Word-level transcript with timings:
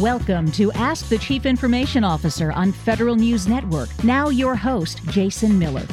Welcome 0.00 0.52
to 0.52 0.70
Ask 0.72 1.08
the 1.08 1.16
Chief 1.16 1.46
Information 1.46 2.04
Officer 2.04 2.52
on 2.52 2.70
Federal 2.70 3.16
News 3.16 3.48
Network. 3.48 3.88
Now, 4.04 4.28
your 4.28 4.54
host, 4.54 5.02
Jason 5.04 5.58
Miller. 5.58 5.86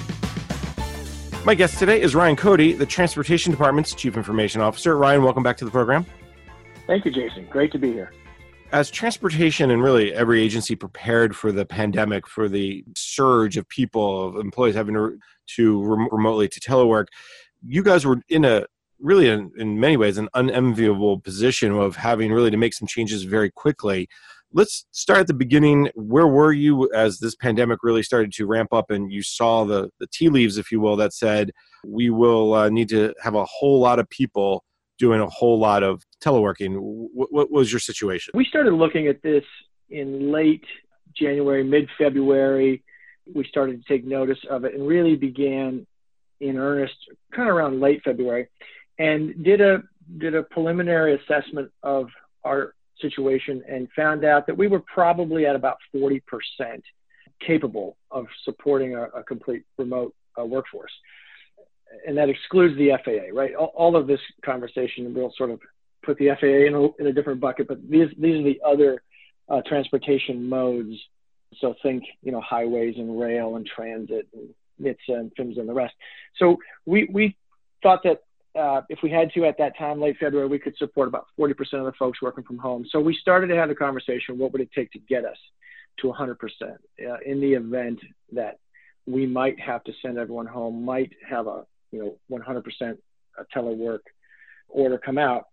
My 1.46 1.56
guest 1.56 1.80
today 1.80 2.02
is 2.02 2.14
Ryan 2.14 2.36
Cote, 2.36 2.78
the 2.78 2.86
Transportation 2.86 3.54
Department's 3.54 3.96
Chief 3.96 4.18
Information 4.18 4.60
Officer. 4.60 4.98
Ryan, 4.98 5.24
welcome 5.24 5.42
back 5.42 5.56
to 5.56 5.64
the 5.64 5.72
program. 5.72 6.06
Thank 6.86 7.06
you, 7.06 7.12
Jason. 7.12 7.48
Great 7.50 7.72
to 7.72 7.78
be 7.78 7.94
here. 7.94 8.12
As 8.74 8.92
transportation 8.92 9.72
and 9.72 9.82
really 9.82 10.14
every 10.14 10.42
agency 10.42 10.76
prepared 10.76 11.34
for 11.34 11.54
the 11.54 11.66
pandemic, 11.66 12.28
for 12.28 12.50
the 12.50 12.84
surge 12.98 13.56
of 13.56 13.70
people, 13.70 14.28
of 14.28 14.36
employees 14.36 14.76
having 14.76 14.96
to, 14.96 15.18
to 15.56 15.82
remotely 16.12 16.50
to 16.50 16.60
telework, 16.60 17.06
you 17.66 17.82
guys 17.82 18.06
were 18.06 18.20
in 18.28 18.44
a 18.44 18.66
really 19.04 19.28
in, 19.28 19.52
in 19.58 19.80
many 19.80 19.98
ways 19.98 20.18
an 20.18 20.30
unenviable 20.34 21.20
position 21.20 21.72
of 21.74 21.96
having 21.96 22.32
really 22.32 22.50
to 22.50 22.58
make 22.58 22.74
some 22.74 22.88
changes 22.88 23.24
very 23.24 23.52
quickly. 23.52 24.08
Let's 24.54 24.86
start 24.92 25.20
at 25.20 25.28
the 25.28 25.34
beginning. 25.34 25.90
Where 25.96 26.28
were 26.28 26.54
you 26.54 26.90
as 26.94 27.20
this 27.20 27.36
pandemic 27.36 27.80
really 27.84 28.04
started 28.04 28.32
to 28.34 28.46
ramp 28.46 28.72
up 28.72 28.92
and 28.92 29.12
you 29.12 29.22
saw 29.22 29.66
the, 29.66 29.90
the 30.00 30.08
tea 30.08 30.30
leaves 30.30 30.58
if 30.58 30.72
you 30.72 30.80
will 30.80 30.96
that 30.96 31.14
said 31.14 31.52
we 31.86 32.10
will 32.10 32.54
uh, 32.54 32.70
need 32.70 32.88
to 32.90 33.14
have 33.22 33.36
a 33.36 33.46
whole 33.46 33.80
lot 33.80 34.00
of 34.00 34.10
people 34.10 34.64
doing 34.98 35.20
a 35.20 35.28
whole 35.28 35.60
lot 35.60 35.84
of 35.84 36.02
teleworking. 36.24 36.78
What, 36.80 37.34
what 37.34 37.52
was 37.52 37.74
your 37.74 37.80
situation? 37.80 38.32
We 38.36 38.46
started 38.46 38.74
looking 38.74 39.08
at 39.08 39.22
this 39.22 39.44
in 39.90 40.32
late 40.32 40.64
january 41.16 41.64
mid-february. 41.64 42.84
We 43.34 43.44
started 43.46 43.84
to 43.84 43.88
take 43.88 44.06
notice 44.06 44.40
of 44.50 44.64
it 44.64 44.76
and 44.76 44.88
really 44.88 45.16
began 45.16 45.86
in 46.40 46.58
earnest 46.58 46.96
kind 47.34 47.50
of 47.50 47.56
around 47.56 47.80
late 47.80 48.02
february 48.04 48.48
and 49.00 49.44
did 49.44 49.62
a 49.62 49.84
did 50.18 50.36
a 50.36 50.44
preliminary 50.44 51.16
assessment 51.16 51.72
of 51.82 52.08
our 52.44 52.76
situation 53.00 53.64
and 53.70 53.88
found 53.96 54.24
out 54.24 54.46
that 54.48 54.58
we 54.58 54.68
were 54.68 54.82
probably 54.82 55.46
at 55.46 55.56
about 55.56 55.78
40% 55.96 56.22
capable 57.46 57.98
of 58.12 58.26
supporting 58.46 58.96
a, 58.96 59.04
a 59.04 59.24
complete 59.24 59.64
remote 59.78 60.14
uh, 60.40 60.46
workforce. 60.46 60.92
And 62.08 62.18
that 62.18 62.30
excludes 62.30 62.78
the 62.78 62.92
FAA, 63.04 63.36
right? 63.38 63.54
All, 63.56 63.72
all, 63.76 63.96
of 63.96 64.08
this 64.08 64.20
conversation, 64.44 65.14
we'll 65.14 65.34
sort 65.38 65.52
of 65.52 65.60
put 66.04 66.18
the 66.18 66.30
FAA 66.40 66.68
in 66.68 66.74
a, 66.74 67.02
in 67.02 67.08
a 67.08 67.14
different 67.14 67.40
bucket, 67.40 67.68
but 67.68 67.78
these, 67.88 68.10
these 68.18 68.40
are 68.40 68.44
the 68.44 68.62
other 68.66 69.04
uh, 69.50 69.62
transportation 69.68 70.48
modes. 70.50 70.96
So 71.60 71.76
think, 71.84 72.04
you 72.24 72.32
know, 72.32 72.42
highways 72.42 72.96
and 72.98 73.20
rail 73.20 73.58
and 73.58 73.66
transit 73.66 74.28
and 74.34 74.50
NHTSA 74.82 75.20
and 75.20 75.32
FMS 75.36 75.60
and 75.60 75.70
the 75.70 75.74
rest. 75.74 75.94
So 76.38 76.58
we, 76.86 77.08
we 77.12 77.38
thought 77.84 78.02
that 78.04 78.22
uh, 78.60 78.82
if 78.90 79.00
we 79.02 79.10
had 79.10 79.32
to 79.34 79.46
at 79.46 79.58
that 79.58 79.78
time, 79.78 80.00
late 80.00 80.18
February, 80.20 80.48
we 80.48 80.60
could 80.60 80.78
support 80.78 81.08
about 81.08 81.28
40% 81.40 81.52
of 81.74 81.86
the 81.86 81.94
folks 81.98 82.22
working 82.22 82.44
from 82.44 82.58
home. 82.58 82.86
So 82.90 83.00
we 83.00 83.18
started 83.20 83.48
to 83.48 83.56
have 83.56 83.70
the 83.70 83.76
conversation 83.76 84.38
what 84.38 84.52
would 84.52 84.62
it 84.62 84.70
take 84.76 84.92
to 84.92 85.00
get 85.00 85.26
us 85.26 85.38
to 86.00 86.08
100% 86.08 86.36
uh, 86.62 87.18
in 87.26 87.40
the 87.40 87.54
event 87.54 88.00
that 88.32 88.60
we 89.06 89.26
might 89.26 89.60
have 89.60 89.84
to 89.84 89.92
send 90.02 90.18
everyone 90.18 90.46
home, 90.46 90.86
might 90.86 91.12
have 91.28 91.48
a 91.48 91.66
you 91.92 92.18
know 92.30 92.40
100% 92.40 92.98
telework 93.56 94.00
order 94.70 94.98
come 94.98 95.18
out. 95.18 95.48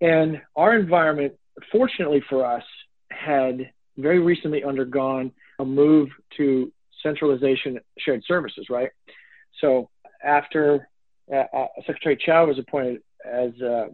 And 0.00 0.40
our 0.56 0.76
environment, 0.76 1.34
fortunately 1.72 2.22
for 2.28 2.44
us, 2.44 2.64
had 3.10 3.70
very 3.96 4.20
recently 4.20 4.62
undergone 4.64 5.32
a 5.58 5.64
move 5.64 6.08
to 6.36 6.72
centralization 7.02 7.78
shared 7.98 8.22
services, 8.26 8.66
right? 8.70 8.90
So 9.60 9.90
after 10.24 10.88
uh, 11.32 11.44
uh, 11.56 11.66
Secretary 11.86 12.16
Chao 12.16 12.46
was 12.46 12.58
appointed 12.58 13.02
as 13.24 13.50
uh, 13.60 13.86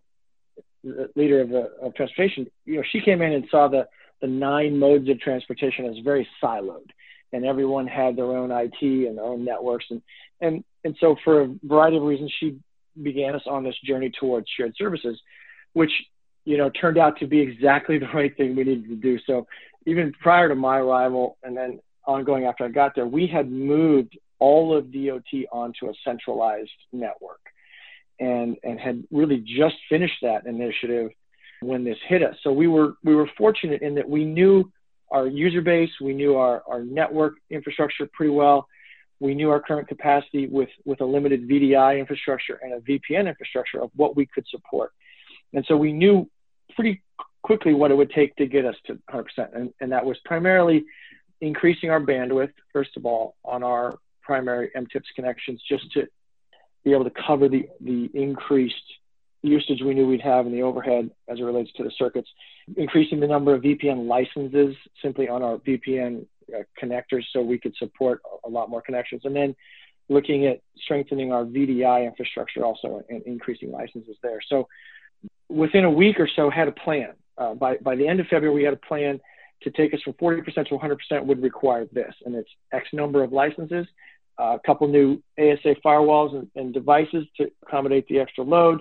leader 1.16 1.40
of, 1.40 1.52
of 1.82 1.94
transportation, 1.94 2.46
you 2.64 2.76
know, 2.76 2.82
she 2.92 3.00
came 3.00 3.22
in 3.22 3.32
and 3.32 3.44
saw 3.50 3.68
the, 3.68 3.86
the 4.20 4.26
nine 4.26 4.78
modes 4.78 5.08
of 5.08 5.18
transportation 5.20 5.86
as 5.86 5.96
very 6.04 6.26
siloed 6.42 6.90
and 7.34 7.44
everyone 7.44 7.86
had 7.86 8.16
their 8.16 8.26
own 8.26 8.50
IT 8.52 8.80
and 8.80 9.18
their 9.18 9.24
own 9.24 9.44
networks. 9.44 9.86
And, 9.90 10.00
and, 10.40 10.64
and 10.84 10.96
so 11.00 11.16
for 11.24 11.42
a 11.42 11.54
variety 11.64 11.96
of 11.96 12.04
reasons, 12.04 12.32
she 12.38 12.58
began 13.02 13.34
us 13.34 13.42
on 13.46 13.64
this 13.64 13.74
journey 13.84 14.10
towards 14.20 14.46
shared 14.56 14.74
services, 14.78 15.20
which, 15.72 15.90
you 16.44 16.56
know, 16.56 16.70
turned 16.70 16.96
out 16.96 17.18
to 17.18 17.26
be 17.26 17.40
exactly 17.40 17.98
the 17.98 18.08
right 18.14 18.34
thing 18.36 18.54
we 18.54 18.62
needed 18.64 18.88
to 18.88 18.96
do. 18.96 19.18
So 19.26 19.46
even 19.84 20.12
prior 20.12 20.48
to 20.48 20.54
my 20.54 20.78
arrival 20.78 21.36
and 21.42 21.56
then 21.56 21.80
ongoing 22.06 22.44
after 22.44 22.64
I 22.64 22.68
got 22.68 22.94
there, 22.94 23.06
we 23.06 23.26
had 23.26 23.50
moved 23.50 24.16
all 24.38 24.76
of 24.76 24.92
DOT 24.92 25.46
onto 25.52 25.88
a 25.88 25.92
centralized 26.04 26.70
network 26.92 27.40
and, 28.20 28.56
and 28.62 28.78
had 28.78 29.04
really 29.10 29.38
just 29.38 29.76
finished 29.88 30.16
that 30.22 30.46
initiative 30.46 31.10
when 31.60 31.84
this 31.84 31.98
hit 32.08 32.22
us. 32.22 32.36
So 32.42 32.52
we 32.52 32.66
were, 32.66 32.94
we 33.02 33.14
were 33.14 33.28
fortunate 33.36 33.82
in 33.82 33.94
that 33.94 34.08
we 34.08 34.24
knew 34.24 34.70
our 35.10 35.26
user 35.26 35.60
base, 35.60 35.90
we 36.00 36.14
knew 36.14 36.36
our, 36.36 36.62
our 36.66 36.82
network 36.82 37.34
infrastructure 37.50 38.08
pretty 38.12 38.32
well. 38.32 38.66
We 39.20 39.34
knew 39.34 39.50
our 39.50 39.60
current 39.60 39.88
capacity 39.88 40.48
with, 40.48 40.68
with 40.84 41.00
a 41.00 41.04
limited 41.04 41.48
VDI 41.48 41.98
infrastructure 41.98 42.58
and 42.62 42.74
a 42.74 42.80
VPN 42.80 43.28
infrastructure 43.28 43.80
of 43.82 43.90
what 43.94 44.16
we 44.16 44.26
could 44.26 44.44
support. 44.50 44.90
And 45.52 45.64
so 45.66 45.76
we 45.76 45.92
knew 45.92 46.28
pretty 46.74 47.02
quickly 47.42 47.74
what 47.74 47.90
it 47.90 47.94
would 47.94 48.10
take 48.10 48.34
to 48.36 48.46
get 48.46 48.64
us 48.64 48.74
to 48.86 48.98
100%. 49.12 49.24
And, 49.54 49.72
and 49.80 49.92
that 49.92 50.04
was 50.04 50.18
primarily 50.24 50.84
increasing 51.40 51.90
our 51.90 52.00
bandwidth, 52.00 52.52
first 52.72 52.96
of 52.96 53.06
all, 53.06 53.36
on 53.44 53.62
our 53.62 53.98
primary 54.24 54.70
MTIPS 54.76 55.14
connections 55.14 55.60
just 55.68 55.90
to 55.92 56.06
be 56.84 56.92
able 56.92 57.04
to 57.04 57.12
cover 57.26 57.48
the, 57.48 57.68
the 57.80 58.10
increased 58.14 58.74
usage 59.42 59.80
we 59.84 59.94
knew 59.94 60.06
we'd 60.06 60.20
have 60.22 60.46
in 60.46 60.52
the 60.52 60.62
overhead 60.62 61.10
as 61.28 61.38
it 61.38 61.42
relates 61.42 61.70
to 61.76 61.84
the 61.84 61.92
circuits, 61.98 62.28
increasing 62.76 63.20
the 63.20 63.26
number 63.26 63.54
of 63.54 63.62
VPN 63.62 64.06
licenses 64.06 64.74
simply 65.02 65.28
on 65.28 65.42
our 65.42 65.58
VPN 65.58 66.26
uh, 66.54 66.62
connectors 66.82 67.24
so 67.32 67.42
we 67.42 67.58
could 67.58 67.74
support 67.76 68.20
a 68.44 68.48
lot 68.48 68.70
more 68.70 68.80
connections. 68.80 69.22
And 69.24 69.36
then 69.36 69.54
looking 70.08 70.46
at 70.46 70.60
strengthening 70.82 71.32
our 71.32 71.44
VDI 71.44 72.06
infrastructure 72.06 72.64
also 72.64 73.02
and 73.08 73.22
increasing 73.22 73.70
licenses 73.70 74.16
there. 74.22 74.40
So 74.48 74.68
within 75.48 75.84
a 75.84 75.90
week 75.90 76.18
or 76.18 76.28
so 76.34 76.50
had 76.50 76.68
a 76.68 76.72
plan. 76.72 77.12
Uh, 77.36 77.54
by, 77.54 77.76
by 77.78 77.96
the 77.96 78.06
end 78.06 78.20
of 78.20 78.26
February, 78.26 78.54
we 78.54 78.62
had 78.62 78.74
a 78.74 78.88
plan 78.88 79.20
to 79.62 79.70
take 79.70 79.92
us 79.94 80.00
from 80.02 80.12
40% 80.14 80.44
to 80.68 80.78
100% 80.78 81.24
would 81.24 81.42
require 81.42 81.86
this, 81.92 82.14
and 82.24 82.34
it's 82.34 82.50
X 82.72 82.86
number 82.92 83.22
of 83.22 83.32
licenses, 83.32 83.86
Uh, 84.38 84.56
a 84.56 84.60
couple 84.66 84.88
new 84.88 85.22
ASA 85.38 85.76
firewalls 85.84 86.34
and, 86.34 86.48
and, 86.56 86.74
devices 86.74 87.24
to 87.36 87.48
accommodate 87.62 88.06
the 88.08 88.18
extra 88.18 88.42
load, 88.42 88.80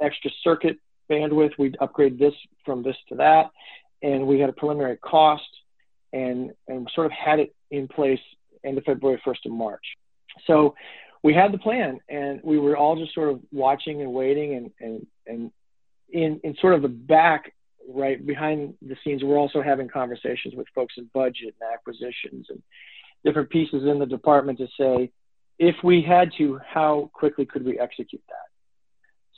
extra 0.00 0.30
circuit 0.42 0.76
bandwidth. 1.10 1.52
We'd 1.58 1.76
upgrade 1.80 2.18
this 2.18 2.34
from 2.66 2.82
this 2.82 2.96
to 3.08 3.14
that, 3.14 3.50
and 4.02 4.26
we 4.26 4.38
had 4.38 4.50
a 4.50 4.52
preliminary 4.52 4.98
cost, 4.98 5.48
and 6.12 6.50
and 6.68 6.86
sort 6.94 7.06
of 7.06 7.12
had 7.12 7.38
it 7.40 7.54
in 7.70 7.88
place 7.88 8.20
end 8.64 8.76
of 8.76 8.84
February, 8.84 9.20
1st 9.26 9.46
of 9.46 9.52
March. 9.52 9.84
So 10.46 10.74
we 11.22 11.34
had 11.34 11.52
the 11.52 11.58
plan, 11.58 12.00
and 12.08 12.40
we 12.42 12.58
were 12.58 12.76
all 12.76 12.96
just 12.96 13.14
sort 13.14 13.30
of 13.30 13.40
watching 13.52 14.02
and 14.02 14.12
waiting, 14.12 14.54
and 14.54 14.70
and 14.80 15.06
and 15.26 15.52
in 16.12 16.40
in 16.44 16.56
sort 16.60 16.74
of 16.74 16.82
the 16.82 16.88
back 16.88 17.52
right 17.88 18.24
behind 18.24 18.74
the 18.82 18.96
scenes, 19.02 19.22
we're 19.22 19.38
also 19.38 19.62
having 19.62 19.88
conversations 19.88 20.54
with 20.54 20.66
folks 20.74 20.94
in 20.96 21.10
budget 21.12 21.54
and 21.60 21.72
acquisitions 21.72 22.46
and 22.48 22.62
different 23.24 23.50
pieces 23.50 23.84
in 23.84 23.98
the 23.98 24.06
department 24.06 24.58
to 24.58 24.66
say, 24.78 25.10
if 25.58 25.76
we 25.84 26.02
had 26.02 26.30
to, 26.38 26.58
how 26.66 27.10
quickly 27.12 27.44
could 27.44 27.64
we 27.64 27.78
execute 27.78 28.22
that? 28.28 28.48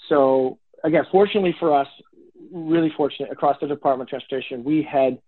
So 0.09 0.59
again, 0.85 1.05
fortunately 1.11 1.55
for 1.59 1.77
us, 1.77 1.89
really 2.53 2.93
fortunate 2.97 3.31
across 3.31 3.57
the 3.61 3.67
Department 3.67 4.09
of 4.09 4.11
Transportation, 4.11 4.65
we 4.65 4.83
had 4.83 5.19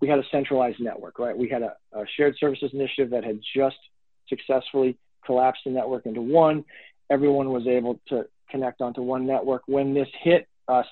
we 0.00 0.08
had 0.08 0.18
a 0.18 0.24
centralized 0.30 0.80
network, 0.80 1.18
right? 1.18 1.36
We 1.36 1.48
had 1.48 1.62
a, 1.62 1.76
a 1.92 2.04
shared 2.16 2.36
services 2.38 2.70
initiative 2.74 3.10
that 3.10 3.24
had 3.24 3.40
just 3.56 3.76
successfully 4.28 4.98
collapsed 5.24 5.62
the 5.64 5.70
network 5.70 6.04
into 6.06 6.20
one. 6.20 6.64
Everyone 7.10 7.50
was 7.50 7.66
able 7.66 8.00
to 8.08 8.26
connect 8.50 8.80
onto 8.80 9.02
one 9.02 9.26
network. 9.26 9.62
When 9.66 9.94
this 9.94 10.08
hit 10.22 10.48
us 10.68 10.86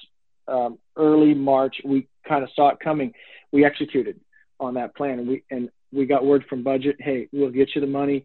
um, 0.48 0.78
early 0.96 1.34
March, 1.34 1.76
we 1.84 2.08
kind 2.26 2.42
of 2.42 2.50
saw 2.54 2.70
it 2.70 2.78
coming. 2.80 3.12
We 3.50 3.64
executed 3.64 4.20
on 4.62 4.74
that 4.74 4.94
plan, 4.96 5.18
and 5.18 5.28
we 5.28 5.42
and 5.50 5.68
we 5.92 6.06
got 6.06 6.24
word 6.24 6.44
from 6.48 6.62
budget. 6.62 6.96
Hey, 6.98 7.28
we'll 7.32 7.50
get 7.50 7.74
you 7.74 7.80
the 7.80 7.86
money. 7.86 8.24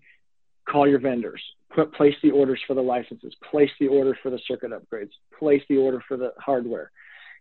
Call 0.69 0.87
your 0.87 0.99
vendors. 0.99 1.41
Put 1.73 1.93
place 1.93 2.15
the 2.23 2.31
orders 2.31 2.61
for 2.67 2.73
the 2.73 2.81
licenses. 2.81 3.33
Place 3.51 3.71
the 3.79 3.87
order 3.87 4.17
for 4.21 4.29
the 4.29 4.39
circuit 4.47 4.71
upgrades. 4.71 5.11
Place 5.37 5.61
the 5.69 5.77
order 5.77 6.01
for 6.07 6.17
the 6.17 6.31
hardware, 6.37 6.91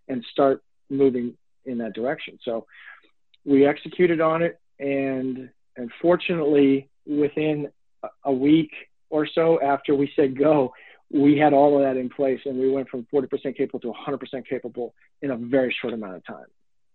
and 0.08 0.25
start 0.32 0.62
moving 0.90 1.34
in 1.64 1.78
that 1.78 1.94
direction. 1.94 2.38
So 2.44 2.66
we 3.44 3.66
executed 3.66 4.20
on 4.20 4.43
it, 4.43 4.58
and 4.81 5.50
and 5.76 5.90
fortunately, 6.00 6.88
within 7.06 7.69
a 8.25 8.32
week 8.32 8.70
or 9.10 9.26
so 9.32 9.60
after 9.62 9.94
we 9.94 10.10
said 10.16 10.38
go, 10.38 10.72
we 11.10 11.38
had 11.38 11.52
all 11.52 11.76
of 11.76 11.82
that 11.82 11.98
in 11.98 12.08
place 12.08 12.40
and 12.44 12.58
we 12.58 12.70
went 12.70 12.88
from 12.88 13.06
40% 13.12 13.56
capable 13.56 13.81
to 13.81 13.93
100% 13.93 14.46
capable 14.48 14.94
in 15.22 15.31
a 15.31 15.37
very 15.37 15.75
short 15.81 15.94
amount 15.94 16.16
of 16.16 16.26
time 16.26 16.46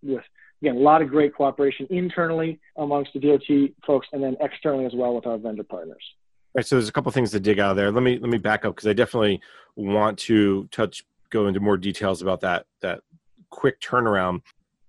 with 0.03 0.23
again 0.61 0.75
a 0.75 0.79
lot 0.79 1.01
of 1.01 1.09
great 1.09 1.35
cooperation 1.35 1.87
internally 1.89 2.59
amongst 2.77 3.13
the 3.13 3.19
dot 3.19 3.41
folks 3.85 4.07
and 4.13 4.23
then 4.23 4.35
externally 4.41 4.85
as 4.85 4.93
well 4.93 5.15
with 5.15 5.25
our 5.25 5.37
vendor 5.37 5.63
partners. 5.63 6.03
All 6.53 6.59
right 6.59 6.65
so 6.65 6.75
there's 6.75 6.89
a 6.89 6.91
couple 6.91 7.11
things 7.11 7.31
to 7.31 7.39
dig 7.39 7.59
out 7.59 7.71
of 7.71 7.77
there. 7.77 7.91
Let 7.91 8.03
me 8.03 8.17
let 8.19 8.29
me 8.29 8.37
back 8.37 8.65
up 8.65 8.75
because 8.75 8.87
i 8.87 8.93
definitely 8.93 9.41
want 9.75 10.17
to 10.19 10.67
touch 10.71 11.03
go 11.29 11.47
into 11.47 11.59
more 11.59 11.77
details 11.77 12.21
about 12.21 12.41
that 12.41 12.65
that 12.81 13.01
quick 13.49 13.79
turnaround 13.81 14.41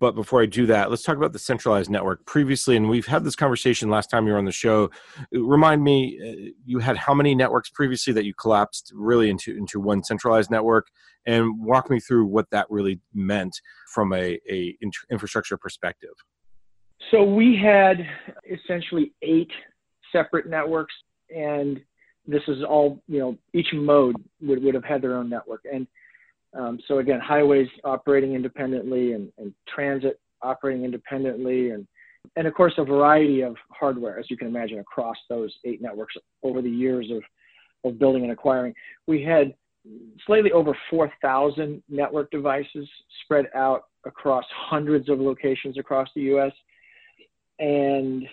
But 0.02 0.16
before 0.16 0.42
I 0.42 0.46
do 0.46 0.66
that, 0.66 0.90
let's 0.90 1.04
talk 1.04 1.16
about 1.16 1.32
the 1.32 1.38
centralized 1.38 1.88
network. 1.88 2.26
Previously, 2.26 2.76
and 2.76 2.90
we've 2.90 3.06
had 3.06 3.22
this 3.22 3.36
conversation 3.36 3.88
last 3.88 4.10
time 4.10 4.26
you 4.26 4.32
were 4.32 4.38
on 4.40 4.44
the 4.44 4.50
show. 4.50 4.90
Remind 5.30 5.84
me, 5.84 6.18
uh, 6.20 6.50
you 6.64 6.80
had 6.80 6.96
how 6.96 7.14
many 7.14 7.36
networks 7.36 7.70
previously 7.70 8.12
that 8.14 8.24
you 8.24 8.34
collapsed 8.34 8.90
really 8.96 9.30
into 9.30 9.56
into 9.56 9.78
one 9.78 10.02
centralized 10.02 10.50
network, 10.50 10.88
and 11.24 11.64
walk 11.64 11.88
me 11.88 12.00
through 12.00 12.24
what 12.26 12.50
that 12.50 12.66
really 12.68 12.98
meant 13.14 13.54
from 13.94 14.12
a, 14.12 14.40
a 14.50 14.76
infrastructure 15.08 15.56
perspective. 15.56 16.14
So 17.12 17.22
we 17.22 17.56
had 17.56 18.04
essentially 18.50 19.12
eight 19.22 19.52
separate 20.10 20.48
networks, 20.48 20.94
and 21.32 21.80
this 22.26 22.42
is 22.48 22.64
all 22.68 23.00
you 23.06 23.20
know. 23.20 23.38
Each 23.54 23.72
mode 23.72 24.16
would 24.40 24.64
would 24.64 24.74
have 24.74 24.82
had 24.82 25.00
their 25.00 25.14
own 25.14 25.30
network, 25.30 25.60
and 25.72 25.86
um, 26.54 26.78
so 26.86 26.98
again, 26.98 27.20
highways 27.20 27.68
operating 27.84 28.34
independently 28.34 29.12
and, 29.12 29.32
and, 29.38 29.54
transit 29.68 30.20
operating 30.42 30.84
independently 30.84 31.70
and, 31.70 31.86
and 32.36 32.46
of 32.46 32.54
course 32.54 32.74
a 32.76 32.84
variety 32.84 33.42
of 33.42 33.54
hardware, 33.70 34.18
as 34.18 34.26
you 34.28 34.36
can 34.36 34.48
imagine, 34.48 34.78
across 34.78 35.16
those 35.28 35.54
eight 35.64 35.80
networks 35.80 36.14
over 36.42 36.60
the 36.60 36.70
years 36.70 37.10
of, 37.10 37.22
of 37.90 37.98
building 37.98 38.22
and 38.22 38.32
acquiring. 38.32 38.74
We 39.06 39.22
had 39.22 39.54
slightly 40.26 40.52
over 40.52 40.76
4,000 40.90 41.82
network 41.88 42.30
devices 42.30 42.88
spread 43.24 43.46
out 43.54 43.84
across 44.04 44.44
hundreds 44.50 45.08
of 45.08 45.20
locations 45.20 45.78
across 45.78 46.08
the 46.14 46.22
US. 46.36 46.52
And 47.58 48.24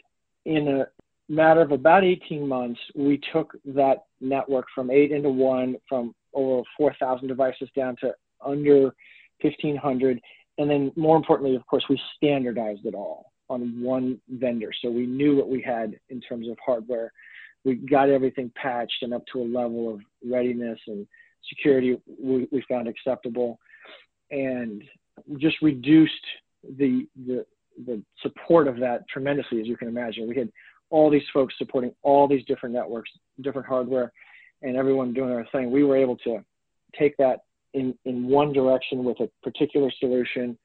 in 0.45 0.68
a 0.68 0.88
matter 1.31 1.62
of 1.62 1.72
about 1.72 2.04
18 2.04 2.48
months, 2.48 2.80
we 2.95 3.19
took 3.31 3.54
that 3.65 4.06
network 4.19 4.65
from 4.74 4.89
eight 4.92 5.12
into 5.12 5.30
one, 5.30 5.75
from 5.88 6.13
over 6.33 6.63
4,000 6.77 7.27
devices 7.27 7.69
down 7.75 7.95
to 8.01 8.13
under 8.45 8.93
1,500. 9.41 10.19
And 10.57 10.69
then, 10.69 10.91
more 10.95 11.15
importantly, 11.15 11.55
of 11.55 11.65
course, 11.67 11.85
we 11.89 11.99
standardized 12.17 12.85
it 12.85 12.93
all 12.93 13.31
on 13.49 13.81
one 13.81 14.19
vendor. 14.29 14.71
So 14.81 14.89
we 14.89 15.05
knew 15.05 15.35
what 15.35 15.49
we 15.49 15.61
had 15.61 15.97
in 16.09 16.21
terms 16.21 16.47
of 16.47 16.57
hardware. 16.63 17.11
We 17.65 17.75
got 17.75 18.09
everything 18.09 18.51
patched 18.55 19.01
and 19.01 19.13
up 19.13 19.23
to 19.33 19.41
a 19.41 19.43
level 19.43 19.93
of 19.93 20.01
readiness 20.25 20.79
and 20.87 21.07
security 21.47 21.97
we, 22.21 22.47
we 22.51 22.63
found 22.69 22.87
acceptable. 22.87 23.59
And 24.31 24.83
just 25.37 25.57
reduced 25.61 26.13
the, 26.77 27.07
the, 27.25 27.45
the 27.85 28.01
support 28.21 28.67
of 28.67 28.77
that 28.79 29.07
tremendously, 29.09 29.59
as 29.61 29.67
you 29.67 29.77
can 29.77 29.87
imagine. 29.87 30.27
We 30.27 30.37
had 30.37 30.51
all 30.89 31.09
these 31.09 31.23
folks 31.33 31.55
supporting 31.57 31.93
all 32.03 32.27
these 32.27 32.45
different 32.45 32.75
networks, 32.75 33.09
different 33.41 33.67
hardware 33.67 34.11
and 34.61 34.75
everyone 34.75 35.13
doing 35.13 35.29
their 35.29 35.47
thing, 35.51 35.71
we 35.71 35.83
were 35.83 35.97
able 35.97 36.17
to 36.17 36.44
take 36.97 37.15
that 37.17 37.41
in, 37.73 37.94
in 38.06 38.27
one 38.27 38.51
direction 38.51 39.03
with 39.03 39.19
a 39.19 39.29
particular 39.44 39.91
solution. 40.00 40.57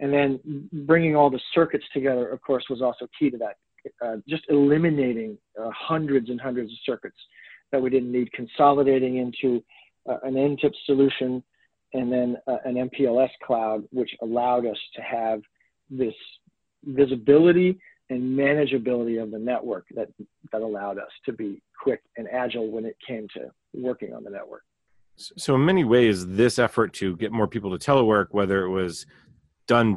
And 0.00 0.12
then 0.12 0.68
bringing 0.72 1.16
all 1.16 1.30
the 1.30 1.40
circuits 1.54 1.84
together, 1.92 2.28
of 2.28 2.40
course, 2.42 2.64
was 2.68 2.82
also 2.82 3.08
key 3.18 3.30
to 3.30 3.38
that. 3.38 3.56
Uh, 4.04 4.16
just 4.28 4.44
eliminating 4.48 5.36
uh, 5.60 5.70
hundreds 5.76 6.30
and 6.30 6.40
hundreds 6.40 6.70
of 6.72 6.78
circuits 6.86 7.18
that 7.70 7.80
we 7.80 7.90
didn't 7.90 8.10
need, 8.10 8.32
consolidating 8.32 9.18
into 9.18 9.62
uh, 10.08 10.16
an 10.22 10.34
MTIPS 10.34 10.76
solution 10.86 11.42
and 11.92 12.12
then 12.12 12.36
uh, 12.46 12.56
an 12.64 12.74
MPLS 12.74 13.30
cloud, 13.44 13.84
which 13.90 14.10
allowed 14.22 14.66
us 14.66 14.78
to 14.96 15.02
have 15.02 15.40
this 15.90 16.14
visibility 16.84 17.78
and 18.10 18.38
manageability 18.38 19.22
of 19.22 19.30
the 19.30 19.38
network 19.38 19.86
that, 19.94 20.08
that 20.52 20.60
allowed 20.60 20.98
us 20.98 21.10
to 21.24 21.32
be 21.32 21.62
quick 21.80 22.02
and 22.16 22.28
agile 22.30 22.70
when 22.70 22.84
it 22.84 22.96
came 23.06 23.26
to 23.34 23.50
working 23.72 24.14
on 24.14 24.24
the 24.24 24.30
network. 24.30 24.62
So, 25.16 25.54
in 25.54 25.64
many 25.64 25.84
ways, 25.84 26.26
this 26.26 26.58
effort 26.58 26.92
to 26.94 27.16
get 27.16 27.30
more 27.30 27.46
people 27.46 27.76
to 27.76 27.78
telework, 27.78 28.26
whether 28.32 28.64
it 28.64 28.70
was 28.70 29.06
done 29.68 29.96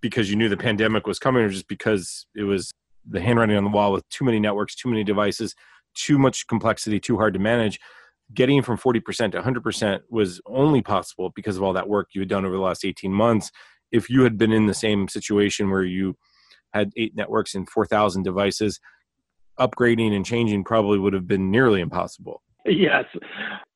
because 0.00 0.30
you 0.30 0.36
knew 0.36 0.48
the 0.48 0.56
pandemic 0.56 1.06
was 1.06 1.18
coming 1.18 1.42
or 1.42 1.48
just 1.48 1.68
because 1.68 2.26
it 2.36 2.44
was 2.44 2.72
the 3.08 3.20
handwriting 3.20 3.56
on 3.56 3.64
the 3.64 3.70
wall 3.70 3.92
with 3.92 4.08
too 4.10 4.24
many 4.24 4.38
networks, 4.38 4.74
too 4.74 4.88
many 4.88 5.02
devices, 5.02 5.54
too 5.94 6.18
much 6.18 6.46
complexity, 6.46 7.00
too 7.00 7.16
hard 7.16 7.32
to 7.34 7.40
manage, 7.40 7.80
getting 8.34 8.62
from 8.62 8.76
40% 8.76 9.32
to 9.32 9.42
100% 9.42 10.00
was 10.10 10.40
only 10.46 10.82
possible 10.82 11.32
because 11.34 11.56
of 11.56 11.62
all 11.62 11.72
that 11.72 11.88
work 11.88 12.08
you 12.12 12.20
had 12.20 12.28
done 12.28 12.44
over 12.44 12.54
the 12.54 12.62
last 12.62 12.84
18 12.84 13.12
months. 13.12 13.50
If 13.90 14.10
you 14.10 14.22
had 14.22 14.36
been 14.36 14.52
in 14.52 14.66
the 14.66 14.74
same 14.74 15.08
situation 15.08 15.70
where 15.70 15.84
you 15.84 16.16
had 16.72 16.92
eight 16.96 17.14
networks 17.16 17.54
and 17.54 17.68
4,000 17.68 18.22
devices, 18.22 18.80
upgrading 19.58 20.14
and 20.14 20.24
changing 20.24 20.64
probably 20.64 20.98
would 20.98 21.12
have 21.12 21.26
been 21.26 21.50
nearly 21.50 21.80
impossible. 21.80 22.42
Yes, 22.66 23.04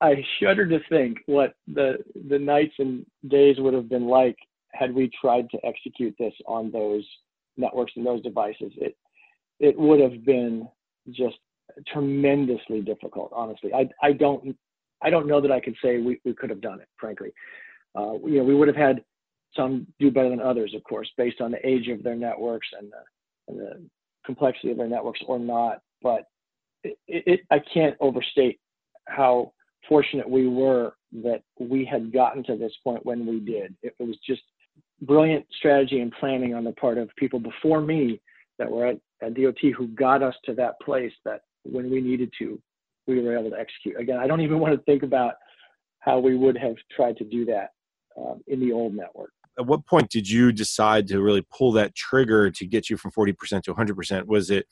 I 0.01 0.23
shudder 0.41 0.67
to 0.67 0.79
think 0.89 1.19
what 1.27 1.55
the 1.67 1.99
the 2.29 2.39
nights 2.39 2.75
and 2.79 3.07
days 3.29 3.57
would 3.59 3.75
have 3.75 3.89
been 3.89 4.07
like 4.07 4.37
had 4.73 4.95
we 4.95 5.11
tried 5.19 5.49
to 5.51 5.59
execute 5.65 6.15
this 6.19 6.35
on 6.47 6.71
those 6.71 7.07
networks 7.57 7.93
and 7.97 8.05
those 8.05 8.23
devices. 8.23 8.73
It 8.77 8.97
it 9.61 9.79
would 9.79 10.01
have 10.01 10.25
been 10.25 10.69
just 11.11 11.37
tremendously 11.87 12.81
difficult. 12.81 13.33
Honestly, 13.35 13.73
I 13.73 13.89
I 14.03 14.13
don't 14.13 14.57
I 15.01 15.11
don't 15.11 15.27
know 15.27 15.41
that 15.41 15.53
I 15.53 15.61
could 15.61 15.77
say 15.83 15.99
we, 15.99 16.21
we 16.25 16.35
could 16.35 16.51
have 16.51 16.61
done 16.61 16.81
it. 16.81 16.89
Frankly, 16.99 17.31
uh, 17.95 18.15
you 18.25 18.39
know, 18.39 18.45
we 18.45 18.55
would 18.55 18.69
have 18.69 18.77
had 18.77 19.05
some 19.57 19.87
do 19.99 20.11
better 20.11 20.31
than 20.31 20.41
others, 20.41 20.75
of 20.75 20.83
course, 20.85 21.11
based 21.17 21.41
on 21.41 21.51
the 21.51 21.67
age 21.67 21.89
of 21.89 22.03
their 22.03 22.17
networks 22.17 22.69
and 22.79 22.91
the, 22.91 23.53
and 23.53 23.61
the 23.61 23.89
complexity 24.25 24.71
of 24.71 24.79
their 24.79 24.89
networks 24.89 25.21
or 25.27 25.39
not. 25.39 25.81
But 26.03 26.25
it, 26.85 26.97
it, 27.09 27.41
I 27.51 27.61
can't 27.73 27.97
overstate 28.01 28.59
how 29.07 29.53
fortunate 29.89 30.29
we 30.29 30.47
were 30.47 30.95
that 31.25 31.43
we 31.59 31.85
had 31.85 32.13
gotten 32.13 32.43
to 32.45 32.57
this 32.57 32.73
point 32.83 33.05
when 33.05 33.27
we 33.27 33.41
did. 33.41 33.75
It, 33.83 33.95
was 33.99 34.17
just 34.27 34.43
brilliant 35.03 35.45
strategy 35.57 36.01
and 36.01 36.13
planning 36.19 36.55
on 36.55 36.65
the 36.65 36.73
part 36.73 36.99
of 36.99 37.11
people 37.17 37.39
before 37.39 37.81
me 37.81 38.21
that 38.59 38.71
were 38.71 38.87
at, 38.87 38.99
at 39.23 39.35
DOT 39.35 39.59
who 39.77 39.89
got 39.89 40.23
us 40.23 40.35
to 40.45 40.55
that 40.55 40.81
place 40.81 41.13
that 41.25 41.43
when 41.65 41.91
we 41.91 42.01
needed 42.01 42.33
to, 42.39 42.61
we 43.07 43.21
were 43.21 43.37
able 43.37 43.51
to 43.51 43.59
execute. 43.59 43.99
Again, 43.99 44.19
I 44.19 44.27
don't 44.27 44.41
even 44.41 44.61
want 44.61 44.75
to 44.75 44.83
think 44.85 45.03
about 45.03 45.35
how 45.99 46.19
we 46.19 46.37
would 46.37 46.57
have 46.57 46.77
tried 46.95 47.17
to 47.19 47.25
do 47.25 47.45
that 47.47 47.71
um, 48.17 48.43
in 48.47 48.61
the 48.61 48.73
old 48.73 48.95
network 48.95 49.33
at 49.59 49.67
what 49.67 49.87
point 49.87 50.11
did 50.11 50.29
you 50.29 50.53
decide 50.53 51.07
to 51.09 51.21
really 51.21 51.45
pull 51.57 51.73
that 51.73 51.95
trigger 51.95 52.51
to 52.51 52.67
get 52.67 52.89
you 52.89 52.97
from 52.97 53.11
40% 53.11 53.63
to 53.63 53.75
100%? 53.75 54.27
Was 54.27 54.51
it 54.51 54.67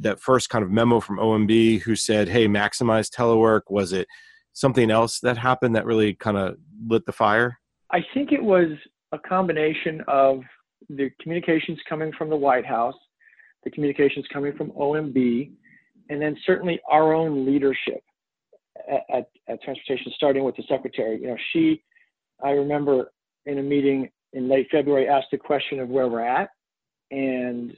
that 0.00 0.20
first 0.20 0.50
kind 0.50 0.64
of 0.64 0.70
memo 0.70 1.00
from 1.00 1.18
OMB 1.18 1.80
who 1.82 1.94
said, 1.94 2.28
hey, 2.28 2.48
maximize 2.48 3.08
telework? 3.08 3.62
Was 3.70 3.92
it 3.92 4.08
something 4.52 4.90
else 4.90 5.20
that 5.20 5.38
happened 5.38 5.76
that 5.76 5.86
really 5.86 6.14
kind 6.14 6.36
of 6.36 6.56
lit 6.86 7.06
the 7.06 7.12
fire? 7.12 7.58
I 7.90 8.00
think 8.12 8.32
it 8.32 8.42
was 8.42 8.68
a 9.12 9.18
combination 9.18 10.02
of 10.08 10.40
the 10.88 11.10
communications 11.22 11.78
coming 11.88 12.12
from 12.18 12.28
the 12.28 12.36
White 12.36 12.66
House, 12.66 12.96
the 13.62 13.70
communications 13.70 14.26
coming 14.32 14.56
from 14.56 14.70
OMB, 14.72 15.52
and 16.10 16.20
then 16.20 16.36
certainly 16.44 16.80
our 16.90 17.14
own 17.14 17.46
leadership 17.46 18.02
at, 18.90 19.02
at, 19.12 19.28
at 19.48 19.62
transportation, 19.62 20.12
starting 20.14 20.44
with 20.44 20.56
the 20.56 20.64
secretary. 20.68 21.20
You 21.20 21.28
know, 21.28 21.36
she, 21.52 21.82
I 22.42 22.50
remember 22.50 23.12
in 23.46 23.58
a 23.58 23.62
meeting 23.62 24.10
in 24.34 24.48
late 24.48 24.68
February 24.70 25.08
asked 25.08 25.28
the 25.30 25.38
question 25.38 25.80
of 25.80 25.88
where 25.88 26.08
we're 26.08 26.24
at 26.24 26.50
and 27.10 27.74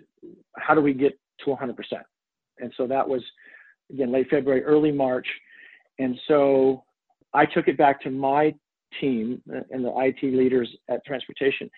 how 0.57 0.75
do 0.75 0.81
we 0.81 0.93
get 0.93 1.19
to 1.45 1.51
100%. 1.51 1.75
And 2.59 2.73
so 2.77 2.87
that 2.87 3.07
was, 3.07 3.23
again, 3.93 4.11
late 4.11 4.29
February, 4.31 4.65
early 4.65 4.91
March. 4.91 5.27
And 5.99 6.19
so 6.27 6.85
I 7.35 7.47
took 7.47 7.69
it 7.69 7.77
back 7.77 8.01
to 8.03 8.11
my 8.11 8.55
team 9.01 9.43
and 9.71 9.85
the 9.85 9.93
IT 9.97 10.23
leaders 10.35 10.69
at 10.89 11.05
transportation 11.05 11.71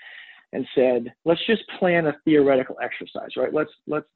and 0.53 0.67
said, 0.75 1.13
let's 1.25 1.45
just 1.47 1.63
plan 1.79 2.07
a 2.07 2.17
theoretical 2.25 2.77
exercise, 2.83 3.31
right? 3.37 3.53
Let's, 3.53 3.71
let's, 3.87 4.07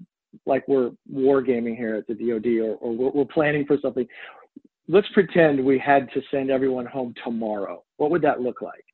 like 0.47 0.67
we're 0.67 0.93
wargaming 1.13 1.77
here 1.77 1.97
at 1.97 2.07
the 2.07 2.15
DoD 2.15 2.47
or, 2.65 2.77
or 2.77 2.97
we're, 2.97 3.11
we're 3.11 3.25
planning 3.27 3.67
for 3.67 3.77
something. 3.83 4.07
Let's 4.89 5.09
pretend 5.13 5.63
we 5.63 5.79
had 5.79 6.09
to 6.15 6.23
send 6.31 6.51
everyone 6.51 6.87
home 6.87 7.15
tomorrow. 7.23 7.83
What 7.97 8.11
would 8.11 8.23
that 8.23 8.41
look 8.41 8.63
like? 8.63 8.85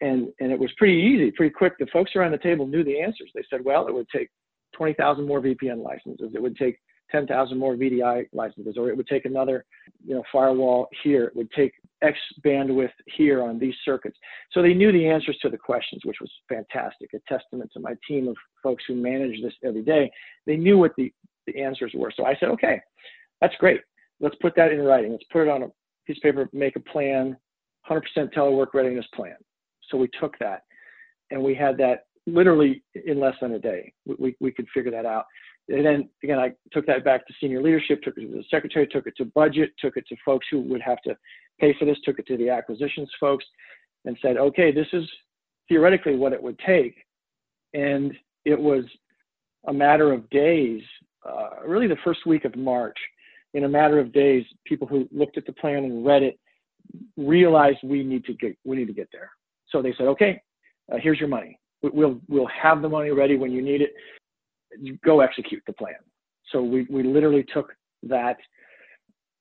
And 0.00 0.28
and 0.40 0.52
it 0.52 0.58
was 0.58 0.70
pretty 0.76 0.94
easy, 0.94 1.30
pretty 1.30 1.52
quick. 1.52 1.74
The 1.78 1.86
folks 1.92 2.12
around 2.16 2.32
the 2.32 2.38
table 2.38 2.66
knew 2.66 2.84
the 2.84 3.00
answers. 3.00 3.30
They 3.34 3.44
said, 3.48 3.64
well, 3.64 3.86
it 3.88 3.94
would 3.94 4.08
take 4.08 4.28
20,000 4.74 5.26
more 5.26 5.40
VPN 5.40 5.82
licenses. 5.82 6.32
It 6.34 6.42
would 6.42 6.56
take 6.56 6.78
10,000 7.10 7.56
more 7.56 7.76
VDI 7.76 8.26
licenses, 8.32 8.74
or 8.76 8.90
it 8.90 8.96
would 8.96 9.06
take 9.06 9.24
another, 9.24 9.64
you 10.04 10.14
know, 10.14 10.22
firewall 10.32 10.88
here. 11.02 11.24
It 11.24 11.36
would 11.36 11.50
take 11.52 11.72
X 12.02 12.18
bandwidth 12.44 12.90
here 13.06 13.42
on 13.42 13.58
these 13.58 13.74
circuits. 13.84 14.18
So 14.52 14.60
they 14.60 14.74
knew 14.74 14.92
the 14.92 15.06
answers 15.06 15.38
to 15.42 15.48
the 15.48 15.56
questions, 15.56 16.02
which 16.04 16.16
was 16.20 16.30
fantastic. 16.48 17.10
A 17.14 17.20
testament 17.28 17.70
to 17.74 17.80
my 17.80 17.94
team 18.06 18.28
of 18.28 18.36
folks 18.62 18.84
who 18.88 18.94
manage 18.96 19.40
this 19.42 19.54
every 19.64 19.82
day. 19.82 20.10
They 20.46 20.56
knew 20.56 20.78
what 20.78 20.92
the, 20.96 21.12
the 21.46 21.62
answers 21.62 21.92
were. 21.94 22.12
So 22.14 22.26
I 22.26 22.36
said, 22.40 22.48
okay, 22.50 22.80
that's 23.40 23.54
great. 23.60 23.80
Let's 24.20 24.36
put 24.40 24.56
that 24.56 24.72
in 24.72 24.80
writing. 24.80 25.12
Let's 25.12 25.24
put 25.30 25.42
it 25.42 25.48
on 25.48 25.62
a 25.62 25.68
piece 26.06 26.18
of 26.18 26.22
paper, 26.22 26.48
make 26.52 26.76
a 26.76 26.80
plan, 26.80 27.36
100% 27.88 28.02
telework 28.34 28.74
readiness 28.74 29.06
plan. 29.14 29.36
So 29.90 29.96
we 29.96 30.08
took 30.20 30.38
that 30.38 30.62
and 31.30 31.42
we 31.42 31.54
had 31.54 31.76
that 31.78 32.06
literally 32.26 32.82
in 33.06 33.20
less 33.20 33.34
than 33.40 33.52
a 33.52 33.58
day. 33.58 33.92
We, 34.04 34.14
we, 34.18 34.36
we 34.40 34.52
could 34.52 34.66
figure 34.74 34.90
that 34.90 35.06
out. 35.06 35.26
And 35.68 35.84
then 35.84 36.08
again, 36.22 36.38
I 36.38 36.52
took 36.72 36.86
that 36.86 37.04
back 37.04 37.26
to 37.26 37.34
senior 37.40 37.62
leadership, 37.62 38.02
took 38.02 38.16
it 38.16 38.22
to 38.22 38.28
the 38.28 38.44
secretary, 38.50 38.86
took 38.86 39.06
it 39.06 39.14
to 39.16 39.24
budget, 39.26 39.72
took 39.78 39.96
it 39.96 40.06
to 40.08 40.16
folks 40.24 40.46
who 40.50 40.60
would 40.62 40.82
have 40.82 41.00
to 41.02 41.16
pay 41.60 41.74
for 41.78 41.84
this, 41.84 41.96
took 42.04 42.18
it 42.18 42.26
to 42.26 42.36
the 42.36 42.50
acquisitions 42.50 43.10
folks 43.18 43.44
and 44.04 44.16
said, 44.22 44.36
okay, 44.36 44.70
this 44.72 44.86
is 44.92 45.04
theoretically 45.68 46.16
what 46.16 46.32
it 46.32 46.42
would 46.42 46.58
take. 46.60 46.96
And 47.74 48.12
it 48.44 48.58
was 48.58 48.84
a 49.66 49.72
matter 49.72 50.12
of 50.12 50.28
days, 50.30 50.82
uh, 51.28 51.66
really 51.66 51.88
the 51.88 51.96
first 52.04 52.24
week 52.26 52.44
of 52.44 52.54
March, 52.54 52.96
in 53.54 53.64
a 53.64 53.68
matter 53.68 53.98
of 53.98 54.12
days, 54.12 54.44
people 54.64 54.86
who 54.86 55.08
looked 55.10 55.36
at 55.36 55.46
the 55.46 55.52
plan 55.52 55.84
and 55.84 56.06
read 56.06 56.22
it 56.22 56.38
realized 57.16 57.78
we 57.82 58.04
need 58.04 58.24
to 58.26 58.34
get 58.34 58.56
we 58.64 58.76
need 58.76 58.86
to 58.86 58.92
get 58.92 59.08
there. 59.12 59.30
So 59.70 59.82
they 59.82 59.94
said, 59.96 60.06
okay, 60.08 60.42
uh, 60.92 60.96
here's 61.02 61.18
your 61.18 61.28
money. 61.28 61.58
We'll 61.82 62.20
we'll 62.28 62.48
have 62.48 62.82
the 62.82 62.88
money 62.88 63.10
ready 63.10 63.36
when 63.36 63.52
you 63.52 63.62
need 63.62 63.82
it. 63.82 63.92
Go 65.04 65.20
execute 65.20 65.62
the 65.66 65.72
plan. 65.72 65.94
So 66.52 66.62
we 66.62 66.86
we 66.90 67.02
literally 67.02 67.44
took 67.52 67.72
that 68.04 68.36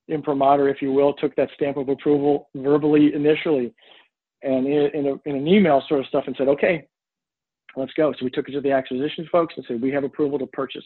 imprimatur, 0.08 0.70
if 0.70 0.82
you 0.82 0.92
will, 0.92 1.14
took 1.14 1.36
that 1.36 1.50
stamp 1.56 1.78
of 1.78 1.90
approval 1.90 2.50
verbally 2.56 3.14
initially, 3.14 3.74
and 4.44 4.68
in, 4.68 5.08
a, 5.08 5.30
in 5.30 5.36
an 5.36 5.48
email 5.48 5.84
sort 5.88 6.02
of 6.02 6.08
stuff, 6.08 6.26
and 6.28 6.36
said, 6.38 6.48
okay, 6.48 6.88
let's 7.76 7.94
go. 7.94 8.14
So 8.18 8.26
we 8.26 8.32
took 8.32 8.48
it 8.48 8.52
to 8.54 8.62
the 8.62 8.72
acquisition 8.72 9.28
folks 9.32 9.56
and 9.58 9.66
said, 9.68 9.82
we 9.82 9.92
have 9.92 10.04
approval 10.04 10.40
to 10.40 10.48
purchase 10.48 10.84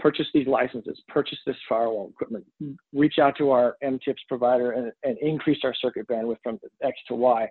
purchase 0.00 0.26
these 0.34 0.48
licenses, 0.48 1.00
purchase 1.06 1.38
this 1.46 1.56
firewall 1.68 2.10
equipment, 2.10 2.44
reach 2.92 3.20
out 3.20 3.36
to 3.38 3.52
our 3.52 3.76
MTIPS 3.84 4.26
provider 4.26 4.72
and, 4.72 4.92
and 5.04 5.16
increase 5.18 5.58
our 5.62 5.72
circuit 5.80 6.08
bandwidth 6.08 6.38
from 6.42 6.58
X 6.82 6.98
to 7.06 7.14
Y. 7.14 7.48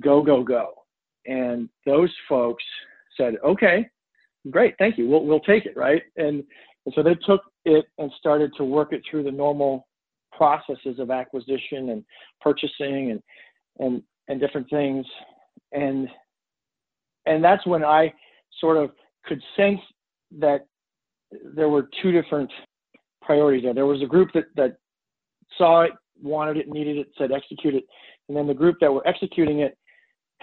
Go, 0.00 0.22
go, 0.22 0.42
go. 0.42 0.74
And 1.26 1.68
those 1.86 2.10
folks 2.28 2.64
said, 3.16 3.34
okay, 3.44 3.88
great, 4.50 4.74
thank 4.78 4.98
you. 4.98 5.08
We'll, 5.08 5.24
we'll 5.24 5.40
take 5.40 5.66
it, 5.66 5.76
right? 5.76 6.02
And, 6.16 6.42
and 6.84 6.94
so 6.94 7.02
they 7.02 7.14
took 7.26 7.42
it 7.64 7.86
and 7.98 8.10
started 8.18 8.52
to 8.56 8.64
work 8.64 8.92
it 8.92 9.02
through 9.08 9.22
the 9.24 9.30
normal 9.30 9.86
processes 10.32 10.98
of 10.98 11.10
acquisition 11.10 11.90
and 11.90 12.04
purchasing 12.40 13.12
and, 13.12 13.22
and, 13.78 14.02
and 14.28 14.40
different 14.40 14.68
things. 14.68 15.06
And, 15.72 16.08
and 17.26 17.42
that's 17.42 17.66
when 17.66 17.84
I 17.84 18.12
sort 18.60 18.76
of 18.76 18.90
could 19.24 19.40
sense 19.56 19.80
that 20.38 20.66
there 21.54 21.68
were 21.68 21.88
two 22.02 22.12
different 22.12 22.50
priorities 23.22 23.62
there. 23.64 23.74
There 23.74 23.86
was 23.86 24.02
a 24.02 24.06
group 24.06 24.30
that, 24.34 24.44
that 24.56 24.76
saw 25.56 25.82
it, 25.82 25.92
wanted 26.22 26.58
it, 26.58 26.68
needed 26.68 26.98
it, 26.98 27.08
said 27.16 27.32
execute 27.32 27.74
it. 27.74 27.84
And 28.28 28.36
then 28.36 28.46
the 28.46 28.54
group 28.54 28.76
that 28.80 28.92
were 28.92 29.06
executing 29.06 29.60
it 29.60 29.76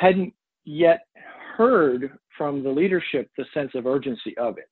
hadn't 0.01 0.33
yet 0.65 1.01
heard 1.55 2.17
from 2.37 2.63
the 2.63 2.69
leadership 2.69 3.29
the 3.37 3.45
sense 3.53 3.71
of 3.75 3.85
urgency 3.85 4.35
of 4.37 4.57
it. 4.57 4.69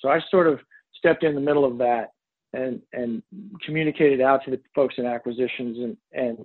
So 0.00 0.08
I 0.08 0.20
sort 0.30 0.46
of 0.46 0.58
stepped 0.96 1.22
in 1.22 1.34
the 1.34 1.40
middle 1.40 1.64
of 1.64 1.76
that 1.78 2.06
and, 2.54 2.80
and 2.92 3.22
communicated 3.64 4.20
out 4.20 4.40
to 4.44 4.50
the 4.50 4.60
folks 4.74 4.94
in 4.96 5.06
acquisitions 5.06 5.76
and, 5.78 5.96
and 6.12 6.38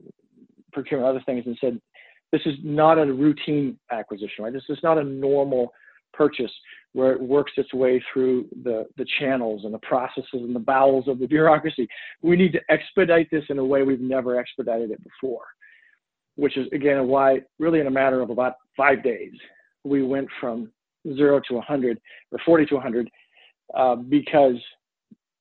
procurement 0.74 1.10
other 1.10 1.24
things 1.26 1.44
and 1.46 1.58
said, 1.62 1.80
this 2.32 2.42
is 2.46 2.56
not 2.64 3.00
a 3.00 3.06
routine 3.06 3.80
acquisition, 3.92 4.44
right? 4.44 4.54
This 4.54 4.64
is 4.70 4.78
not 4.84 4.98
a 4.98 5.04
normal 5.04 5.72
purchase 6.14 6.52
where 6.94 7.14
it 7.14 7.22
works 7.22 7.54
its 7.56 7.74
way 7.74 8.04
through 8.12 8.48
the, 8.64 8.86
the 8.98 9.06
channels 9.20 9.64
and 9.64 9.74
the 9.74 9.80
processes 9.80 10.26
and 10.34 10.56
the 10.56 10.60
bowels 10.60 11.08
of 11.08 11.20
the 11.20 11.28
bureaucracy. 11.28 11.88
We 12.22 12.36
need 12.36 12.52
to 12.54 12.62
expedite 12.70 13.30
this 13.32 13.44
in 13.50 13.60
a 13.60 13.66
way 13.66 13.84
we've 13.84 14.02
never 14.02 14.40
expedited 14.40 14.92
it 14.92 15.02
before, 15.04 15.46
which 16.40 16.58
is 16.58 16.68
again 16.72 17.08
why, 17.08 17.42
really, 17.60 17.80
in 17.80 17.88
a 17.88 17.92
matter 17.92 18.22
of 18.22 18.30
about 18.30 18.54
five 18.78 19.04
days, 19.04 19.34
we 19.84 20.04
went 20.04 20.28
from 20.40 20.72
zero 21.16 21.42
to 21.48 21.56
100 21.56 22.00
or 22.32 22.40
40 22.46 22.66
to 22.68 22.76
100 22.76 23.10
uh, 23.76 23.96
because 23.96 24.56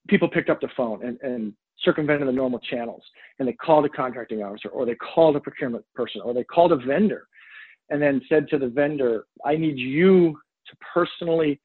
people 0.09 0.29
picked 0.29 0.51
up 0.51 0.61
the 0.61 0.69
phone 0.77 1.05
and, 1.05 1.19
and 1.23 1.53
circumvented 1.85 2.27
the 2.27 2.33
normal 2.33 2.59
channels 2.59 3.03
and 3.39 3.47
they 3.47 3.53
called 3.53 3.85
a 3.85 3.89
contracting 3.89 4.43
officer 4.43 4.69
or 4.69 4.85
they 4.85 4.95
called 4.97 5.37
a 5.37 5.41
procurement 5.41 5.85
person 5.95 6.21
or 6.25 6.35
they 6.35 6.45
called 6.45 6.73
a 6.73 6.77
vendor 6.77 7.27
and 7.91 8.03
then 8.03 8.21
said 8.29 8.49
to 8.49 8.59
the 8.59 8.69
vendor, 8.69 9.27
I 9.45 9.57
need 9.57 9.79
you 9.79 10.39
to 10.67 10.77
personally, 10.93 11.61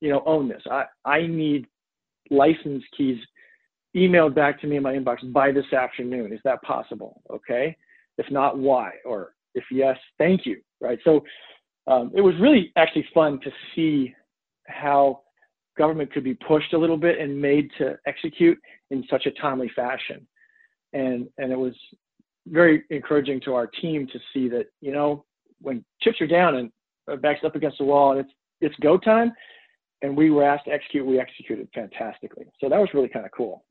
you 0.00 0.10
know, 0.10 0.22
own 0.26 0.48
this. 0.48 0.62
I, 0.70 0.84
I 1.04 1.26
need 1.26 1.66
license 2.30 2.82
keys 2.96 3.18
emailed 3.94 4.34
back 4.34 4.60
to 4.60 4.66
me 4.66 4.76
in 4.76 4.82
my 4.82 4.94
inbox 4.94 5.32
by 5.32 5.52
this 5.52 5.72
afternoon. 5.72 6.32
Is 6.32 6.40
that 6.44 6.62
possible? 6.62 7.22
Okay. 7.30 7.76
If 8.18 8.30
not, 8.30 8.58
why? 8.58 8.92
Or 9.04 9.34
if 9.54 9.64
yes, 9.70 9.98
thank 10.18 10.46
you. 10.46 10.60
Right. 10.80 10.98
So 11.04 11.24
um, 11.86 12.12
it 12.14 12.20
was 12.20 12.34
really 12.40 12.72
actually 12.76 13.06
fun 13.12 13.40
to 13.40 13.50
see 13.74 14.14
how 14.66 15.20
government 15.76 16.12
could 16.12 16.24
be 16.24 16.34
pushed 16.34 16.72
a 16.72 16.78
little 16.78 16.96
bit 16.96 17.18
and 17.18 17.40
made 17.40 17.70
to 17.78 17.98
execute 18.06 18.58
in 18.90 19.04
such 19.10 19.26
a 19.26 19.30
timely 19.32 19.70
fashion. 19.74 20.26
And, 20.92 21.28
and 21.38 21.52
it 21.52 21.58
was 21.58 21.74
very 22.46 22.84
encouraging 22.90 23.40
to 23.42 23.54
our 23.54 23.66
team 23.66 24.06
to 24.12 24.18
see 24.32 24.48
that, 24.48 24.66
you 24.80 24.92
know, 24.92 25.24
when 25.60 25.84
chips 26.02 26.20
are 26.20 26.26
down 26.26 26.56
and 26.56 27.22
backs 27.22 27.40
up 27.44 27.56
against 27.56 27.78
the 27.78 27.84
wall, 27.84 28.12
and 28.12 28.20
it's 28.20 28.32
it's 28.60 28.74
go 28.80 28.96
time. 28.96 29.32
And 30.02 30.16
we 30.16 30.30
were 30.30 30.44
asked 30.44 30.66
to 30.66 30.72
execute. 30.72 31.06
We 31.06 31.18
executed 31.18 31.68
fantastically. 31.74 32.46
So 32.60 32.68
that 32.68 32.78
was 32.78 32.88
really 32.92 33.08
kind 33.08 33.24
of 33.24 33.32
cool. 33.32 33.64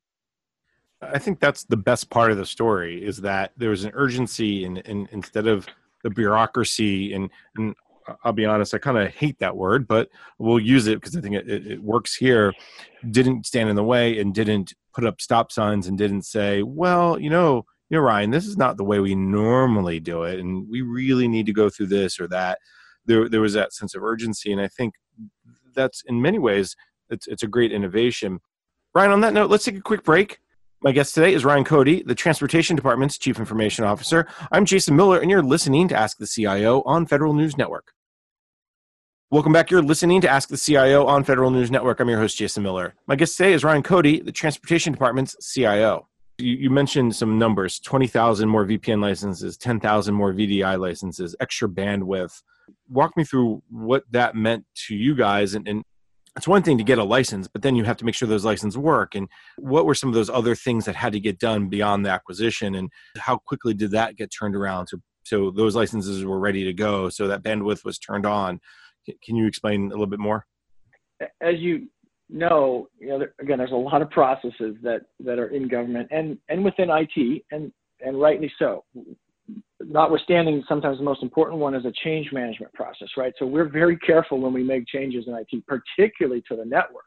I 1.13 1.19
think 1.19 1.39
that's 1.39 1.63
the 1.63 1.77
best 1.77 2.09
part 2.09 2.31
of 2.31 2.37
the 2.37 2.45
story 2.45 3.05
is 3.05 3.17
that 3.21 3.51
there 3.57 3.69
was 3.69 3.83
an 3.83 3.91
urgency, 3.93 4.65
and, 4.65 4.79
and 4.85 5.07
instead 5.11 5.47
of 5.47 5.67
the 6.03 6.09
bureaucracy, 6.09 7.13
and, 7.13 7.29
and 7.55 7.75
I'll 8.23 8.33
be 8.33 8.45
honest, 8.45 8.73
I 8.73 8.77
kind 8.77 8.97
of 8.97 9.13
hate 9.13 9.39
that 9.39 9.55
word, 9.55 9.87
but 9.87 10.09
we'll 10.37 10.59
use 10.59 10.87
it 10.87 10.99
because 10.99 11.15
I 11.15 11.21
think 11.21 11.35
it, 11.35 11.49
it, 11.49 11.67
it, 11.67 11.83
works 11.83 12.15
here. 12.15 12.53
Didn't 13.09 13.45
stand 13.45 13.69
in 13.69 13.75
the 13.75 13.83
way 13.83 14.19
and 14.19 14.33
didn't 14.33 14.73
put 14.93 15.05
up 15.05 15.21
stop 15.21 15.51
signs 15.51 15.87
and 15.87 15.97
didn't 15.97 16.23
say, 16.23 16.63
well, 16.63 17.19
you 17.19 17.29
know, 17.29 17.65
you 17.89 17.97
know, 17.97 18.03
Ryan, 18.03 18.31
this 18.31 18.45
is 18.45 18.57
not 18.57 18.77
the 18.77 18.83
way 18.83 18.99
we 18.99 19.15
normally 19.15 19.99
do 19.99 20.23
it, 20.23 20.39
and 20.39 20.67
we 20.69 20.81
really 20.81 21.27
need 21.27 21.45
to 21.45 21.53
go 21.53 21.69
through 21.69 21.87
this 21.87 22.19
or 22.19 22.27
that 22.29 22.57
there 23.05 23.29
there 23.29 23.41
was 23.41 23.53
that 23.53 23.73
sense 23.73 23.95
of 23.95 24.03
urgency, 24.03 24.51
and 24.51 24.61
I 24.61 24.67
think 24.67 24.93
that's 25.75 26.03
in 26.07 26.21
many 26.21 26.39
ways 26.39 26.75
it's 27.09 27.27
it's 27.27 27.43
a 27.43 27.47
great 27.47 27.71
innovation. 27.71 28.39
Ryan, 28.95 29.11
on 29.11 29.21
that 29.21 29.33
note, 29.33 29.49
let's 29.49 29.65
take 29.65 29.77
a 29.77 29.81
quick 29.81 30.03
break. 30.03 30.39
My 30.83 30.91
guest 30.91 31.15
today 31.15 31.33
is 31.33 31.45
Ryan 31.45 31.63
Cote, 31.63 32.05
the 32.05 32.13
Transportation 32.13 32.75
Department's 32.75 33.17
Chief 33.17 33.39
Information 33.39 33.85
Officer. 33.85 34.27
I'm 34.51 34.65
Jason 34.65 34.97
Miller, 34.97 35.17
and 35.17 35.31
you're 35.31 35.41
listening 35.41 35.87
to 35.87 35.95
Ask 35.95 36.17
the 36.17 36.27
CIO 36.27 36.81
on 36.81 37.05
Federal 37.05 37.33
News 37.33 37.57
Network. 37.57 37.93
Welcome 39.31 39.53
back. 39.53 39.71
You're 39.71 39.81
listening 39.81 40.19
to 40.19 40.29
Ask 40.29 40.49
the 40.49 40.57
CIO 40.57 41.05
on 41.05 41.23
Federal 41.23 41.51
News 41.51 41.71
Network. 41.71 42.01
I'm 42.01 42.09
your 42.09 42.19
host, 42.19 42.37
Jason 42.37 42.63
Miller. 42.63 42.95
My 43.07 43.15
guest 43.15 43.37
today 43.37 43.53
is 43.53 43.63
Ryan 43.63 43.81
Cote, 43.81 44.25
the 44.25 44.31
Transportation 44.33 44.91
Department's 44.91 45.53
CIO. 45.53 46.09
You, 46.37 46.69
mentioned 46.69 47.15
some 47.15 47.39
numbers 47.39 47.79
20,000 47.79 48.49
more 48.49 48.65
VPN 48.65 49.01
licenses, 49.01 49.55
10,000 49.55 50.13
more 50.13 50.33
VDI 50.33 50.77
licenses, 50.77 51.33
extra 51.39 51.69
bandwidth 51.69 52.41
walk 52.89 53.15
me 53.17 53.23
through 53.23 53.61
what 53.69 54.03
that 54.11 54.35
meant 54.35 54.65
to 54.87 54.95
you 54.95 55.15
guys 55.15 55.53
and, 55.53 55.67
and 55.67 55.83
it's 56.35 56.47
one 56.47 56.63
thing 56.63 56.77
to 56.77 56.83
get 56.83 56.97
a 56.97 57.03
license, 57.03 57.47
but 57.47 57.61
then 57.61 57.75
you 57.75 57.83
have 57.83 57.97
to 57.97 58.05
make 58.05 58.15
sure 58.15 58.27
those 58.27 58.45
licenses 58.45 58.77
work. 58.77 59.13
And 59.13 59.27
what 59.57 59.85
were 59.85 59.93
some 59.93 60.09
of 60.09 60.15
those 60.15 60.29
other 60.29 60.55
things 60.55 60.85
that 60.85 60.95
had 60.95 61.13
to 61.13 61.19
get 61.19 61.39
done 61.39 61.69
beyond 61.69 62.05
the 62.05 62.09
acquisition, 62.09 62.75
and 62.75 62.89
how 63.17 63.37
quickly 63.37 63.73
did 63.73 63.91
that 63.91 64.15
get 64.15 64.31
turned 64.31 64.55
around 64.55 64.87
so 64.87 64.97
so 65.25 65.51
those 65.51 65.73
licenses 65.73 66.25
were 66.25 66.39
ready 66.39 66.65
to 66.65 66.73
go, 66.73 67.07
so 67.07 67.27
that 67.27 67.43
bandwidth 67.43 67.85
was 67.85 67.97
turned 67.97 68.25
on? 68.25 68.59
Can 69.23 69.37
you 69.37 69.47
explain 69.47 69.85
a 69.85 69.89
little 69.89 70.05
bit 70.05 70.19
more? 70.19 70.45
As 71.41 71.55
you 71.59 71.87
know, 72.29 72.89
you 72.99 73.07
know, 73.07 73.25
again, 73.39 73.57
there's 73.59 73.71
a 73.71 73.75
lot 73.75 74.01
of 74.01 74.09
processes 74.09 74.75
that 74.81 75.03
that 75.21 75.39
are 75.39 75.47
in 75.47 75.67
government 75.67 76.09
and 76.11 76.37
and 76.49 76.63
within 76.63 76.89
IT, 76.89 77.43
and 77.51 77.71
and 78.01 78.19
rightly 78.19 78.51
so 78.59 78.83
notwithstanding 79.81 80.63
sometimes 80.67 80.97
the 80.97 81.03
most 81.03 81.23
important 81.23 81.59
one 81.59 81.75
is 81.75 81.85
a 81.85 81.91
change 82.03 82.31
management 82.31 82.73
process, 82.73 83.09
right? 83.17 83.33
So 83.37 83.45
we're 83.45 83.69
very 83.69 83.97
careful 83.97 84.39
when 84.39 84.53
we 84.53 84.63
make 84.63 84.87
changes 84.87 85.25
in 85.27 85.33
IT, 85.35 85.65
particularly 85.67 86.43
to 86.49 86.55
the 86.55 86.65
network 86.65 87.05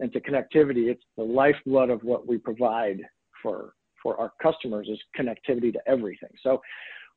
and 0.00 0.12
to 0.12 0.20
connectivity. 0.20 0.88
It's 0.88 1.02
the 1.16 1.24
lifeblood 1.24 1.90
of 1.90 2.02
what 2.02 2.26
we 2.26 2.38
provide 2.38 3.00
for 3.42 3.72
for 4.02 4.18
our 4.20 4.32
customers 4.42 4.88
is 4.88 4.98
connectivity 5.18 5.72
to 5.72 5.80
everything. 5.86 6.28
So 6.42 6.60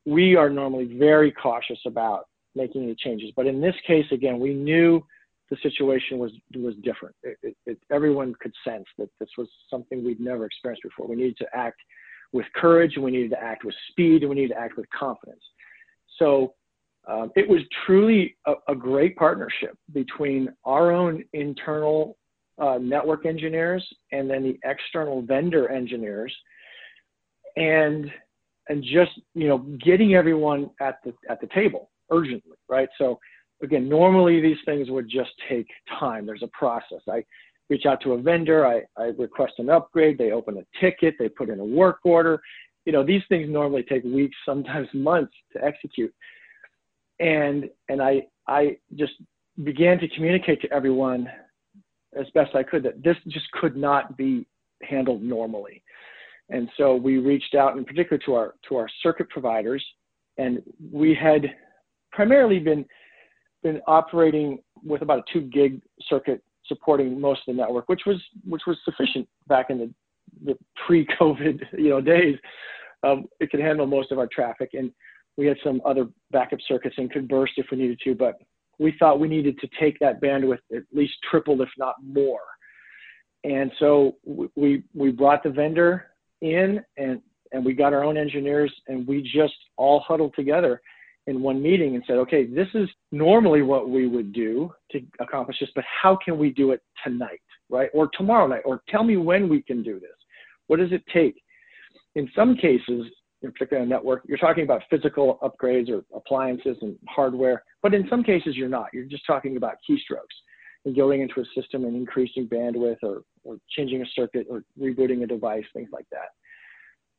we 0.06 0.36
are 0.36 0.50
normally 0.50 0.98
very 0.98 1.32
cautious 1.32 1.80
about 1.86 2.26
making 2.56 2.84
any 2.84 2.96
changes. 2.96 3.32
But 3.36 3.46
in 3.48 3.62
this 3.62 3.76
case, 3.86 4.06
again, 4.12 4.40
we 4.40 4.54
knew 4.54 5.04
the 5.50 5.58
situation 5.62 6.20
was 6.20 6.32
was 6.56 6.76
different. 6.84 7.16
It, 7.24 7.38
it, 7.44 7.58
it, 7.66 7.78
everyone 7.92 8.34
could 8.40 8.54
sense 8.66 8.86
that 8.98 9.10
this 9.20 9.30
was 9.38 9.48
something 9.70 10.04
we'd 10.04 10.20
never 10.20 10.46
experienced 10.46 10.84
before. 10.84 11.08
We 11.08 11.16
needed 11.16 11.38
to 11.38 11.48
act 11.54 11.80
with 12.32 12.46
courage 12.56 12.94
and 12.96 13.04
we 13.04 13.12
needed 13.12 13.32
to 13.32 13.42
act 13.42 13.64
with 13.64 13.76
speed 13.90 14.22
and 14.22 14.30
we 14.30 14.36
needed 14.36 14.54
to 14.54 14.60
act 14.60 14.78
with 14.78 14.86
confidence. 14.92 15.42
So 16.18 16.54
um, 17.08 17.32
it 17.36 17.48
was 17.48 17.62
truly 17.86 18.36
a, 18.46 18.54
a, 18.68 18.76
great 18.76 19.16
partnership 19.16 19.76
between 19.94 20.50
our 20.66 20.92
own 20.92 21.24
internal 21.34 22.18
uh, 22.60 22.78
network 22.78 23.26
engineers 23.26 23.86
and 24.12 24.30
then 24.30 24.44
the 24.44 24.60
external 24.70 25.22
vendor 25.22 25.70
engineers 25.72 26.36
and 27.56 28.12
and 28.68 28.84
just 28.84 29.12
you 29.34 29.48
know 29.48 29.60
getting 29.84 30.14
everyone 30.14 30.70
at 30.82 31.00
the 31.04 31.14
at 31.30 31.42
the 31.42 31.48
table 31.48 31.90
urgently 32.12 32.58
right? 32.70 32.90
So 32.98 33.18
again 33.64 33.90
normally 33.90 34.42
these 34.42 34.58
things 34.66 34.90
would 34.92 35.10
just 35.10 35.32
take 35.50 35.68
time. 36.00 36.26
There's 36.26 36.44
a 36.44 36.50
process. 36.50 37.02
I 37.10 37.24
reach 37.70 37.86
out 37.86 38.02
to 38.02 38.14
a 38.14 38.22
vendor, 38.22 38.66
I, 38.66 38.82
I 38.98 39.12
request 39.18 39.54
an 39.60 39.70
upgrade, 39.70 40.18
they 40.18 40.32
open 40.32 40.58
a 40.58 40.80
ticket, 40.80 41.16
they 41.20 41.30
put 41.30 41.50
in 41.50 41.60
a 41.60 41.66
work 41.66 42.00
order. 42.04 42.42
You 42.86 42.94
know, 42.94 43.06
these 43.06 43.22
things 43.30 43.48
normally 43.50 43.84
take 43.84 44.04
weeks, 44.04 44.36
sometimes 44.46 44.88
months 44.94 45.34
to 45.54 45.64
execute. 45.64 46.14
And 47.20 47.70
and 47.90 48.02
I 48.02 48.28
I 48.48 48.78
just 48.96 49.14
began 49.64 50.00
to 50.00 50.08
communicate 50.10 50.62
to 50.62 50.72
everyone 50.72 51.30
as 52.18 52.26
best 52.34 52.56
I 52.56 52.64
could 52.64 52.84
that 52.84 53.04
this 53.04 53.18
just 53.28 53.52
could 53.52 53.76
not 53.76 54.18
be 54.18 54.48
handled 54.82 55.22
normally. 55.22 55.84
And 56.50 56.70
so 56.78 56.96
we 56.96 57.18
reached 57.18 57.54
out 57.54 57.78
in 57.78 57.86
particular 57.86 58.18
to 58.26 58.34
our 58.34 58.56
to 58.68 58.78
our 58.78 58.90
circuit 59.04 59.30
providers, 59.30 59.84
and 60.38 60.64
we 60.92 61.14
had 61.14 61.54
primarily 62.12 62.60
been 62.60 62.86
been 63.62 63.82
operating 63.88 64.60
with 64.84 65.02
about 65.02 65.20
a 65.20 65.24
two 65.34 65.42
gig 65.42 65.82
circuit 66.08 66.42
supporting 66.70 67.20
most 67.20 67.42
of 67.48 67.56
the 67.56 67.62
network, 67.62 67.90
which 67.90 68.04
was 68.06 68.22
which 68.48 68.62
was 68.66 68.78
sufficient 68.86 69.28
back 69.48 69.70
in 69.70 69.78
the, 69.78 69.94
the 70.46 70.58
pre-COVID 70.88 71.62
you 71.78 71.90
know 71.90 72.00
days. 72.00 72.38
Um, 73.04 73.26
it 73.40 73.50
could 73.50 73.60
handle 73.60 73.86
most 73.86 74.12
of 74.12 74.20
our 74.20 74.28
traffic, 74.28 74.72
and 74.74 74.92
we 75.38 75.46
had 75.46 75.58
some 75.64 75.82
other 75.86 76.08
backup 76.32 76.60
circuits 76.68 76.96
and 76.98 77.12
could 77.12 77.28
burst 77.28 77.54
if 77.58 77.68
we 77.72 77.78
needed 77.78 78.00
to. 78.06 78.16
But 78.16 78.36
we 78.78 78.94
thought 78.98 79.20
we 79.20 79.28
needed 79.28 79.60
to 79.60 79.70
take 79.80 80.00
that 80.00 80.22
bandwidth 80.22 80.60
at 80.74 80.84
least 80.94 81.14
triple, 81.30 81.62
if 81.62 81.70
not 81.78 81.96
more. 82.02 82.40
And 83.44 83.72
so 83.80 84.16
we 84.56 84.84
we 84.94 85.12
brought 85.12 85.44
the 85.44 85.50
vendor 85.50 86.08
in 86.42 86.84
and 86.98 87.22
and 87.52 87.66
we 87.66 87.74
got 87.74 87.94
our 87.94 88.04
own 88.04 88.18
engineers 88.18 88.74
and 88.88 89.08
we 89.08 89.22
just 89.22 89.56
all 89.78 90.04
huddled 90.08 90.34
together 90.36 90.82
in 91.30 91.44
one 91.44 91.62
meeting 91.62 91.94
and 91.94 92.04
said, 92.08 92.18
okay, 92.18 92.46
this 92.46 92.68
is 92.74 92.90
normally 93.12 93.62
what 93.62 93.88
we 93.88 94.08
would 94.08 94.34
do 94.34 94.74
to 94.92 95.00
accomplish 95.20 95.58
this, 95.60 95.70
but 95.76 95.84
how 95.86 96.18
can 96.26 96.40
we 96.40 96.50
do 96.50 96.72
it 96.72 96.82
tonight, 97.04 97.40
right? 97.70 97.90
Or 97.94 98.10
tomorrow 98.18 98.48
night, 98.48 98.64
or 98.66 98.82
tell 98.90 99.04
me 99.04 99.16
when 99.16 99.48
we 99.48 99.62
can 99.62 99.84
do 99.84 100.00
this. 100.00 100.10
What 100.68 100.80
does 100.80 100.92
it 100.92 101.04
take? 101.14 101.36
In 102.16 102.28
some 102.36 102.56
cases, 102.56 103.06
in 103.44 103.52
particular 103.52 103.84
on 103.84 103.90
network, 103.90 104.24
you're 104.28 104.40
talking 104.40 104.64
about 104.64 104.82
physical 104.90 105.38
upgrades 105.44 105.90
or 105.90 106.04
appliances 106.16 106.78
and 106.82 106.98
hardware, 107.08 107.64
but 107.84 107.94
in 107.94 108.08
some 108.10 108.24
cases 108.24 108.58
you're 108.58 108.68
not. 108.68 108.88
You're 108.92 109.06
just 109.06 109.26
talking 109.28 109.56
about 109.56 109.76
keystrokes 109.88 110.36
and 110.86 110.96
going 110.96 111.22
into 111.22 111.42
a 111.42 111.62
system 111.62 111.86
and 111.86 111.96
increasing 111.96 112.48
bandwidth 112.48 112.98
or, 113.04 113.22
or 113.44 113.58
changing 113.78 114.02
a 114.02 114.06
circuit 114.16 114.48
or 114.50 114.64
rebooting 114.82 115.24
a 115.24 115.28
device, 115.28 115.64
things 115.74 115.90
like 115.94 116.08
that. 116.12 116.30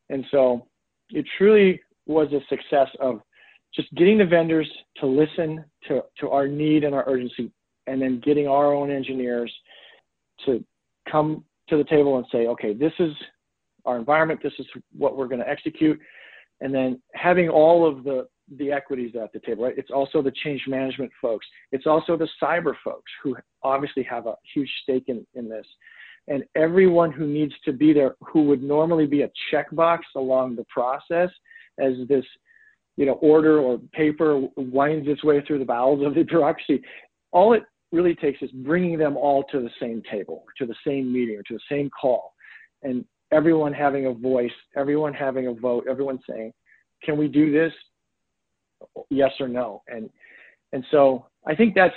And 0.08 0.24
so 0.32 0.66
it 1.10 1.24
truly 1.38 1.80
was 2.06 2.26
a 2.32 2.40
success 2.48 2.88
of 2.98 3.20
just 3.74 3.92
getting 3.94 4.18
the 4.18 4.24
vendors 4.24 4.68
to 4.96 5.06
listen 5.06 5.64
to, 5.88 6.02
to 6.18 6.28
our 6.30 6.48
need 6.48 6.84
and 6.84 6.94
our 6.94 7.04
urgency, 7.08 7.50
and 7.86 8.00
then 8.00 8.20
getting 8.24 8.46
our 8.46 8.72
own 8.72 8.90
engineers 8.90 9.52
to 10.46 10.64
come 11.10 11.44
to 11.68 11.76
the 11.76 11.84
table 11.84 12.16
and 12.16 12.26
say, 12.32 12.46
okay, 12.46 12.74
this 12.74 12.92
is 12.98 13.12
our 13.84 13.96
environment, 13.96 14.40
this 14.42 14.52
is 14.58 14.66
what 14.96 15.16
we're 15.16 15.28
going 15.28 15.40
to 15.40 15.48
execute, 15.48 15.98
and 16.60 16.74
then 16.74 17.00
having 17.14 17.48
all 17.48 17.86
of 17.86 18.04
the 18.04 18.26
the 18.58 18.72
equities 18.72 19.14
at 19.14 19.32
the 19.32 19.38
table, 19.38 19.62
right? 19.62 19.78
It's 19.78 19.92
also 19.92 20.20
the 20.20 20.32
change 20.42 20.64
management 20.66 21.12
folks. 21.22 21.46
It's 21.70 21.86
also 21.86 22.16
the 22.16 22.28
cyber 22.42 22.74
folks 22.82 23.12
who 23.22 23.36
obviously 23.62 24.02
have 24.02 24.26
a 24.26 24.34
huge 24.52 24.68
stake 24.82 25.04
in, 25.06 25.24
in 25.34 25.48
this 25.48 25.64
and 26.28 26.44
everyone 26.54 27.12
who 27.12 27.26
needs 27.26 27.52
to 27.64 27.72
be 27.72 27.92
there 27.92 28.14
who 28.20 28.44
would 28.44 28.62
normally 28.62 29.06
be 29.06 29.22
a 29.22 29.30
checkbox 29.52 29.98
along 30.16 30.56
the 30.56 30.64
process 30.64 31.28
as 31.78 31.94
this 32.08 32.24
you 32.96 33.06
know 33.06 33.14
order 33.14 33.58
or 33.60 33.78
paper 33.92 34.40
winds 34.56 35.08
its 35.08 35.24
way 35.24 35.42
through 35.46 35.58
the 35.58 35.64
bowels 35.64 36.04
of 36.04 36.14
the 36.14 36.22
bureaucracy 36.22 36.82
all 37.32 37.52
it 37.52 37.62
really 37.92 38.14
takes 38.14 38.40
is 38.42 38.50
bringing 38.50 38.98
them 38.98 39.16
all 39.16 39.44
to 39.44 39.60
the 39.60 39.70
same 39.80 40.02
table 40.10 40.44
to 40.56 40.66
the 40.66 40.74
same 40.86 41.12
meeting 41.12 41.36
or 41.36 41.42
to 41.42 41.54
the 41.54 41.60
same 41.68 41.90
call 41.90 42.34
and 42.82 43.04
everyone 43.32 43.72
having 43.72 44.06
a 44.06 44.12
voice 44.12 44.50
everyone 44.76 45.14
having 45.14 45.46
a 45.46 45.52
vote 45.52 45.84
everyone 45.88 46.18
saying 46.28 46.52
can 47.02 47.16
we 47.16 47.28
do 47.28 47.50
this? 47.50 47.72
Yes 49.08 49.30
or 49.40 49.48
no. 49.48 49.82
And 49.88 50.10
and 50.72 50.84
so 50.90 51.26
i 51.46 51.54
think 51.54 51.74
that's 51.74 51.94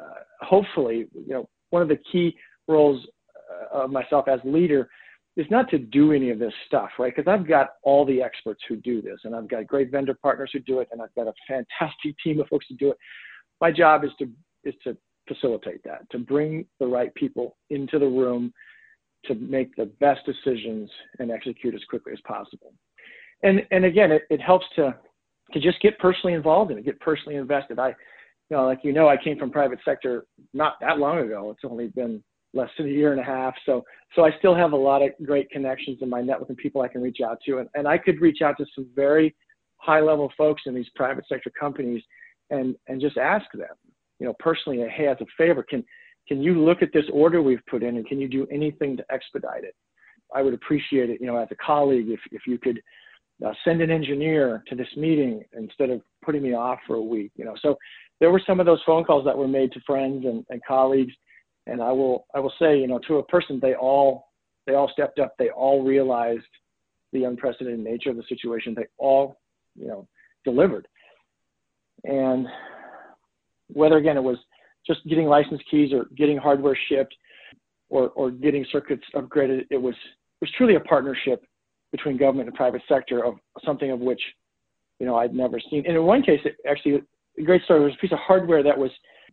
uh, 0.00 0.20
hopefully 0.40 1.06
you 1.12 1.34
know 1.34 1.48
one 1.70 1.82
of 1.82 1.88
the 1.88 1.98
key 2.10 2.34
roles 2.66 3.06
of 3.72 3.90
myself 3.90 4.26
as 4.28 4.40
leader 4.44 4.88
is 5.38 5.46
not 5.50 5.70
to 5.70 5.78
do 5.78 6.12
any 6.12 6.30
of 6.30 6.40
this 6.40 6.52
stuff, 6.66 6.90
right? 6.98 7.14
Because 7.14 7.30
I've 7.30 7.48
got 7.48 7.74
all 7.84 8.04
the 8.04 8.20
experts 8.20 8.60
who 8.68 8.74
do 8.74 9.00
this, 9.00 9.20
and 9.22 9.36
I've 9.36 9.48
got 9.48 9.68
great 9.68 9.90
vendor 9.90 10.18
partners 10.20 10.50
who 10.52 10.58
do 10.58 10.80
it, 10.80 10.88
and 10.90 11.00
I've 11.00 11.14
got 11.14 11.28
a 11.28 11.32
fantastic 11.46 12.16
team 12.24 12.40
of 12.40 12.48
folks 12.48 12.66
who 12.68 12.76
do 12.76 12.90
it. 12.90 12.98
My 13.60 13.70
job 13.70 14.04
is 14.04 14.10
to 14.18 14.28
is 14.64 14.74
to 14.82 14.96
facilitate 15.28 15.82
that, 15.84 16.10
to 16.10 16.18
bring 16.18 16.66
the 16.80 16.86
right 16.86 17.14
people 17.14 17.56
into 17.70 17.98
the 17.98 18.06
room, 18.06 18.52
to 19.26 19.36
make 19.36 19.74
the 19.76 19.86
best 20.00 20.20
decisions 20.26 20.90
and 21.20 21.30
execute 21.30 21.74
as 21.74 21.84
quickly 21.88 22.12
as 22.12 22.20
possible. 22.26 22.72
And 23.44 23.60
and 23.70 23.84
again, 23.84 24.10
it, 24.10 24.22
it 24.30 24.40
helps 24.40 24.66
to 24.74 24.96
to 25.52 25.60
just 25.60 25.80
get 25.80 25.98
personally 26.00 26.34
involved 26.34 26.72
in 26.72 26.78
it, 26.78 26.84
get 26.84 26.98
personally 26.98 27.36
invested. 27.36 27.78
I, 27.78 27.88
you 28.50 28.56
know, 28.56 28.66
like 28.66 28.80
you 28.82 28.92
know, 28.92 29.08
I 29.08 29.16
came 29.16 29.38
from 29.38 29.52
private 29.52 29.78
sector 29.84 30.26
not 30.52 30.74
that 30.80 30.98
long 30.98 31.18
ago. 31.20 31.50
It's 31.50 31.70
only 31.70 31.86
been 31.86 32.24
less 32.54 32.70
than 32.78 32.86
a 32.86 32.90
year 32.90 33.12
and 33.12 33.20
a 33.20 33.24
half. 33.24 33.54
So, 33.66 33.84
so 34.14 34.24
I 34.24 34.30
still 34.38 34.54
have 34.54 34.72
a 34.72 34.76
lot 34.76 35.02
of 35.02 35.10
great 35.24 35.50
connections 35.50 35.98
in 36.00 36.08
my 36.08 36.20
network 36.20 36.48
and 36.48 36.58
people 36.58 36.80
I 36.80 36.88
can 36.88 37.02
reach 37.02 37.18
out 37.24 37.38
to. 37.46 37.58
And, 37.58 37.68
and 37.74 37.86
I 37.86 37.98
could 37.98 38.20
reach 38.20 38.40
out 38.42 38.56
to 38.58 38.66
some 38.74 38.86
very 38.94 39.34
high 39.76 40.00
level 40.00 40.32
folks 40.36 40.62
in 40.66 40.74
these 40.74 40.88
private 40.94 41.24
sector 41.28 41.50
companies 41.58 42.02
and, 42.50 42.74
and 42.88 43.00
just 43.00 43.16
ask 43.16 43.46
them, 43.52 43.68
you 44.18 44.26
know, 44.26 44.34
personally, 44.38 44.84
hey, 44.88 45.06
as 45.06 45.18
a 45.20 45.26
favor, 45.36 45.62
can, 45.62 45.84
can 46.26 46.42
you 46.42 46.62
look 46.64 46.82
at 46.82 46.92
this 46.92 47.04
order 47.12 47.42
we've 47.42 47.64
put 47.70 47.82
in 47.82 47.96
and 47.96 48.06
can 48.06 48.18
you 48.18 48.28
do 48.28 48.46
anything 48.50 48.96
to 48.96 49.04
expedite 49.10 49.64
it? 49.64 49.74
I 50.34 50.42
would 50.42 50.54
appreciate 50.54 51.10
it, 51.10 51.20
you 51.20 51.26
know, 51.26 51.36
as 51.36 51.48
a 51.50 51.56
colleague, 51.56 52.08
if, 52.08 52.20
if 52.32 52.42
you 52.46 52.58
could 52.58 52.80
uh, 53.46 53.52
send 53.64 53.80
an 53.80 53.90
engineer 53.90 54.62
to 54.68 54.74
this 54.74 54.88
meeting 54.96 55.42
instead 55.56 55.90
of 55.90 56.02
putting 56.24 56.42
me 56.42 56.54
off 56.54 56.78
for 56.86 56.96
a 56.96 57.02
week, 57.02 57.30
you 57.36 57.44
know. 57.44 57.54
So 57.62 57.76
there 58.20 58.30
were 58.30 58.42
some 58.46 58.60
of 58.60 58.66
those 58.66 58.82
phone 58.84 59.04
calls 59.04 59.24
that 59.24 59.38
were 59.38 59.48
made 59.48 59.72
to 59.72 59.80
friends 59.86 60.26
and, 60.26 60.44
and 60.50 60.60
colleagues 60.66 61.12
and 61.68 61.82
I 61.82 61.92
will 61.92 62.26
I 62.34 62.40
will 62.40 62.52
say, 62.58 62.78
you 62.78 62.86
know, 62.86 62.98
to 63.06 63.16
a 63.16 63.22
person, 63.24 63.60
they 63.60 63.74
all 63.74 64.28
they 64.66 64.74
all 64.74 64.90
stepped 64.92 65.18
up. 65.18 65.34
They 65.38 65.50
all 65.50 65.84
realized 65.84 66.46
the 67.12 67.24
unprecedented 67.24 67.80
nature 67.80 68.10
of 68.10 68.16
the 68.16 68.24
situation. 68.28 68.74
They 68.74 68.86
all, 68.98 69.38
you 69.78 69.86
know, 69.86 70.08
delivered. 70.44 70.88
And 72.04 72.46
whether 73.68 73.98
again 73.98 74.16
it 74.16 74.22
was 74.22 74.38
just 74.86 75.06
getting 75.06 75.26
license 75.26 75.60
keys 75.70 75.92
or 75.92 76.06
getting 76.16 76.38
hardware 76.38 76.78
shipped 76.88 77.14
or 77.90 78.08
or 78.10 78.30
getting 78.30 78.64
circuits 78.72 79.04
upgraded, 79.14 79.66
it 79.70 79.80
was 79.80 79.94
it 79.94 80.40
was 80.40 80.50
truly 80.56 80.76
a 80.76 80.80
partnership 80.80 81.44
between 81.92 82.16
government 82.16 82.48
and 82.48 82.56
private 82.56 82.82
sector 82.88 83.24
of 83.24 83.34
something 83.64 83.90
of 83.90 84.00
which, 84.00 84.20
you 84.98 85.06
know, 85.06 85.16
I'd 85.16 85.34
never 85.34 85.58
seen. 85.70 85.84
And 85.86 85.96
in 85.96 86.02
one 86.04 86.22
case, 86.22 86.40
it 86.44 86.56
actually 86.68 87.02
a 87.38 87.42
great 87.42 87.62
story 87.64 87.84
was 87.84 87.94
a 87.94 88.00
piece 88.00 88.12
of 88.12 88.18
hardware 88.18 88.62
that 88.62 88.76
was 88.76 88.90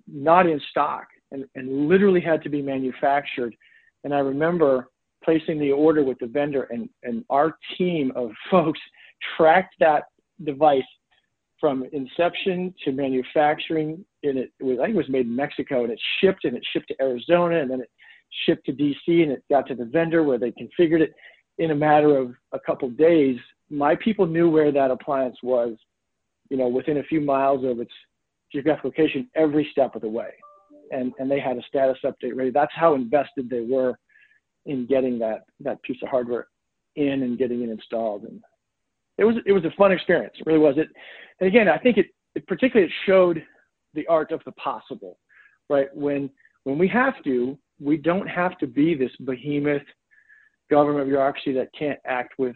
not 0.08 0.48
in 0.48 0.62
stock 0.70 1.08
and, 1.32 1.46
and 1.56 1.88
literally 1.88 2.22
had 2.22 2.42
to 2.44 2.50
be 2.50 2.62
manufactured. 2.62 3.56
And 4.04 4.14
I 4.14 4.20
remember 4.20 4.90
placing 5.24 5.60
the 5.60 5.72
order 5.72 6.04
with 6.04 6.20
the 6.20 6.28
vendor, 6.28 6.64
and, 6.70 6.88
and 7.04 7.26
our 7.30 7.58
team 7.78 8.12
of 8.16 8.32
folks 8.52 8.80
tracked 9.36 9.76
that 9.80 10.04
device 10.44 10.84
from 11.60 11.86
inception 11.94 12.74
to 12.84 12.92
manufacturing. 12.92 14.06
And 14.24 14.38
it, 14.38 14.52
was, 14.60 14.78
I 14.80 14.86
think 14.86 14.96
it 14.96 14.98
was 14.98 15.10
made 15.10 15.26
in 15.26 15.36
Mexico, 15.36 15.84
and 15.84 15.92
it 15.92 16.00
shipped, 16.22 16.46
and 16.46 16.56
it 16.56 16.64
shipped 16.72 16.90
to 16.90 17.02
Arizona, 17.02 17.60
and 17.60 17.72
then 17.72 17.82
it 17.82 17.90
shipped 18.46 18.66
to 18.68 18.74
DC, 18.74 18.96
and 19.08 19.32
it 19.32 19.44
got 19.50 19.68
to 19.68 19.76
the 19.76 19.86
vendor 19.86 20.24
where 20.24 20.38
they 20.38 20.52
configured 20.52 21.02
it 21.02 21.14
in 21.58 21.72
a 21.72 21.76
matter 21.76 22.18
of 22.18 22.34
a 22.52 22.60
couple 22.60 22.88
of 22.88 22.98
days. 22.98 23.38
My 23.70 23.96
people 23.96 24.28
knew 24.28 24.50
where 24.50 24.72
that 24.72 24.92
appliance 24.92 25.38
was, 25.42 25.76
you 26.50 26.58
know, 26.58 26.68
within 26.68 26.98
a 26.98 27.04
few 27.04 27.22
miles 27.22 27.64
of 27.64 27.80
its 27.80 27.92
geographic 28.52 28.86
location 28.86 29.28
every 29.36 29.68
step 29.72 29.96
of 29.96 30.02
the 30.02 30.08
way 30.08 30.30
and, 30.92 31.14
and 31.20 31.30
they 31.30 31.40
had 31.40 31.58
a 31.58 31.64
status 31.68 31.98
update 32.04 32.36
ready. 32.36 32.52
That's 32.52 32.74
how 32.76 32.96
invested 32.96 33.50
they 33.50 33.62
were 33.62 33.98
in 34.66 34.86
getting 34.88 35.20
that, 35.20 35.46
that 35.60 35.82
piece 35.84 35.98
of 36.02 36.10
hardware 36.10 36.48
in 36.96 37.24
and 37.24 37.38
getting 37.38 37.62
it 37.62 37.70
installed. 37.70 38.24
And 38.24 38.42
it 39.18 39.24
was, 39.24 39.36
it 39.46 39.52
was 39.52 39.66
a 39.66 39.72
fun 39.78 39.92
experience. 39.92 40.34
It 40.40 40.46
really 40.46 40.60
was 40.60 40.76
it. 40.78 40.88
And 41.40 41.48
again, 41.48 41.68
I 41.68 41.78
think 41.78 41.98
it, 41.98 42.08
it 42.36 42.48
particularly 42.48 42.90
it 42.90 42.96
showed 43.06 43.44
the 43.94 44.08
art 44.08 44.32
of 44.32 44.42
the 44.46 44.52
possible, 44.54 45.18
right? 45.70 45.88
When, 45.96 46.30
when 46.64 46.78
we 46.78 46.88
have 46.90 47.22
to, 47.24 47.58
we 47.80 47.98
don't 47.98 48.28
have 48.28 48.58
to 48.60 48.68
be 48.68 48.96
this 48.96 49.12
behemoth 49.26 49.82
government 50.70 51.08
bureaucracy 51.08 51.54
that 51.54 51.70
can't 51.78 52.00
act 52.06 52.34
with 52.38 52.56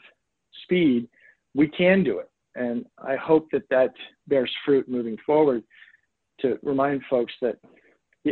speed. 0.64 1.08
We 1.54 1.68
can 1.68 2.04
do 2.04 2.20
it. 2.20 2.30
And 2.56 2.86
I 2.98 3.16
hope 3.16 3.48
that 3.52 3.70
that 3.70 3.94
bears 4.28 4.52
fruit 4.66 4.90
moving 4.90 5.18
forward 5.26 5.64
to 6.42 6.58
remind 6.64 7.02
folks 7.10 7.34
that 7.42 7.58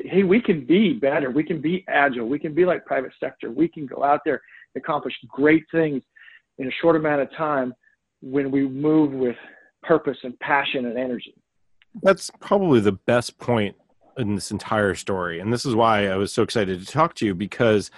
hey, 0.06 0.24
we 0.24 0.42
can 0.42 0.66
be 0.66 0.94
better. 0.94 1.32
We 1.32 1.44
can 1.44 1.62
be 1.62 1.86
agile. 1.88 2.28
We 2.28 2.40
can 2.40 2.54
be 2.54 2.66
like 2.66 2.86
private 2.86 3.12
sector. 3.20 3.52
We 3.52 3.68
can 3.68 3.86
go 3.86 4.04
out 4.04 4.22
there 4.26 4.42
and 4.76 4.84
accomplish 4.84 5.14
great 5.28 5.64
things 5.72 6.04
in 6.58 6.68
a 6.68 6.72
short 6.82 6.96
amount 6.96 7.22
of 7.22 7.30
time 7.36 7.74
when 8.22 8.52
we 8.52 8.68
move 8.68 9.14
with 9.14 9.36
purpose 9.84 10.18
and 10.24 10.38
passion 10.40 10.86
and 10.86 10.98
energy. 10.98 11.36
That's 12.02 12.32
probably 12.40 12.80
the 12.80 12.94
best 12.94 13.38
point 13.40 13.76
in 14.18 14.36
this 14.36 14.52
entire 14.52 14.96
story. 14.96 15.40
And 15.40 15.54
this 15.54 15.66
is 15.66 15.76
why 15.76 16.08
I 16.08 16.16
was 16.16 16.34
so 16.34 16.44
excited 16.44 16.80
to 16.80 16.86
talk 16.86 17.14
to 17.16 17.26
you 17.26 17.36
because 17.36 17.92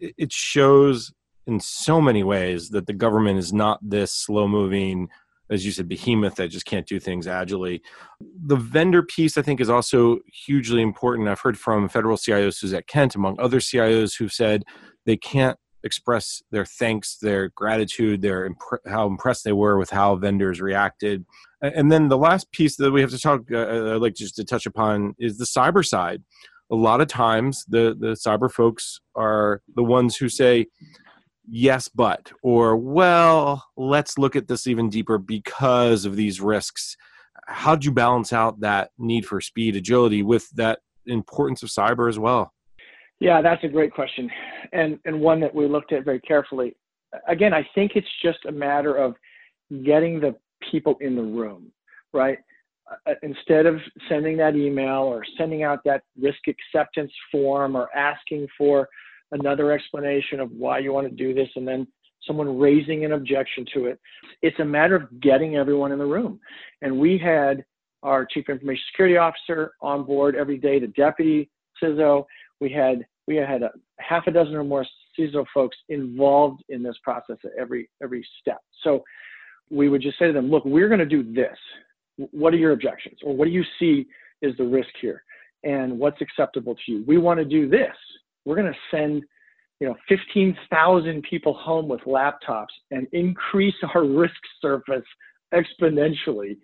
it 0.00 0.32
shows 0.32 1.12
in 1.46 1.60
so 1.60 2.00
many 2.00 2.22
ways 2.22 2.70
that 2.70 2.86
the 2.86 2.92
government 2.92 3.38
is 3.38 3.52
not 3.52 3.78
this 3.82 4.12
slow 4.12 4.48
moving 4.48 5.08
as 5.50 5.64
you 5.64 5.72
said, 5.72 5.88
behemoth 5.88 6.36
that 6.36 6.48
just 6.48 6.66
can't 6.66 6.86
do 6.86 7.00
things 7.00 7.26
agilely. 7.26 7.82
The 8.20 8.56
vendor 8.56 9.02
piece, 9.02 9.38
I 9.38 9.42
think, 9.42 9.60
is 9.60 9.70
also 9.70 10.18
hugely 10.26 10.82
important. 10.82 11.28
I've 11.28 11.40
heard 11.40 11.58
from 11.58 11.88
federal 11.88 12.16
CIO 12.16 12.50
Suzette 12.50 12.86
Kent, 12.86 13.14
among 13.14 13.40
other 13.40 13.60
CIOs, 13.60 14.18
who've 14.18 14.32
said 14.32 14.64
they 15.06 15.16
can't 15.16 15.58
express 15.84 16.42
their 16.50 16.64
thanks, 16.64 17.18
their 17.18 17.48
gratitude, 17.50 18.20
their 18.20 18.50
how 18.86 19.06
impressed 19.06 19.44
they 19.44 19.52
were 19.52 19.78
with 19.78 19.90
how 19.90 20.16
vendors 20.16 20.60
reacted. 20.60 21.24
And 21.62 21.90
then 21.90 22.08
the 22.08 22.18
last 22.18 22.50
piece 22.52 22.76
that 22.76 22.90
we 22.90 23.00
have 23.00 23.10
to 23.10 23.18
talk, 23.18 23.42
uh, 23.52 23.94
I'd 23.94 24.02
like 24.02 24.14
just 24.14 24.36
to 24.36 24.44
touch 24.44 24.66
upon, 24.66 25.14
is 25.18 25.38
the 25.38 25.44
cyber 25.44 25.86
side. 25.86 26.22
A 26.70 26.76
lot 26.76 27.00
of 27.00 27.08
times, 27.08 27.64
the 27.66 27.96
the 27.98 28.08
cyber 28.08 28.50
folks 28.50 29.00
are 29.14 29.62
the 29.74 29.82
ones 29.82 30.16
who 30.16 30.28
say, 30.28 30.66
yes 31.50 31.88
but 31.88 32.30
or 32.42 32.76
well 32.76 33.64
let's 33.76 34.18
look 34.18 34.36
at 34.36 34.48
this 34.48 34.66
even 34.66 34.88
deeper 34.88 35.18
because 35.18 36.04
of 36.04 36.16
these 36.16 36.40
risks. 36.40 36.96
How'd 37.46 37.84
you 37.84 37.92
balance 37.92 38.32
out 38.32 38.60
that 38.60 38.90
need 38.98 39.24
for 39.24 39.40
speed 39.40 39.76
agility 39.76 40.22
with 40.22 40.50
that 40.50 40.80
importance 41.06 41.62
of 41.62 41.70
cyber 41.70 42.08
as 42.08 42.18
well? 42.18 42.52
Yeah 43.20 43.40
that's 43.42 43.64
a 43.64 43.68
great 43.68 43.92
question 43.92 44.30
and 44.72 44.98
and 45.04 45.20
one 45.20 45.40
that 45.40 45.54
we 45.54 45.66
looked 45.66 45.92
at 45.92 46.04
very 46.04 46.20
carefully. 46.20 46.76
Again 47.26 47.54
i 47.54 47.66
think 47.74 47.92
it's 47.94 48.08
just 48.22 48.38
a 48.46 48.52
matter 48.52 48.94
of 48.94 49.14
getting 49.84 50.20
the 50.20 50.34
people 50.70 50.96
in 51.00 51.14
the 51.16 51.22
room 51.22 51.72
right? 52.12 52.38
Uh, 53.06 53.14
instead 53.22 53.66
of 53.66 53.76
sending 54.08 54.36
that 54.38 54.56
email 54.56 55.02
or 55.02 55.22
sending 55.36 55.62
out 55.62 55.80
that 55.84 56.02
risk 56.18 56.38
acceptance 56.48 57.12
form 57.30 57.76
or 57.76 57.94
asking 57.94 58.46
for 58.56 58.88
another 59.32 59.72
explanation 59.72 60.40
of 60.40 60.50
why 60.52 60.78
you 60.78 60.92
want 60.92 61.08
to 61.08 61.14
do 61.14 61.34
this, 61.34 61.48
and 61.56 61.66
then 61.66 61.86
someone 62.26 62.58
raising 62.58 63.04
an 63.04 63.12
objection 63.12 63.64
to 63.74 63.86
it. 63.86 63.98
It's 64.42 64.58
a 64.60 64.64
matter 64.64 64.96
of 64.96 65.20
getting 65.20 65.56
everyone 65.56 65.92
in 65.92 65.98
the 65.98 66.06
room. 66.06 66.40
And 66.82 66.98
we 66.98 67.18
had 67.18 67.64
our 68.02 68.24
chief 68.24 68.48
information 68.48 68.82
security 68.92 69.16
officer 69.16 69.72
on 69.80 70.04
board 70.04 70.36
every 70.36 70.58
day, 70.58 70.78
the 70.78 70.88
deputy 70.88 71.50
CISO. 71.82 72.24
We 72.60 72.70
had 72.70 73.06
we 73.26 73.36
had 73.36 73.62
a 73.62 73.70
half 73.98 74.26
a 74.26 74.30
dozen 74.30 74.54
or 74.54 74.64
more 74.64 74.86
CISO 75.18 75.44
folks 75.52 75.76
involved 75.88 76.62
in 76.68 76.82
this 76.82 76.96
process 77.02 77.36
at 77.44 77.50
every 77.58 77.88
every 78.02 78.26
step. 78.40 78.60
So 78.82 79.02
we 79.70 79.88
would 79.88 80.02
just 80.02 80.18
say 80.18 80.26
to 80.26 80.32
them, 80.32 80.50
look, 80.50 80.64
we're 80.64 80.88
going 80.88 81.00
to 81.00 81.06
do 81.06 81.22
this. 81.22 81.56
What 82.16 82.54
are 82.54 82.56
your 82.56 82.72
objections? 82.72 83.18
Or 83.22 83.36
what 83.36 83.44
do 83.44 83.50
you 83.50 83.64
see 83.78 84.06
is 84.40 84.56
the 84.56 84.64
risk 84.64 84.88
here? 85.00 85.22
And 85.64 85.98
what's 85.98 86.20
acceptable 86.20 86.74
to 86.74 86.92
you? 86.92 87.04
We 87.06 87.18
want 87.18 87.38
to 87.38 87.44
do 87.44 87.68
this 87.68 87.94
we're 88.48 88.56
going 88.56 88.72
to 88.72 88.78
send 88.90 89.22
you 89.78 89.86
know 89.86 89.94
15,000 90.08 91.22
people 91.22 91.54
home 91.54 91.86
with 91.86 92.00
laptops 92.00 92.74
and 92.90 93.06
increase 93.12 93.74
our 93.94 94.04
risk 94.22 94.34
surface 94.60 95.04
exponentially. 95.54 96.56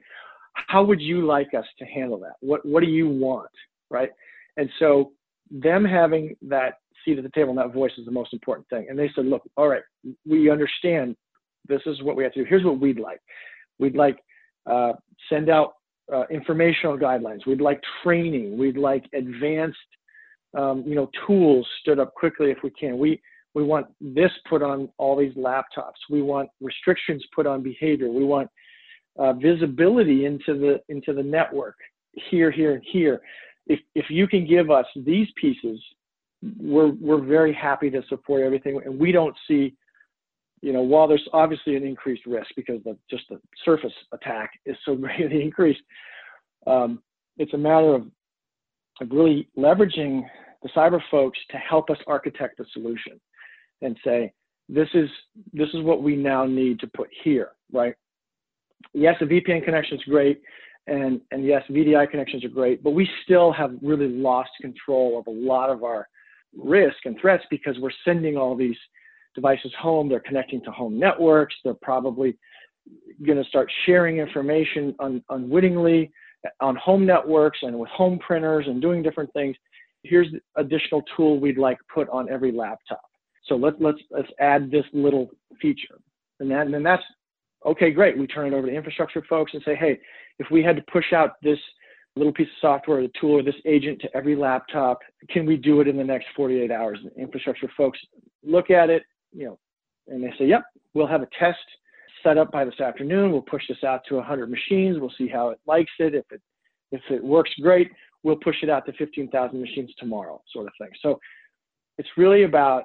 How 0.55 0.83
would 0.83 1.01
you 1.01 1.27
like 1.27 1.53
us 1.55 1.67
to 1.79 1.85
handle 1.85 2.19
that? 2.21 2.35
What 2.41 2.65
what 2.65 2.83
do 2.83 2.89
you 2.89 3.09
want 3.09 3.51
right? 3.91 4.11
And 4.57 4.71
so 4.79 5.13
them 5.51 5.85
having 5.85 6.35
that 6.43 6.75
seat 7.05 7.19
at 7.19 7.25
the 7.25 7.31
table 7.35 7.51
and 7.51 7.59
that 7.59 7.75
voice 7.75 7.93
is 7.99 8.07
the 8.07 8.13
most 8.13 8.33
important 8.33 8.67
thing. 8.71 8.87
And 8.89 8.99
they 8.99 9.11
said 9.15 9.27
look 9.27 9.43
all 9.57 9.69
right 9.69 9.83
we 10.27 10.51
understand 10.51 11.17
this 11.69 11.83
is 11.87 12.03
what 12.03 12.17
we 12.17 12.25
have 12.25 12.33
to 12.33 12.43
do. 12.43 12.47
Here's 12.49 12.65
what 12.65 12.81
we'd 12.81 12.99
like. 12.99 13.21
We'd 13.79 13.97
like 13.97 14.19
uh, 14.71 14.93
send 15.29 15.51
out 15.51 15.75
uh, 16.13 16.25
informational 16.31 16.99
guidelines. 16.99 17.47
We'd 17.47 17.61
like 17.61 17.81
training. 18.03 18.59
We'd 18.59 18.77
like 18.77 19.05
advanced 19.15 19.79
um, 20.57 20.85
you 20.87 20.95
know, 20.95 21.11
tools 21.27 21.67
stood 21.81 21.99
up 21.99 22.15
quickly 22.15 22.51
if 22.51 22.59
we 22.63 22.71
can. 22.71 22.99
We 22.99 23.21
we 23.55 23.63
want 23.63 23.87
this 24.01 24.31
put 24.49 24.63
on 24.63 24.89
all 24.99 25.17
these 25.17 25.35
laptops. 25.35 25.95
We 26.11 26.23
want 26.23 26.49
restrictions 26.61 27.25
put 27.35 27.47
on 27.47 27.63
behavior. 27.63 28.11
We 28.11 28.25
want 28.25 28.49
uh, 29.19 29.33
visibility 29.35 30.27
into 30.27 30.59
the 30.59 30.81
into 30.89 31.13
the 31.13 31.23
network 31.23 31.77
here, 32.31 32.51
here, 32.51 32.75
and 32.75 32.83
here. 32.91 33.21
If 33.67 33.81
if 33.95 34.07
you 34.11 34.27
can 34.27 34.47
give 34.47 34.71
us 34.71 34.87
these 34.97 35.29
pieces, 35.41 35.81
we're 36.61 36.93
we're 37.01 37.25
very 37.25 37.55
happy 37.55 37.91
to 37.91 38.03
support 38.09 38.43
everything, 38.43 38.81
and 38.85 38.99
we 38.99 39.13
don't 39.13 39.37
see. 39.49 39.75
You 40.61 40.73
know, 40.73 40.81
while 40.81 41.07
there's 41.07 41.29
obviously 41.35 41.77
an 41.77 41.85
increased 41.85 42.25
risk 42.25 42.49
because 42.57 42.83
the, 42.85 42.97
just 43.11 43.25
the 43.29 43.39
surface 43.67 43.93
attack 44.13 44.51
is 44.65 44.77
so 44.87 44.97
greatly 44.97 45.43
increased, 45.43 45.83
um, 46.67 47.03
it's 47.37 47.53
a 47.53 47.59
matter 47.59 47.95
of, 47.95 48.07
of 49.01 49.11
really 49.11 49.49
leveraging 49.57 50.23
the 50.63 50.69
cyber 50.71 51.01
folks 51.11 51.39
to 51.51 51.57
help 51.59 51.91
us 51.91 51.99
architect 52.07 52.59
the 52.59 52.65
solution 52.73 53.21
and 53.83 53.97
say, 54.05 54.33
this 54.69 54.89
is 54.95 55.11
this 55.53 55.69
is 55.75 55.83
what 55.83 56.03
we 56.03 56.17
now 56.17 56.45
need 56.45 56.81
to 56.81 56.87
put 56.87 57.09
here, 57.23 57.51
right? 57.73 57.95
Yes, 58.95 59.17
a 59.21 59.25
VPN 59.25 59.65
connection 59.65 59.99
is 59.99 60.05
great, 60.05 60.41
and 60.87 61.21
and 61.33 61.45
yes, 61.45 61.63
VDI 61.71 62.11
connections 62.11 62.45
are 62.45 62.49
great, 62.49 62.83
but 62.83 62.93
we 62.93 63.09
still 63.25 63.53
have 63.53 63.73
really 63.83 64.09
lost 64.09 64.51
control 64.61 65.19
of 65.19 65.27
a 65.27 65.31
lot 65.31 65.69
of 65.69 65.85
our 65.85 66.09
risk 66.57 66.97
and 67.05 67.19
threats 67.21 67.45
because 67.51 67.77
we're 67.79 67.91
sending 68.05 68.37
all 68.37 68.57
these 68.57 68.77
devices 69.35 69.73
home. 69.79 70.09
They're 70.09 70.21
connecting 70.21 70.63
to 70.65 70.71
home 70.71 70.99
networks. 70.99 71.55
They're 71.65 71.75
probably 71.75 72.39
going 73.27 73.43
to 73.43 73.49
start 73.49 73.71
sharing 73.87 74.19
information 74.19 74.95
un, 75.01 75.23
unwittingly 75.31 76.11
on 76.61 76.77
home 76.77 77.07
networks 77.07 77.59
and 77.63 77.79
with 77.79 77.91
home 77.91 78.19
printers 78.19 78.67
and 78.67 78.83
doing 78.83 79.03
different 79.03 79.33
things 79.33 79.57
here's 80.05 80.31
the 80.31 80.41
additional 80.61 81.03
tool 81.17 81.41
we'd 81.41 81.59
like 81.59 81.79
put 81.93 82.09
on 82.11 82.31
every 82.31 82.53
laptop. 82.53 83.03
So 83.47 83.57
let, 83.57 83.81
let's, 83.81 83.99
let's 84.11 84.29
add 84.39 84.71
this 84.71 84.85
little 84.93 85.29
feature. 85.61 85.99
And, 86.41 86.51
that, 86.51 86.63
and 86.63 86.75
then 86.75 86.83
that's, 86.83 87.03
okay, 87.67 87.91
great. 87.91 88.17
We 88.17 88.27
turn 88.27 88.53
it 88.53 88.57
over 88.57 88.67
to 88.67 88.73
infrastructure 88.73 89.23
folks 89.29 89.53
and 89.55 89.63
say, 89.65 89.75
hey, 89.75 89.99
if 90.39 90.47
we 90.51 90.63
had 90.63 90.77
to 90.77 90.83
push 90.93 91.13
out 91.13 91.33
this 91.43 91.59
little 92.17 92.33
piece 92.33 92.47
of 92.47 92.61
software, 92.61 93.03
the 93.03 93.11
tool, 93.21 93.33
or 93.33 93.43
this 93.43 93.55
agent 93.67 94.01
to 94.01 94.17
every 94.17 94.37
laptop, 94.37 95.01
can 95.31 95.47
we 95.47 95.57
do 95.57 95.81
it 95.81 95.89
in 95.89 95.97
the 95.97 96.05
next 96.05 96.27
48 96.37 96.71
hours? 96.71 96.99
And 97.03 97.11
infrastructure 97.17 97.71
folks 97.77 97.99
look 98.45 98.71
at 98.71 98.89
it, 98.91 99.03
you 99.33 99.47
know, 99.47 99.59
and 100.07 100.23
they 100.23 100.33
say, 100.39 100.47
yep, 100.47 100.63
we'll 100.93 101.07
have 101.07 101.23
a 101.23 101.29
test 101.39 101.59
set 102.25 102.39
up 102.39 102.51
by 102.51 102.65
this 102.65 102.81
afternoon. 102.81 103.31
We'll 103.31 103.43
push 103.43 103.63
this 103.69 103.85
out 103.85 104.01
to 104.09 104.17
100 104.17 104.51
machines. 104.51 104.99
We'll 104.99 105.13
see 105.17 105.29
how 105.29 105.51
it 105.51 105.61
likes 105.67 105.93
it. 106.01 106.15
If 106.15 106.25
it 106.33 106.41
if 106.91 107.01
it 107.11 107.23
works 107.23 107.51
great, 107.61 107.91
we'll 108.23 108.37
push 108.37 108.57
it 108.63 108.71
out 108.71 108.87
to 108.87 108.93
15,000 108.95 109.61
machines 109.61 109.93
tomorrow, 109.99 110.41
sort 110.53 110.67
of 110.67 110.73
thing. 110.79 110.91
So 111.03 111.19
it's 111.99 112.09
really 112.17 112.45
about 112.45 112.85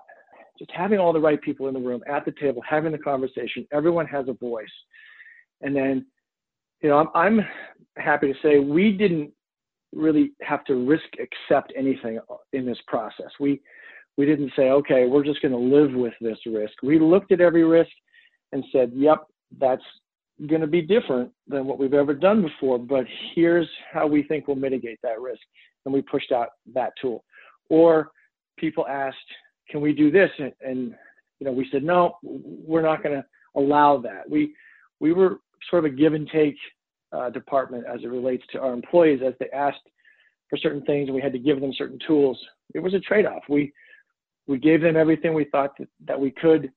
just 0.58 0.72
having 0.72 1.00
all 1.00 1.14
the 1.14 1.20
right 1.20 1.42
people 1.42 1.68
in 1.68 1.74
the 1.74 1.80
room 1.80 2.02
at 2.08 2.26
the 2.26 2.34
table, 2.40 2.62
having 2.68 2.92
the 2.92 2.98
conversation. 2.98 3.66
Everyone 3.72 4.06
has 4.08 4.28
a 4.28 4.34
voice. 4.34 4.68
And 5.62 5.76
then, 5.76 6.06
you 6.82 6.90
know, 6.90 6.98
I'm, 6.98 7.08
I'm 7.16 7.46
happy 7.98 8.34
to 8.34 8.40
say 8.42 8.60
we 8.60 8.92
didn't 8.92 9.32
really 9.94 10.32
have 10.42 10.64
to 10.66 10.76
risk 10.76 11.06
accept 11.14 11.72
anything 11.76 12.20
in 12.54 12.66
this 12.66 12.78
process. 12.88 13.32
We, 13.40 13.62
we 14.18 14.26
didn't 14.26 14.52
say, 14.56 14.70
okay, 14.70 15.06
we're 15.06 15.24
just 15.24 15.42
going 15.42 15.54
to 15.54 15.58
live 15.58 15.94
with 15.94 16.14
this 16.20 16.38
risk. 16.46 16.74
We 16.84 17.00
looked 17.00 17.32
at 17.32 17.42
every 17.42 17.64
risk 17.64 17.92
and 18.52 18.64
said, 18.72 18.92
yep, 18.94 19.28
that's 19.60 19.84
going 20.48 20.62
to 20.62 20.68
be 20.68 20.82
different 20.82 21.32
than 21.48 21.66
what 21.66 21.80
we've 21.80 21.94
ever 21.94 22.14
done 22.14 22.42
before, 22.42 22.80
but 22.80 23.06
here's 23.36 23.68
how 23.92 24.08
we 24.08 24.24
think 24.24 24.48
we'll 24.48 24.56
mitigate 24.56 25.00
that 25.04 25.20
risk. 25.20 25.42
And 25.86 25.94
we 25.94 26.02
pushed 26.02 26.32
out 26.32 26.50
that 26.74 26.94
tool. 27.02 27.24
Or 27.70 28.12
people 28.58 28.88
asked, 28.88 29.18
can 29.70 29.82
we 29.82 29.94
do 29.94 30.12
this? 30.12 30.30
And, 30.40 30.54
and 30.62 30.96
you 31.40 31.46
know, 31.46 31.52
we 31.52 31.68
said, 31.72 31.84
no, 31.84 32.18
we're 32.24 32.82
not 32.82 33.04
going 33.04 33.16
to 33.16 33.26
allow 33.56 33.98
that. 33.98 34.30
We, 34.30 34.54
we 35.00 35.14
were 35.14 35.40
sort 35.70 35.86
of 35.86 35.94
a 35.94 35.96
give 35.96 36.14
and 36.14 36.30
take 36.30 36.56
uh, 37.12 37.30
department 37.30 37.86
as 37.92 38.02
it 38.04 38.08
relates 38.08 38.44
to 38.52 38.60
our 38.60 38.74
employees 38.74 39.22
as 39.26 39.34
they 39.40 39.50
asked 39.50 39.82
for 40.50 40.58
certain 40.58 40.84
things 40.86 41.08
and 41.08 41.16
we 41.16 41.22
had 41.22 41.34
to 41.34 41.40
give 41.40 41.60
them 41.62 41.74
certain 41.78 42.00
tools. 42.06 42.38
It 42.74 42.80
was 42.80 42.94
a 42.94 43.00
trade-off. 43.00 43.44
We, 43.50 43.72
we 44.48 44.58
gave 44.58 44.82
them 44.82 44.98
everything 44.98 45.34
we 45.34 45.46
thought 45.46 45.78
that, 45.80 45.88
that 46.06 46.20
we 46.20 46.32
could 46.32 46.72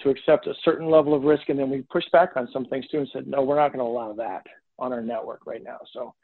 to 0.00 0.10
accept 0.10 0.46
a 0.46 0.54
certain 0.64 0.90
level 0.90 1.14
of 1.14 1.22
risk, 1.22 1.48
and 1.48 1.58
then 1.58 1.70
we 1.70 1.82
pushed 1.82 2.10
back 2.12 2.32
on 2.36 2.48
some 2.52 2.64
things 2.66 2.86
too 2.88 2.98
and 2.98 3.08
said, 3.12 3.26
no, 3.26 3.42
we're 3.42 3.56
not 3.56 3.72
going 3.72 3.84
to 3.84 3.90
allow 3.90 4.12
that 4.14 4.44
on 4.78 4.92
our 4.92 5.02
network 5.02 5.46
right 5.46 5.62
now. 5.62 5.78
So 5.92 6.14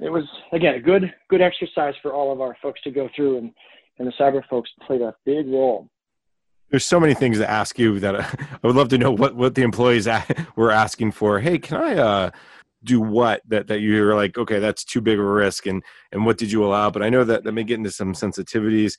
it 0.00 0.10
was 0.10 0.24
again 0.52 0.74
a 0.74 0.80
good 0.80 1.12
good 1.28 1.42
exercise 1.42 1.94
for 2.02 2.12
all 2.12 2.32
of 2.32 2.40
our 2.40 2.56
folks 2.62 2.80
to 2.82 2.90
go 2.90 3.08
through, 3.14 3.38
and 3.38 3.52
and 3.98 4.08
the 4.08 4.12
cyber 4.12 4.42
folks 4.48 4.70
played 4.86 5.02
a 5.02 5.14
big 5.24 5.48
role. 5.48 5.88
There's 6.70 6.84
so 6.84 7.00
many 7.00 7.14
things 7.14 7.38
to 7.38 7.50
ask 7.50 7.78
you 7.78 7.98
that 8.00 8.16
I 8.20 8.58
would 8.62 8.76
love 8.76 8.88
to 8.90 8.98
know 8.98 9.10
what 9.10 9.36
what 9.36 9.54
the 9.54 9.62
employees 9.62 10.08
were 10.56 10.70
asking 10.70 11.12
for. 11.12 11.40
Hey, 11.40 11.58
can 11.58 11.76
I? 11.76 11.96
uh 11.96 12.30
do 12.82 12.98
what 12.98 13.42
that, 13.46 13.66
that 13.66 13.80
you 13.80 14.02
were 14.02 14.14
like 14.14 14.38
okay 14.38 14.58
that's 14.58 14.84
too 14.84 15.02
big 15.02 15.18
of 15.18 15.24
a 15.26 15.28
risk 15.28 15.66
and 15.66 15.82
and 16.12 16.24
what 16.24 16.38
did 16.38 16.50
you 16.50 16.64
allow 16.64 16.88
but 16.88 17.02
i 17.02 17.10
know 17.10 17.24
that 17.24 17.44
that 17.44 17.52
may 17.52 17.62
get 17.62 17.76
into 17.76 17.90
some 17.90 18.14
sensitivities 18.14 18.96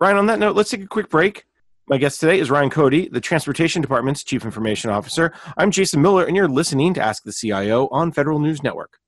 ryan 0.00 0.16
on 0.16 0.26
that 0.26 0.40
note 0.40 0.56
let's 0.56 0.70
take 0.70 0.82
a 0.82 0.88
quick 0.88 1.08
break 1.08 1.44
my 1.90 1.98
guest 1.98 2.20
today 2.20 2.38
is 2.38 2.52
Ryan 2.52 2.70
Cote, 2.70 3.10
the 3.10 3.20
Transportation 3.20 3.82
Department's 3.82 4.22
Chief 4.22 4.44
Information 4.44 4.90
Officer. 4.90 5.32
I'm 5.56 5.72
Jason 5.72 6.00
Miller, 6.00 6.24
and 6.24 6.36
you're 6.36 6.46
listening 6.46 6.94
to 6.94 7.02
Ask 7.02 7.24
the 7.24 7.32
CIO 7.32 7.88
on 7.88 8.12
Federal 8.12 8.38
News 8.38 8.62
Network. 8.62 9.00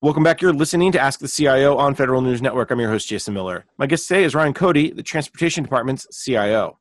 Welcome 0.00 0.22
back. 0.22 0.40
You're 0.40 0.52
listening 0.52 0.92
to 0.92 1.00
Ask 1.00 1.18
the 1.18 1.26
CIO 1.26 1.76
on 1.76 1.96
Federal 1.96 2.20
News 2.20 2.40
Network. 2.40 2.70
I'm 2.70 2.78
your 2.78 2.88
host, 2.88 3.08
Jason 3.08 3.34
Miller. 3.34 3.64
My 3.78 3.86
guest 3.88 4.06
today 4.06 4.22
is 4.22 4.32
Ryan 4.32 4.54
Cote, 4.54 4.94
the 4.94 5.02
Transportation 5.02 5.64
Department's 5.64 6.06
CIO. 6.24 6.78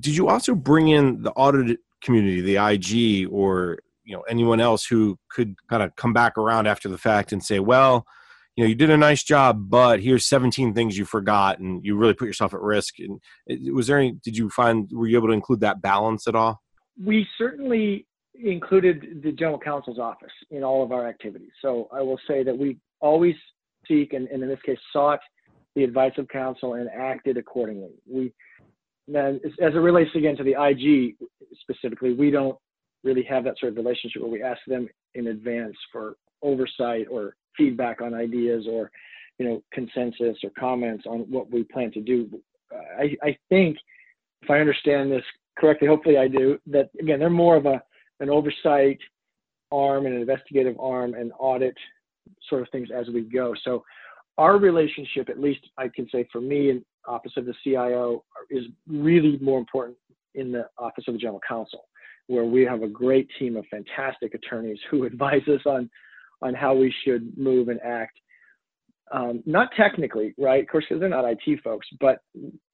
Did 0.00 0.16
you 0.16 0.28
also 0.28 0.54
bring 0.54 0.88
in 0.88 1.20
the 1.20 1.32
audit 1.32 1.78
community, 2.02 2.40
the 2.40 2.56
IG, 2.56 3.30
or 3.30 3.80
you 4.04 4.16
know 4.16 4.22
anyone 4.22 4.60
else 4.60 4.86
who 4.86 5.18
could 5.28 5.56
kind 5.68 5.82
of 5.82 5.94
come 5.96 6.14
back 6.14 6.38
around 6.38 6.66
after 6.66 6.88
the 6.88 6.96
fact 6.96 7.32
and 7.34 7.44
say, 7.44 7.58
well, 7.58 8.06
you 8.56 8.64
know, 8.64 8.68
you 8.68 8.74
did 8.74 8.90
a 8.90 8.96
nice 8.96 9.22
job, 9.22 9.68
but 9.68 10.00
here's 10.00 10.26
17 10.26 10.72
things 10.72 10.96
you 10.96 11.04
forgot, 11.04 11.58
and 11.58 11.84
you 11.84 11.94
really 11.94 12.14
put 12.14 12.26
yourself 12.26 12.54
at 12.54 12.60
risk. 12.60 12.94
And 12.98 13.20
was 13.74 13.86
there 13.86 13.98
any? 13.98 14.12
Did 14.12 14.36
you 14.36 14.48
find 14.48 14.90
were 14.90 15.06
you 15.06 15.18
able 15.18 15.28
to 15.28 15.34
include 15.34 15.60
that 15.60 15.82
balance 15.82 16.26
at 16.26 16.34
all? 16.34 16.62
We 17.02 17.26
certainly 17.36 18.06
included 18.34 19.20
the 19.22 19.32
general 19.32 19.58
counsel's 19.58 19.98
office 19.98 20.32
in 20.50 20.64
all 20.64 20.82
of 20.82 20.90
our 20.90 21.06
activities. 21.06 21.50
So 21.60 21.88
I 21.92 22.00
will 22.00 22.18
say 22.26 22.42
that 22.42 22.56
we 22.56 22.78
always 23.00 23.34
seek, 23.86 24.14
and, 24.14 24.26
and 24.28 24.42
in 24.42 24.48
this 24.48 24.60
case, 24.64 24.78
sought 24.90 25.20
the 25.74 25.84
advice 25.84 26.12
of 26.16 26.26
counsel 26.28 26.74
and 26.74 26.88
acted 26.88 27.36
accordingly. 27.36 27.92
We 28.10 28.32
then, 29.06 29.38
as 29.62 29.74
it 29.74 29.78
relates 29.78 30.10
again 30.16 30.36
to 30.36 30.42
the 30.42 30.54
IG 30.58 31.14
specifically, 31.60 32.14
we 32.14 32.30
don't 32.30 32.56
really 33.04 33.22
have 33.24 33.44
that 33.44 33.58
sort 33.58 33.72
of 33.72 33.76
relationship 33.76 34.22
where 34.22 34.30
we 34.30 34.42
ask 34.42 34.60
them 34.66 34.88
in 35.14 35.28
advance 35.28 35.76
for 35.92 36.16
oversight 36.42 37.06
or 37.10 37.36
feedback 37.56 38.00
on 38.00 38.14
ideas 38.14 38.66
or 38.70 38.90
you 39.38 39.46
know 39.46 39.62
consensus 39.72 40.36
or 40.42 40.50
comments 40.58 41.04
on 41.06 41.20
what 41.30 41.50
we 41.50 41.64
plan 41.64 41.92
to 41.92 42.00
do. 42.00 42.28
I, 42.98 43.16
I 43.22 43.36
think 43.48 43.76
if 44.42 44.50
I 44.50 44.58
understand 44.58 45.10
this 45.10 45.24
correctly, 45.58 45.88
hopefully 45.88 46.18
I 46.18 46.28
do, 46.28 46.58
that 46.68 46.90
again 47.00 47.18
they're 47.18 47.30
more 47.30 47.56
of 47.56 47.66
a 47.66 47.82
an 48.20 48.30
oversight 48.30 48.98
arm 49.72 50.06
and 50.06 50.14
an 50.14 50.20
investigative 50.20 50.78
arm 50.78 51.14
and 51.14 51.32
audit 51.38 51.76
sort 52.48 52.62
of 52.62 52.68
things 52.70 52.88
as 52.94 53.08
we 53.08 53.22
go. 53.22 53.54
So 53.64 53.84
our 54.38 54.58
relationship, 54.58 55.28
at 55.28 55.40
least 55.40 55.60
I 55.78 55.88
can 55.88 56.08
say 56.10 56.26
for 56.30 56.40
me 56.40 56.70
in 56.70 56.84
Office 57.06 57.32
of 57.36 57.46
the 57.46 57.54
CIO, 57.64 58.24
is 58.50 58.64
really 58.88 59.38
more 59.40 59.58
important 59.58 59.96
in 60.34 60.52
the 60.52 60.68
Office 60.78 61.04
of 61.08 61.14
the 61.14 61.18
General 61.18 61.40
Counsel, 61.46 61.86
where 62.26 62.44
we 62.44 62.62
have 62.64 62.82
a 62.82 62.88
great 62.88 63.28
team 63.38 63.56
of 63.56 63.64
fantastic 63.70 64.34
attorneys 64.34 64.78
who 64.90 65.04
advise 65.06 65.46
us 65.48 65.62
on 65.66 65.90
on 66.42 66.54
how 66.54 66.74
we 66.74 66.94
should 67.04 67.36
move 67.36 67.68
and 67.68 67.80
act. 67.82 68.18
Um, 69.12 69.42
not 69.46 69.68
technically, 69.76 70.34
right? 70.36 70.62
Of 70.62 70.68
course, 70.68 70.84
because 70.88 71.00
they're 71.00 71.08
not 71.08 71.24
IT 71.24 71.60
folks, 71.62 71.86
but 72.00 72.18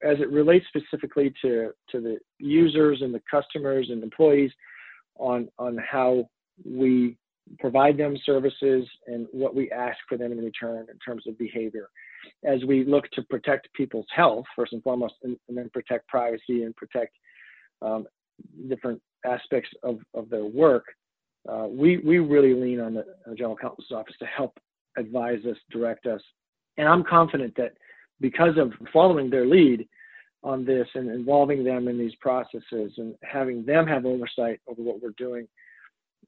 as 0.02 0.18
it 0.18 0.30
relates 0.30 0.64
specifically 0.68 1.32
to 1.42 1.72
to 1.90 2.00
the 2.00 2.18
users 2.38 3.02
and 3.02 3.12
the 3.12 3.22
customers 3.30 3.88
and 3.90 4.02
employees, 4.02 4.50
on 5.16 5.48
on 5.58 5.78
how 5.78 6.28
we 6.64 7.16
provide 7.58 7.96
them 7.96 8.16
services 8.24 8.86
and 9.06 9.26
what 9.32 9.54
we 9.54 9.70
ask 9.70 9.98
for 10.08 10.16
them 10.16 10.32
in 10.32 10.38
return 10.38 10.86
in 10.90 10.98
terms 11.04 11.24
of 11.26 11.36
behavior. 11.38 11.88
As 12.44 12.64
we 12.64 12.84
look 12.84 13.10
to 13.10 13.22
protect 13.22 13.72
people's 13.74 14.06
health, 14.14 14.44
first 14.54 14.72
and 14.72 14.82
foremost, 14.82 15.14
and, 15.22 15.36
and 15.48 15.58
then 15.58 15.68
protect 15.70 16.06
privacy 16.08 16.62
and 16.62 16.74
protect 16.76 17.14
um, 17.82 18.06
different 18.68 19.00
aspects 19.26 19.70
of, 19.82 19.98
of 20.14 20.30
their 20.30 20.44
work, 20.44 20.84
uh, 21.48 21.66
we, 21.68 21.98
we 21.98 22.18
really 22.18 22.54
lean 22.54 22.80
on 22.80 22.94
the 22.94 23.04
General 23.36 23.56
Counsel's 23.56 23.90
office 23.90 24.14
to 24.18 24.26
help 24.26 24.58
advise 24.96 25.44
us, 25.44 25.56
direct 25.70 26.06
us. 26.06 26.20
And 26.76 26.88
I'm 26.88 27.04
confident 27.04 27.54
that 27.56 27.72
because 28.20 28.56
of 28.56 28.72
following 28.92 29.28
their 29.28 29.46
lead 29.46 29.88
on 30.44 30.64
this 30.64 30.86
and 30.94 31.10
involving 31.10 31.64
them 31.64 31.88
in 31.88 31.98
these 31.98 32.14
processes 32.16 32.92
and 32.96 33.14
having 33.22 33.64
them 33.64 33.86
have 33.86 34.06
oversight 34.06 34.60
over 34.68 34.82
what 34.82 35.02
we're 35.02 35.14
doing, 35.16 35.48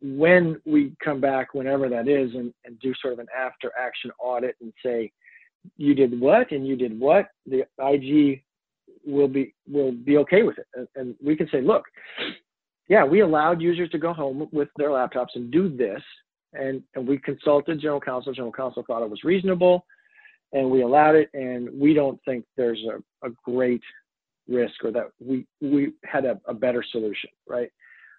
when 0.02 0.60
we 0.64 0.92
come 1.02 1.20
back, 1.20 1.54
whenever 1.54 1.88
that 1.88 2.08
is, 2.08 2.34
and, 2.34 2.52
and 2.64 2.78
do 2.80 2.92
sort 3.00 3.12
of 3.12 3.20
an 3.20 3.26
after 3.36 3.72
action 3.78 4.10
audit 4.18 4.56
and 4.60 4.72
say, 4.84 5.12
you 5.76 5.94
did 5.94 6.20
what 6.20 6.50
and 6.52 6.66
you 6.66 6.76
did 6.76 6.98
what, 6.98 7.28
the 7.46 7.64
IG 7.78 8.42
will 9.06 9.28
be 9.28 9.54
will 9.68 9.92
be 9.92 10.16
okay 10.18 10.42
with 10.42 10.58
it. 10.58 10.66
And, 10.74 10.88
and 10.96 11.14
we 11.24 11.36
can 11.36 11.48
say, 11.50 11.60
look, 11.60 11.84
yeah, 12.88 13.04
we 13.04 13.20
allowed 13.20 13.60
users 13.62 13.90
to 13.90 13.98
go 13.98 14.12
home 14.12 14.48
with 14.52 14.68
their 14.76 14.90
laptops 14.90 15.34
and 15.34 15.50
do 15.50 15.74
this. 15.74 16.02
And, 16.52 16.82
and 16.94 17.06
we 17.06 17.18
consulted 17.18 17.80
general 17.80 18.00
counsel. 18.00 18.32
General 18.32 18.52
counsel 18.52 18.84
thought 18.86 19.02
it 19.02 19.10
was 19.10 19.24
reasonable 19.24 19.86
and 20.52 20.70
we 20.70 20.82
allowed 20.82 21.16
it. 21.16 21.30
And 21.34 21.68
we 21.72 21.94
don't 21.94 22.20
think 22.24 22.44
there's 22.56 22.82
a, 22.84 23.26
a 23.26 23.30
great 23.44 23.82
risk 24.48 24.84
or 24.84 24.92
that 24.92 25.10
we, 25.18 25.46
we 25.60 25.92
had 26.04 26.24
a, 26.24 26.40
a 26.46 26.54
better 26.54 26.84
solution, 26.92 27.30
right? 27.48 27.70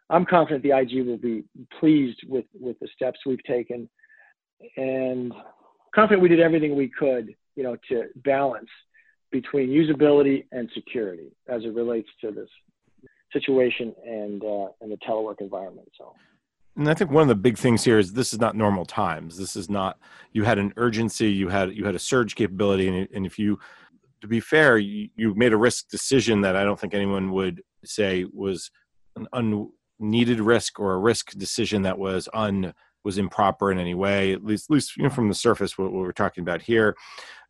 I'm 0.09 0.25
confident 0.25 0.63
the 0.63 0.77
IG 0.77 1.05
will 1.05 1.17
be 1.17 1.43
pleased 1.79 2.19
with, 2.27 2.45
with 2.59 2.77
the 2.79 2.87
steps 2.95 3.19
we've 3.25 3.43
taken 3.43 3.89
and 4.77 5.33
confident 5.93 6.21
we 6.21 6.29
did 6.29 6.39
everything 6.39 6.75
we 6.75 6.89
could, 6.89 7.35
you 7.55 7.63
know, 7.63 7.77
to 7.89 8.05
balance 8.17 8.69
between 9.31 9.69
usability 9.69 10.45
and 10.51 10.69
security 10.73 11.31
as 11.47 11.63
it 11.63 11.73
relates 11.73 12.09
to 12.21 12.31
this 12.31 12.49
situation 13.33 13.93
and 14.05 14.43
uh, 14.43 14.67
and 14.81 14.91
the 14.91 14.97
telework 14.97 15.41
environment. 15.41 15.89
So. 15.97 16.13
And 16.77 16.89
I 16.89 16.93
think 16.93 17.09
one 17.09 17.21
of 17.21 17.29
the 17.29 17.35
big 17.35 17.57
things 17.57 17.85
here 17.85 17.97
is 17.97 18.13
this 18.13 18.33
is 18.33 18.39
not 18.39 18.55
normal 18.55 18.85
times. 18.85 19.37
This 19.37 19.55
is 19.55 19.69
not 19.69 19.97
you 20.33 20.43
had 20.43 20.59
an 20.59 20.73
urgency, 20.77 21.31
you 21.31 21.47
had 21.49 21.73
you 21.73 21.85
had 21.85 21.95
a 21.95 21.99
surge 21.99 22.35
capability, 22.35 22.87
and, 22.87 23.07
and 23.13 23.25
if 23.25 23.39
you, 23.39 23.59
to 24.21 24.27
be 24.27 24.39
fair, 24.39 24.77
you, 24.77 25.09
you 25.15 25.33
made 25.35 25.53
a 25.53 25.57
risk 25.57 25.89
decision 25.89 26.41
that 26.41 26.55
I 26.55 26.63
don't 26.63 26.79
think 26.79 26.93
anyone 26.93 27.31
would 27.31 27.61
say 27.85 28.25
was 28.33 28.71
an 29.15 29.27
unneeded 29.99 30.41
risk 30.41 30.79
or 30.79 30.93
a 30.93 30.97
risk 30.97 31.31
decision 31.31 31.83
that 31.83 31.97
was 31.97 32.27
un 32.33 32.73
was 33.05 33.17
improper 33.17 33.71
in 33.71 33.79
any 33.79 33.93
way. 33.93 34.33
At 34.33 34.43
least, 34.43 34.69
at 34.69 34.73
least 34.73 34.97
you 34.97 35.03
know, 35.03 35.09
from 35.09 35.29
the 35.29 35.35
surface, 35.35 35.77
what, 35.77 35.93
what 35.93 36.01
we're 36.01 36.11
talking 36.11 36.41
about 36.41 36.61
here. 36.61 36.95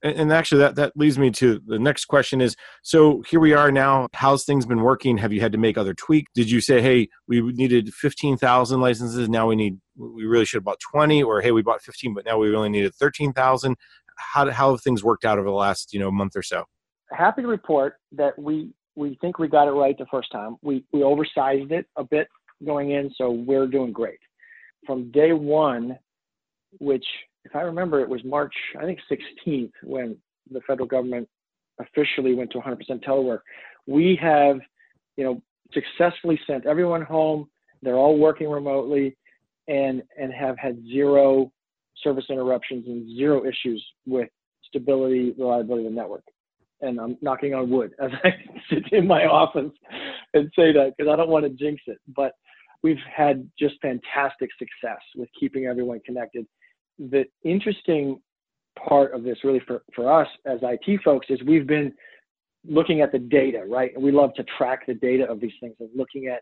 And 0.04 0.32
actually 0.32 0.60
that 0.60 0.76
that 0.76 0.96
leads 0.96 1.18
me 1.18 1.32
to 1.32 1.60
the 1.65 1.80
next 1.80 2.06
question 2.06 2.39
is 2.39 2.56
so 2.84 3.24
here 3.28 3.39
we 3.39 3.54
are 3.54 3.72
now 3.72 4.08
how's 4.13 4.44
things 4.46 4.65
been 4.68 4.82
working? 4.82 5.18
Have 5.18 5.34
you 5.34 5.41
had 5.41 5.54
to 5.54 5.58
make 5.58 5.80
other 5.80 5.96
tweaks 5.96 6.32
did 6.36 6.52
you 6.52 6.62
say 6.62 6.80
hey 6.80 7.10
we 7.28 7.41
needed 7.41 7.91
15000 7.91 8.82
licenses 8.82 9.30
now 9.30 9.48
we 9.48 9.56
need 9.56 9.80
we 9.96 10.26
really 10.26 10.46
should 10.46 10.58
have 10.58 10.65
bought 10.65 10.80
20 10.91 11.24
or 11.24 11.41
hey 11.41 11.52
we 11.52 11.63
bought 11.63 11.82
15 11.82 12.13
but 12.13 12.26
now 12.26 12.38
we 12.38 12.50
really 12.50 12.70
needed 12.70 12.94
13000 12.94 13.76
how, 14.18 14.50
how 14.52 14.72
have 14.72 14.82
things 14.82 15.04
worked 15.04 15.26
out 15.26 15.39
over 15.39 15.48
the 15.48 15.56
last 15.56 15.94
you 15.94 16.00
know 16.00 16.12
month 16.12 16.36
or 16.36 16.44
so? 16.44 16.65
Happy 17.12 17.41
to 17.41 17.48
report 17.48 17.96
that 18.12 18.38
we 18.38 18.72
we 18.96 19.18
think 19.22 19.39
we 19.39 19.48
got 19.48 19.68
it 19.68 19.72
right 19.72 19.98
the 19.98 20.06
first 20.08 20.32
time. 20.32 20.58
We 20.62 20.86
we 20.91 21.04
oversized 21.04 21.72
it 21.72 21.88
a 21.96 22.04
bit 22.04 22.28
going 22.65 22.91
in 22.91 23.12
so 23.15 23.32
we're 23.32 23.68
doing 23.68 23.91
great 23.91 24.20
from 24.86 25.12
day 25.12 25.34
one 25.34 25.98
which 26.80 27.06
if 27.45 27.56
I 27.56 27.62
remember, 27.62 28.02
it 28.02 28.10
was 28.10 28.24
March, 28.24 28.54
I 28.80 28.84
think 28.84 29.00
16th, 29.10 29.71
when 29.84 30.17
the 30.52 30.62
federal 30.62 30.88
government 30.88 31.30
officially 31.80 32.34
went 32.34 32.52
to 32.52 32.58
100% 32.60 32.78
telework. 33.04 33.39
We 33.86 34.17
have, 34.21 34.60
you 35.15 35.24
know, 35.24 35.41
successfully 35.71 36.39
sent 36.48 36.65
everyone 36.65 37.04
home. 37.04 37.48
They're 37.82 37.95
all 37.95 38.17
working 38.17 38.50
remotely, 38.50 39.15
and 39.67 40.02
and 40.19 40.34
have 40.34 40.58
had 40.58 40.82
zero 40.84 41.52
service 42.04 42.26
interruptions 42.30 42.88
and 42.88 43.15
zero 43.15 43.43
issues 43.45 43.84
with 44.06 44.30
stability, 44.67 45.34
reliability 45.38 45.86
of 45.86 45.91
the 45.91 45.95
network. 45.95 46.24
And 46.82 47.00
I'm 47.00 47.17
knocking 47.21 47.54
on 47.54 47.69
wood 47.69 47.91
as 48.00 48.12
I 48.24 48.30
sit 48.69 48.91
in 48.91 49.06
my 49.08 49.26
office 49.26 49.71
and 50.34 50.52
say 50.56 50.71
that 50.74 50.93
because 50.98 51.12
I 51.12 51.15
don't 51.15 51.30
want 51.30 51.45
to 51.45 51.50
jinx 51.50 51.82
it. 51.88 52.00
But 52.15 52.34
we've 52.86 52.98
had 53.12 53.50
just 53.58 53.76
fantastic 53.82 54.50
success 54.60 55.02
with 55.15 55.28
keeping 55.39 55.65
everyone 55.65 56.00
connected 56.06 56.45
the 57.00 57.26
interesting 57.43 58.19
part 58.88 59.13
of 59.13 59.24
this 59.24 59.38
really 59.43 59.62
for, 59.65 59.84
for 59.95 60.12
us 60.21 60.28
as 60.45 60.60
IT 60.62 61.02
folks 61.04 61.28
is 61.30 61.39
we've 61.43 61.67
been 61.67 61.91
looking 62.67 63.02
at 63.02 63.12
the 63.12 63.19
data, 63.19 63.63
right? 63.67 63.91
And 63.95 64.04
we 64.04 64.12
love 64.12 64.34
to 64.36 64.45
track 64.58 64.86
the 64.88 64.93
data 64.93 65.26
of 65.26 65.39
these 65.39 65.52
things 65.60 65.76
and 65.80 65.89
looking 65.95 66.28
at 66.28 66.41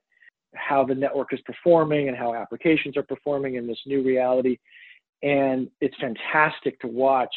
how 0.55 0.85
the 0.85 0.95
network 0.95 1.33
is 1.33 1.39
performing 1.45 2.07
and 2.07 2.17
how 2.17 2.33
applications 2.33 2.95
are 2.97 3.03
performing 3.03 3.55
in 3.55 3.67
this 3.67 3.79
new 3.85 4.03
reality. 4.03 4.57
And 5.21 5.69
it's 5.81 5.95
fantastic 5.99 6.79
to 6.81 6.87
watch. 6.87 7.33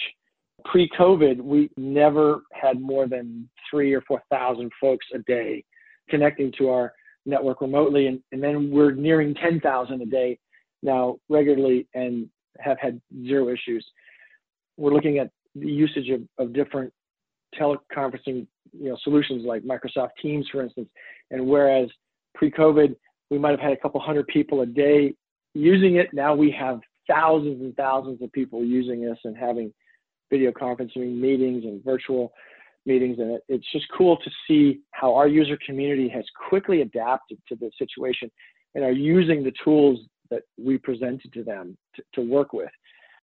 Pre 0.64 0.88
COVID, 0.98 1.40
we 1.40 1.70
never 1.76 2.42
had 2.52 2.80
more 2.80 3.06
than 3.06 3.48
three 3.70 3.92
or 3.94 4.02
4,000 4.02 4.70
folks 4.80 5.06
a 5.14 5.18
day 5.20 5.64
connecting 6.08 6.52
to 6.58 6.70
our 6.70 6.92
network 7.26 7.60
remotely. 7.60 8.06
And, 8.06 8.20
and 8.32 8.42
then 8.42 8.70
we're 8.70 8.92
nearing 8.92 9.34
10,000 9.34 10.00
a 10.00 10.06
day 10.06 10.38
now 10.82 11.18
regularly. 11.28 11.86
And 11.94 12.28
have 12.60 12.78
had 12.78 13.00
zero 13.26 13.48
issues. 13.48 13.84
We're 14.76 14.92
looking 14.92 15.18
at 15.18 15.30
the 15.54 15.68
usage 15.68 16.10
of, 16.10 16.22
of 16.38 16.52
different 16.52 16.92
teleconferencing 17.58 18.46
you 18.72 18.90
know, 18.90 18.96
solutions 19.02 19.44
like 19.46 19.62
Microsoft 19.62 20.10
Teams, 20.20 20.46
for 20.50 20.62
instance. 20.62 20.88
And 21.30 21.46
whereas 21.46 21.88
pre-COVID, 22.34 22.94
we 23.30 23.38
might 23.38 23.50
have 23.50 23.60
had 23.60 23.72
a 23.72 23.76
couple 23.76 24.00
hundred 24.00 24.26
people 24.28 24.60
a 24.60 24.66
day 24.66 25.14
using 25.54 25.96
it, 25.96 26.12
now 26.12 26.34
we 26.34 26.50
have 26.50 26.80
thousands 27.08 27.60
and 27.62 27.74
thousands 27.76 28.20
of 28.20 28.30
people 28.32 28.64
using 28.64 29.00
this 29.00 29.18
and 29.24 29.36
having 29.36 29.72
video 30.30 30.50
conferencing 30.50 31.16
meetings 31.18 31.64
and 31.64 31.82
virtual 31.84 32.32
meetings. 32.86 33.18
And 33.18 33.32
it, 33.32 33.42
it's 33.48 33.72
just 33.72 33.86
cool 33.96 34.16
to 34.18 34.30
see 34.46 34.80
how 34.92 35.14
our 35.14 35.28
user 35.28 35.58
community 35.64 36.08
has 36.08 36.24
quickly 36.48 36.82
adapted 36.82 37.38
to 37.48 37.56
the 37.56 37.70
situation 37.78 38.30
and 38.74 38.84
are 38.84 38.92
using 38.92 39.42
the 39.42 39.52
tools 39.64 40.00
that 40.30 40.42
we 40.58 40.78
presented 40.78 41.32
to 41.32 41.42
them 41.42 41.76
to, 41.94 42.02
to 42.14 42.20
work 42.20 42.52
with. 42.52 42.70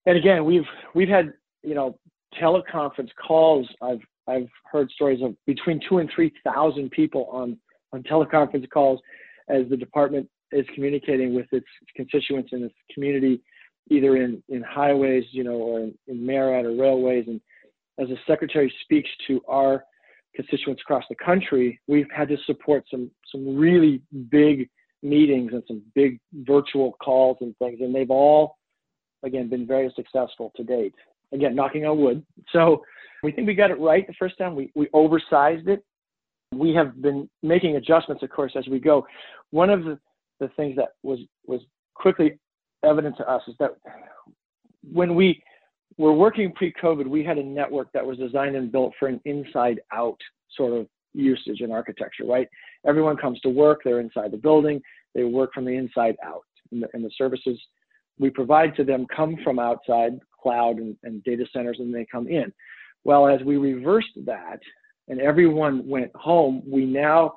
And 0.05 0.17
again, 0.17 0.45
we've 0.45 0.65
we've 0.95 1.09
had 1.09 1.33
you 1.63 1.75
know 1.75 1.97
teleconference 2.41 3.09
calls. 3.15 3.67
I've 3.81 4.01
I've 4.27 4.47
heard 4.71 4.89
stories 4.91 5.21
of 5.21 5.35
between 5.45 5.79
two 5.87 5.99
and 5.99 6.09
three 6.13 6.31
thousand 6.43 6.91
people 6.91 7.27
on 7.31 7.57
on 7.93 8.03
teleconference 8.03 8.69
calls 8.69 8.99
as 9.49 9.67
the 9.69 9.77
department 9.77 10.27
is 10.51 10.65
communicating 10.73 11.33
with 11.33 11.47
its 11.51 11.65
constituents 11.95 12.49
in 12.53 12.63
its 12.63 12.75
community, 12.93 13.41
either 13.89 14.17
in, 14.17 14.41
in 14.49 14.61
highways, 14.61 15.25
you 15.31 15.43
know, 15.43 15.55
or 15.55 15.79
in, 15.79 15.93
in 16.07 16.25
MARAD 16.25 16.65
or 16.65 16.81
railways. 16.81 17.25
And 17.27 17.41
as 17.99 18.07
the 18.07 18.17
secretary 18.27 18.73
speaks 18.83 19.09
to 19.27 19.41
our 19.47 19.83
constituents 20.35 20.81
across 20.81 21.03
the 21.09 21.15
country, 21.15 21.79
we've 21.87 22.09
had 22.15 22.27
to 22.29 22.37
support 22.45 22.85
some 22.89 23.11
some 23.31 23.55
really 23.55 24.01
big 24.29 24.69
meetings 25.03 25.51
and 25.53 25.63
some 25.67 25.81
big 25.95 26.19
virtual 26.33 26.93
calls 27.03 27.37
and 27.41 27.57
things, 27.57 27.79
and 27.81 27.93
they've 27.93 28.11
all, 28.11 28.57
again, 29.23 29.49
been 29.49 29.65
very 29.65 29.91
successful 29.95 30.51
to 30.55 30.63
date. 30.63 30.93
Again, 31.33 31.55
knocking 31.55 31.85
on 31.85 31.99
wood. 31.99 32.25
So 32.51 32.83
we 33.23 33.31
think 33.31 33.47
we 33.47 33.55
got 33.55 33.71
it 33.71 33.79
right 33.79 34.05
the 34.05 34.13
first 34.19 34.37
time. 34.37 34.55
We 34.55 34.71
we 34.75 34.87
oversized 34.93 35.67
it. 35.67 35.83
We 36.53 36.73
have 36.73 37.01
been 37.01 37.29
making 37.41 37.77
adjustments, 37.77 38.23
of 38.23 38.29
course, 38.29 38.53
as 38.57 38.67
we 38.67 38.79
go. 38.79 39.07
One 39.51 39.69
of 39.69 39.85
the, 39.85 39.97
the 40.39 40.49
things 40.49 40.75
that 40.75 40.89
was 41.03 41.19
was 41.45 41.61
quickly 41.93 42.37
evident 42.83 43.15
to 43.17 43.29
us 43.29 43.41
is 43.47 43.55
that 43.59 43.71
when 44.91 45.15
we 45.15 45.41
were 45.97 46.13
working 46.13 46.51
pre-COVID, 46.53 47.07
we 47.07 47.23
had 47.23 47.37
a 47.37 47.43
network 47.43 47.91
that 47.93 48.05
was 48.05 48.17
designed 48.17 48.55
and 48.55 48.71
built 48.71 48.93
for 48.99 49.07
an 49.07 49.19
inside-out 49.25 50.17
sort 50.55 50.73
of 50.73 50.87
usage 51.13 51.61
and 51.61 51.71
architecture, 51.71 52.25
right? 52.25 52.47
Everyone 52.85 53.17
comes 53.17 53.39
to 53.41 53.49
work, 53.49 53.81
they're 53.83 53.99
inside 53.99 54.31
the 54.31 54.37
building, 54.37 54.81
they 55.13 55.23
work 55.23 55.53
from 55.53 55.65
the 55.65 55.71
inside 55.71 56.15
out. 56.23 56.43
And 56.71 56.83
the, 56.83 56.87
and 56.93 57.03
the 57.03 57.11
services 57.17 57.59
we 58.17 58.29
provide 58.29 58.75
to 58.77 58.83
them 58.83 59.05
come 59.13 59.35
from 59.43 59.59
outside, 59.59 60.19
cloud 60.41 60.77
and, 60.77 60.95
and 61.03 61.23
data 61.23 61.45
centers, 61.51 61.77
and 61.79 61.93
they 61.93 62.05
come 62.09 62.27
in. 62.27 62.51
Well, 63.03 63.27
as 63.27 63.41
we 63.41 63.57
reversed 63.57 64.17
that 64.25 64.59
and 65.07 65.19
everyone 65.19 65.87
went 65.87 66.15
home, 66.15 66.63
we 66.65 66.85
now 66.85 67.33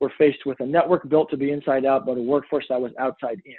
were 0.00 0.12
faced 0.18 0.44
with 0.44 0.60
a 0.60 0.66
network 0.66 1.08
built 1.08 1.30
to 1.30 1.36
be 1.36 1.50
inside 1.50 1.86
out, 1.86 2.04
but 2.04 2.18
a 2.18 2.22
workforce 2.22 2.66
that 2.68 2.80
was 2.80 2.92
outside 2.98 3.40
in. 3.46 3.54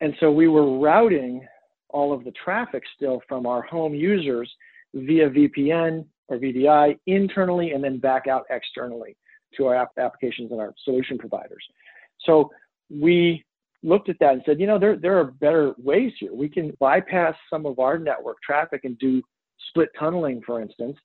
And 0.00 0.14
so 0.18 0.32
we 0.32 0.48
were 0.48 0.78
routing 0.78 1.46
all 1.92 2.12
of 2.12 2.24
the 2.24 2.32
traffic 2.32 2.82
still 2.96 3.20
from 3.28 3.46
our 3.46 3.62
home 3.62 3.94
users 3.94 4.50
via 4.94 5.28
VPN 5.30 6.04
or 6.28 6.38
VDI 6.38 6.98
internally 7.06 7.72
and 7.72 7.82
then 7.82 7.98
back 7.98 8.26
out 8.26 8.44
externally 8.50 9.16
to 9.56 9.66
our 9.66 9.74
app 9.74 9.90
applications 9.98 10.52
and 10.52 10.60
our 10.60 10.72
solution 10.84 11.18
providers. 11.18 11.64
So 12.24 12.50
we 12.90 13.44
looked 13.82 14.08
at 14.08 14.18
that 14.20 14.34
and 14.34 14.42
said, 14.44 14.60
you 14.60 14.66
know, 14.66 14.78
there, 14.78 14.96
there 14.96 15.18
are 15.18 15.24
better 15.24 15.74
ways 15.78 16.12
here. 16.18 16.34
We 16.34 16.48
can 16.48 16.72
bypass 16.78 17.34
some 17.48 17.66
of 17.66 17.78
our 17.78 17.98
network 17.98 18.36
traffic 18.42 18.82
and 18.84 18.98
do 18.98 19.22
split 19.68 19.88
tunneling, 19.98 20.42
for 20.44 20.60
instance, 20.60 20.96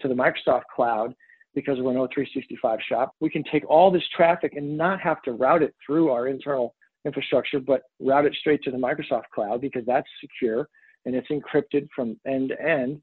to 0.00 0.08
the 0.08 0.14
Microsoft 0.14 0.62
cloud 0.74 1.14
because 1.54 1.78
we're 1.80 1.90
an 1.90 2.08
O365 2.08 2.78
shop. 2.88 3.14
We 3.20 3.28
can 3.28 3.44
take 3.50 3.68
all 3.68 3.90
this 3.90 4.02
traffic 4.16 4.54
and 4.56 4.76
not 4.76 5.00
have 5.00 5.20
to 5.22 5.32
route 5.32 5.62
it 5.62 5.74
through 5.84 6.10
our 6.10 6.28
internal 6.28 6.74
infrastructure, 7.04 7.60
but 7.60 7.82
route 8.00 8.26
it 8.26 8.34
straight 8.38 8.62
to 8.62 8.70
the 8.70 8.76
Microsoft 8.76 9.24
cloud 9.34 9.60
because 9.60 9.82
that's 9.86 10.06
secure 10.20 10.68
and 11.04 11.14
it's 11.14 11.28
encrypted 11.28 11.88
from 11.94 12.18
end 12.26 12.50
to 12.50 12.62
end. 12.62 13.00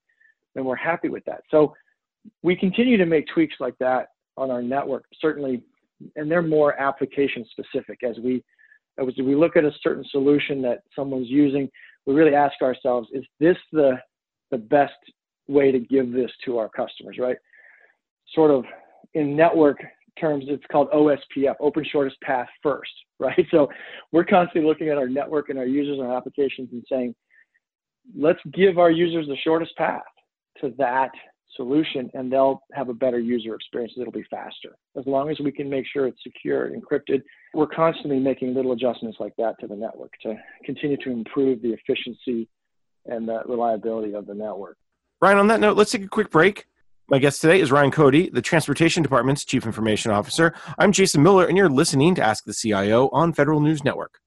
And 0.56 0.66
we're 0.66 0.76
happy 0.76 1.10
with 1.10 1.24
that. 1.26 1.42
So 1.52 1.74
we 2.44 2.56
continue 2.56 2.98
to 2.98 3.06
make 3.06 3.26
tweaks 3.34 3.56
like 3.60 3.78
that 3.80 4.10
on 4.38 4.52
our 4.52 4.62
network, 4.62 5.06
certainly, 5.20 5.64
and 6.16 6.32
they're 6.32 6.42
more 6.42 6.80
application 6.80 7.46
specific 7.52 8.00
as 8.04 8.18
we 8.20 8.44
as 8.98 9.14
we 9.18 9.34
look 9.34 9.56
at 9.56 9.64
a 9.64 9.72
certain 9.82 10.04
solution 10.12 10.62
that 10.62 10.80
someone's 10.94 11.30
using, 11.30 11.70
we 12.06 12.14
really 12.14 12.36
ask 12.36 12.62
ourselves, 12.62 13.08
is 13.14 13.24
this 13.40 13.56
the 13.72 13.94
the 14.52 14.58
best 14.58 14.94
way 15.48 15.72
to 15.72 15.80
give 15.80 16.12
this 16.12 16.32
to 16.46 16.58
our 16.58 16.70
customers, 16.70 17.18
right? 17.20 17.38
Sort 18.34 18.52
of 18.52 18.66
in 19.14 19.36
network 19.36 19.78
terms, 20.20 20.46
it's 20.48 20.64
called 20.72 20.90
OSPF, 20.92 21.56
Open 21.60 21.86
Shortest 21.90 22.20
Path 22.22 22.48
First, 22.64 22.92
right? 23.20 23.46
So 23.52 23.70
we're 24.12 24.26
constantly 24.26 24.68
looking 24.68 24.90
at 24.90 24.98
our 24.98 25.08
network 25.08 25.50
and 25.50 25.60
our 25.60 25.66
users 25.66 26.00
and 26.00 26.08
our 26.08 26.16
applications 26.16 26.70
and 26.72 26.84
saying, 26.90 27.16
let's 28.18 28.40
give 28.54 28.78
our 28.78 28.92
users 28.92 29.28
the 29.28 29.38
shortest 29.44 29.76
path 29.78 30.02
to 30.62 30.74
that 30.78 31.12
solution 31.56 32.10
and 32.14 32.32
they'll 32.32 32.62
have 32.74 32.90
a 32.90 32.94
better 32.94 33.20
user 33.20 33.56
experience. 33.56 33.94
It'll 34.00 34.12
be 34.12 34.26
faster. 34.30 34.76
As 34.98 35.06
long 35.06 35.30
as 35.30 35.40
we 35.40 35.52
can 35.52 35.70
make 35.70 35.86
sure 35.92 36.08
it's 36.08 36.22
secure, 36.24 36.72
encrypted, 36.72 37.22
we're 37.54 37.68
constantly 37.68 38.20
making 38.20 38.54
little 38.54 38.72
adjustments 38.72 39.18
like 39.20 39.34
that 39.38 39.60
to 39.60 39.68
the 39.68 39.76
network 39.76 40.14
to 40.24 40.36
continue 40.64 40.98
to 40.98 41.10
improve 41.10 41.62
the 41.62 41.74
efficiency 41.74 42.48
and 43.06 43.28
the 43.28 43.42
reliability 43.46 44.14
of 44.14 44.26
the 44.26 44.34
network. 44.34 44.78
Ryan, 45.22 45.40
on 45.40 45.48
that 45.48 45.60
note, 45.60 45.76
let's 45.76 45.92
take 45.92 46.04
a 46.04 46.08
quick 46.08 46.30
break. 46.30 46.66
My 47.12 47.18
guest 47.18 47.42
today 47.42 47.60
is 47.60 47.72
Ryan 47.72 47.90
Cote, 47.90 48.32
the 48.34 48.42
Transportation 48.42 49.02
Department's 49.02 49.44
Chief 49.44 49.66
Information 49.66 50.12
Officer. 50.12 50.54
I'm 50.78 50.92
Jason 50.92 51.24
Miller, 51.24 51.48
and 51.48 51.58
you're 51.58 51.68
listening 51.68 52.14
to 52.14 52.22
Ask 52.22 52.46
the 52.46 52.54
CIO 52.54 53.10
on 53.12 53.34
Federal 53.34 53.62
News 53.62 53.84
Network. 53.84 54.20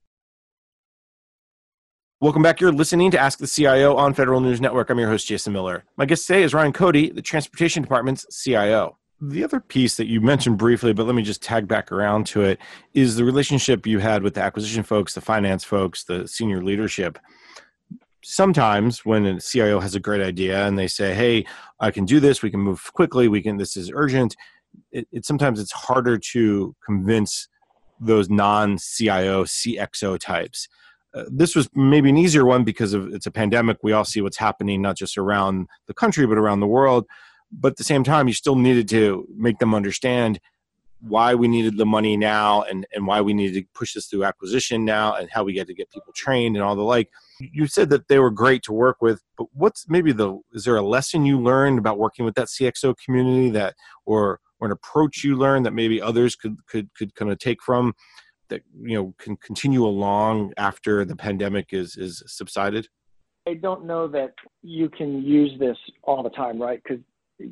Welcome 2.20 2.42
back. 2.42 2.60
You're 2.60 2.72
listening 2.72 3.12
to 3.12 3.20
Ask 3.20 3.38
the 3.38 3.46
CIO 3.46 3.94
on 3.94 4.14
Federal 4.14 4.40
News 4.40 4.60
Network. 4.60 4.90
I'm 4.90 4.98
your 4.98 5.08
host, 5.08 5.28
Jason 5.28 5.52
Miller. 5.52 5.84
My 5.96 6.06
guest 6.06 6.26
today 6.26 6.42
is 6.42 6.54
Ryan 6.54 6.72
Cote, 6.72 7.14
the 7.14 7.22
Transportation 7.22 7.84
Department's 7.84 8.26
CIO. 8.42 8.98
The 9.20 9.44
other 9.44 9.60
piece 9.60 9.94
that 9.94 10.08
you 10.08 10.20
mentioned 10.20 10.58
briefly, 10.58 10.92
but 10.92 11.06
let 11.06 11.14
me 11.14 11.22
just 11.22 11.40
tag 11.40 11.68
back 11.68 11.92
around 11.92 12.26
to 12.28 12.42
it, 12.42 12.58
is 12.94 13.14
the 13.14 13.22
relationship 13.22 13.86
you 13.86 14.00
had 14.00 14.24
with 14.24 14.34
the 14.34 14.42
acquisition 14.42 14.82
folks, 14.82 15.14
the 15.14 15.20
finance 15.20 15.62
folks, 15.62 16.02
the 16.02 16.26
senior 16.26 16.60
leadership 16.64 17.16
sometimes 18.22 19.04
when 19.04 19.26
a 19.26 19.40
CIO 19.40 19.80
has 19.80 19.94
a 19.94 20.00
great 20.00 20.20
idea 20.20 20.66
and 20.66 20.78
they 20.78 20.88
say, 20.88 21.14
"Hey, 21.14 21.44
I 21.80 21.90
can 21.90 22.04
do 22.04 22.20
this. 22.20 22.42
We 22.42 22.50
can 22.50 22.60
move 22.60 22.92
quickly. 22.92 23.28
We 23.28 23.42
can. 23.42 23.56
This 23.56 23.76
is 23.76 23.90
urgent." 23.94 24.36
It, 24.90 25.06
it 25.12 25.26
sometimes 25.26 25.60
it's 25.60 25.72
harder 25.72 26.18
to 26.18 26.74
convince 26.84 27.48
those 28.00 28.28
non-CIO 28.30 29.44
CXO 29.44 30.18
types. 30.18 30.68
Uh, 31.14 31.24
this 31.30 31.54
was 31.54 31.68
maybe 31.74 32.08
an 32.08 32.16
easier 32.16 32.44
one 32.44 32.64
because 32.64 32.94
of 32.94 33.12
it's 33.12 33.26
a 33.26 33.30
pandemic. 33.30 33.78
We 33.82 33.92
all 33.92 34.04
see 34.04 34.22
what's 34.22 34.38
happening 34.38 34.80
not 34.80 34.96
just 34.96 35.18
around 35.18 35.68
the 35.86 35.94
country 35.94 36.26
but 36.26 36.38
around 36.38 36.60
the 36.60 36.66
world. 36.66 37.06
But 37.52 37.72
at 37.72 37.76
the 37.76 37.84
same 37.84 38.02
time, 38.02 38.28
you 38.28 38.34
still 38.34 38.56
needed 38.56 38.88
to 38.88 39.28
make 39.36 39.58
them 39.58 39.74
understand 39.74 40.40
why 41.00 41.34
we 41.34 41.48
needed 41.48 41.76
the 41.76 41.84
money 41.84 42.16
now 42.16 42.62
and, 42.62 42.86
and 42.94 43.06
why 43.06 43.20
we 43.20 43.34
needed 43.34 43.60
to 43.60 43.68
push 43.74 43.92
this 43.94 44.06
through 44.06 44.24
acquisition 44.24 44.84
now 44.84 45.14
and 45.14 45.28
how 45.30 45.44
we 45.44 45.52
get 45.52 45.66
to 45.66 45.74
get 45.74 45.90
people 45.90 46.12
trained 46.14 46.56
and 46.56 46.64
all 46.64 46.76
the 46.76 46.82
like. 46.82 47.10
You 47.52 47.66
said 47.66 47.90
that 47.90 48.08
they 48.08 48.18
were 48.18 48.30
great 48.30 48.62
to 48.64 48.72
work 48.72 48.98
with, 49.00 49.22
but 49.36 49.46
what's 49.52 49.88
maybe 49.88 50.12
the 50.12 50.40
is 50.52 50.64
there 50.64 50.76
a 50.76 50.82
lesson 50.82 51.24
you 51.24 51.40
learned 51.40 51.78
about 51.78 51.98
working 51.98 52.24
with 52.24 52.34
that 52.34 52.48
CXO 52.48 52.94
community 53.04 53.50
that 53.50 53.74
or 54.06 54.40
or 54.60 54.66
an 54.66 54.72
approach 54.72 55.24
you 55.24 55.36
learned 55.36 55.66
that 55.66 55.74
maybe 55.74 56.00
others 56.00 56.36
could 56.36 56.56
could 56.66 56.94
could 56.94 57.14
kind 57.14 57.30
of 57.30 57.38
take 57.38 57.62
from 57.62 57.94
that 58.48 58.62
you 58.80 58.96
know 58.96 59.14
can 59.18 59.36
continue 59.36 59.84
along 59.84 60.52
after 60.56 61.04
the 61.04 61.16
pandemic 61.16 61.68
is 61.72 61.96
is 61.96 62.22
subsided? 62.26 62.88
I 63.48 63.54
don't 63.54 63.86
know 63.86 64.06
that 64.08 64.34
you 64.62 64.88
can 64.88 65.22
use 65.22 65.58
this 65.58 65.76
all 66.04 66.22
the 66.22 66.30
time, 66.30 66.60
right? 66.60 66.80
Because 66.82 67.02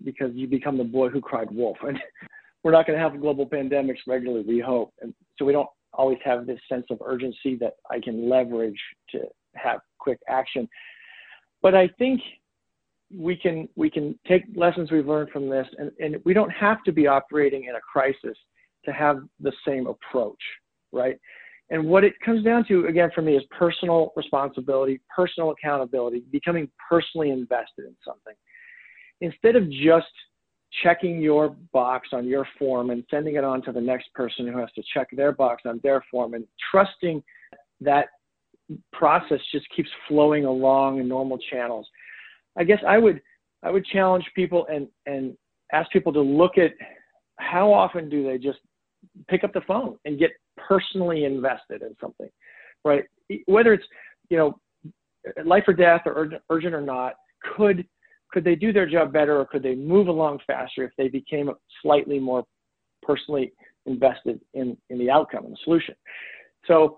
because 0.04 0.30
you 0.34 0.46
become 0.46 0.78
the 0.78 0.84
boy 0.84 1.08
who 1.08 1.20
cried 1.20 1.50
wolf. 1.50 1.78
And 1.82 1.98
we're 2.62 2.72
not 2.72 2.86
going 2.86 2.98
to 2.98 3.02
have 3.02 3.20
global 3.20 3.46
pandemics 3.46 3.98
regularly, 4.06 4.44
we 4.46 4.60
hope. 4.60 4.92
And 5.00 5.14
so 5.38 5.44
we 5.44 5.52
don't 5.52 5.68
always 5.92 6.18
have 6.24 6.46
this 6.46 6.60
sense 6.68 6.86
of 6.90 6.98
urgency 7.04 7.56
that 7.56 7.74
I 7.90 8.00
can 8.00 8.28
leverage 8.28 8.78
to 9.10 9.22
have 9.54 9.80
quick 9.98 10.18
action. 10.28 10.68
But 11.62 11.74
I 11.74 11.88
think 11.98 12.20
we 13.16 13.36
can 13.36 13.68
we 13.76 13.90
can 13.90 14.18
take 14.26 14.44
lessons 14.54 14.90
we've 14.90 15.06
learned 15.06 15.30
from 15.30 15.48
this 15.48 15.66
and, 15.78 15.90
and 15.98 16.16
we 16.24 16.32
don't 16.32 16.50
have 16.50 16.82
to 16.84 16.92
be 16.92 17.06
operating 17.06 17.64
in 17.64 17.74
a 17.74 17.80
crisis 17.80 18.38
to 18.84 18.92
have 18.92 19.18
the 19.40 19.52
same 19.66 19.86
approach, 19.86 20.40
right? 20.92 21.18
And 21.70 21.86
what 21.86 22.02
it 22.02 22.14
comes 22.24 22.44
down 22.44 22.64
to, 22.66 22.86
again, 22.86 23.10
for 23.14 23.22
me, 23.22 23.36
is 23.36 23.44
personal 23.56 24.12
responsibility, 24.16 25.00
personal 25.14 25.52
accountability, 25.52 26.24
becoming 26.32 26.68
personally 26.88 27.30
invested 27.30 27.84
in 27.86 27.94
something. 28.04 28.34
Instead 29.20 29.54
of 29.54 29.70
just 29.70 30.08
checking 30.82 31.20
your 31.20 31.50
box 31.72 32.08
on 32.12 32.26
your 32.26 32.46
form 32.58 32.90
and 32.90 33.04
sending 33.10 33.36
it 33.36 33.44
on 33.44 33.62
to 33.62 33.72
the 33.72 33.80
next 33.80 34.12
person 34.14 34.46
who 34.46 34.58
has 34.58 34.70
to 34.74 34.82
check 34.94 35.08
their 35.12 35.32
box 35.32 35.62
on 35.64 35.80
their 35.82 36.04
form 36.10 36.34
and 36.34 36.44
trusting 36.70 37.22
that 37.80 38.06
process 38.92 39.40
just 39.52 39.66
keeps 39.74 39.88
flowing 40.08 40.44
along 40.44 41.00
in 41.00 41.08
normal 41.08 41.38
channels. 41.50 41.86
I 42.58 42.64
guess 42.64 42.80
I 42.86 42.98
would 42.98 43.20
I 43.62 43.70
would 43.70 43.84
challenge 43.86 44.24
people 44.34 44.66
and 44.72 44.88
and 45.06 45.36
ask 45.72 45.90
people 45.90 46.12
to 46.12 46.20
look 46.20 46.58
at 46.58 46.72
how 47.38 47.72
often 47.72 48.08
do 48.08 48.24
they 48.24 48.38
just 48.38 48.58
pick 49.28 49.44
up 49.44 49.52
the 49.52 49.62
phone 49.62 49.96
and 50.04 50.18
get 50.18 50.30
personally 50.56 51.24
invested 51.24 51.82
in 51.82 51.96
something, 52.00 52.28
right? 52.84 53.04
Whether 53.46 53.74
it's 53.74 53.84
you 54.28 54.36
know 54.36 54.58
life 55.44 55.64
or 55.66 55.74
death 55.74 56.02
or 56.06 56.30
urgent 56.50 56.74
or 56.74 56.80
not, 56.80 57.14
could 57.56 57.86
could 58.32 58.44
they 58.44 58.54
do 58.54 58.72
their 58.72 58.88
job 58.88 59.12
better 59.12 59.38
or 59.38 59.44
could 59.44 59.62
they 59.62 59.74
move 59.74 60.08
along 60.08 60.38
faster 60.46 60.84
if 60.84 60.92
they 60.96 61.08
became 61.08 61.50
slightly 61.82 62.18
more 62.18 62.44
personally 63.02 63.52
invested 63.86 64.40
in, 64.54 64.76
in 64.88 64.98
the 64.98 65.10
outcome 65.10 65.44
and 65.44 65.54
the 65.54 65.58
solution? 65.64 65.94
So, 66.66 66.96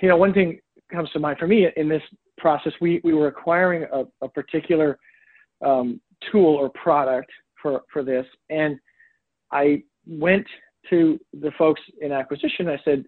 you 0.00 0.08
know, 0.08 0.16
one 0.16 0.32
thing 0.32 0.58
comes 0.90 1.10
to 1.10 1.18
mind 1.18 1.38
for 1.38 1.46
me 1.46 1.66
in 1.76 1.88
this 1.88 2.02
process, 2.36 2.72
we, 2.80 3.00
we 3.04 3.14
were 3.14 3.28
acquiring 3.28 3.86
a, 3.92 4.04
a 4.24 4.28
particular 4.28 4.98
um, 5.64 6.00
tool 6.30 6.54
or 6.54 6.70
product 6.70 7.30
for, 7.60 7.82
for 7.92 8.02
this, 8.02 8.26
and 8.50 8.78
I 9.50 9.82
went 10.06 10.46
to 10.90 11.18
the 11.40 11.50
folks 11.58 11.80
in 12.00 12.12
acquisition. 12.12 12.68
I 12.68 12.78
said, 12.84 13.04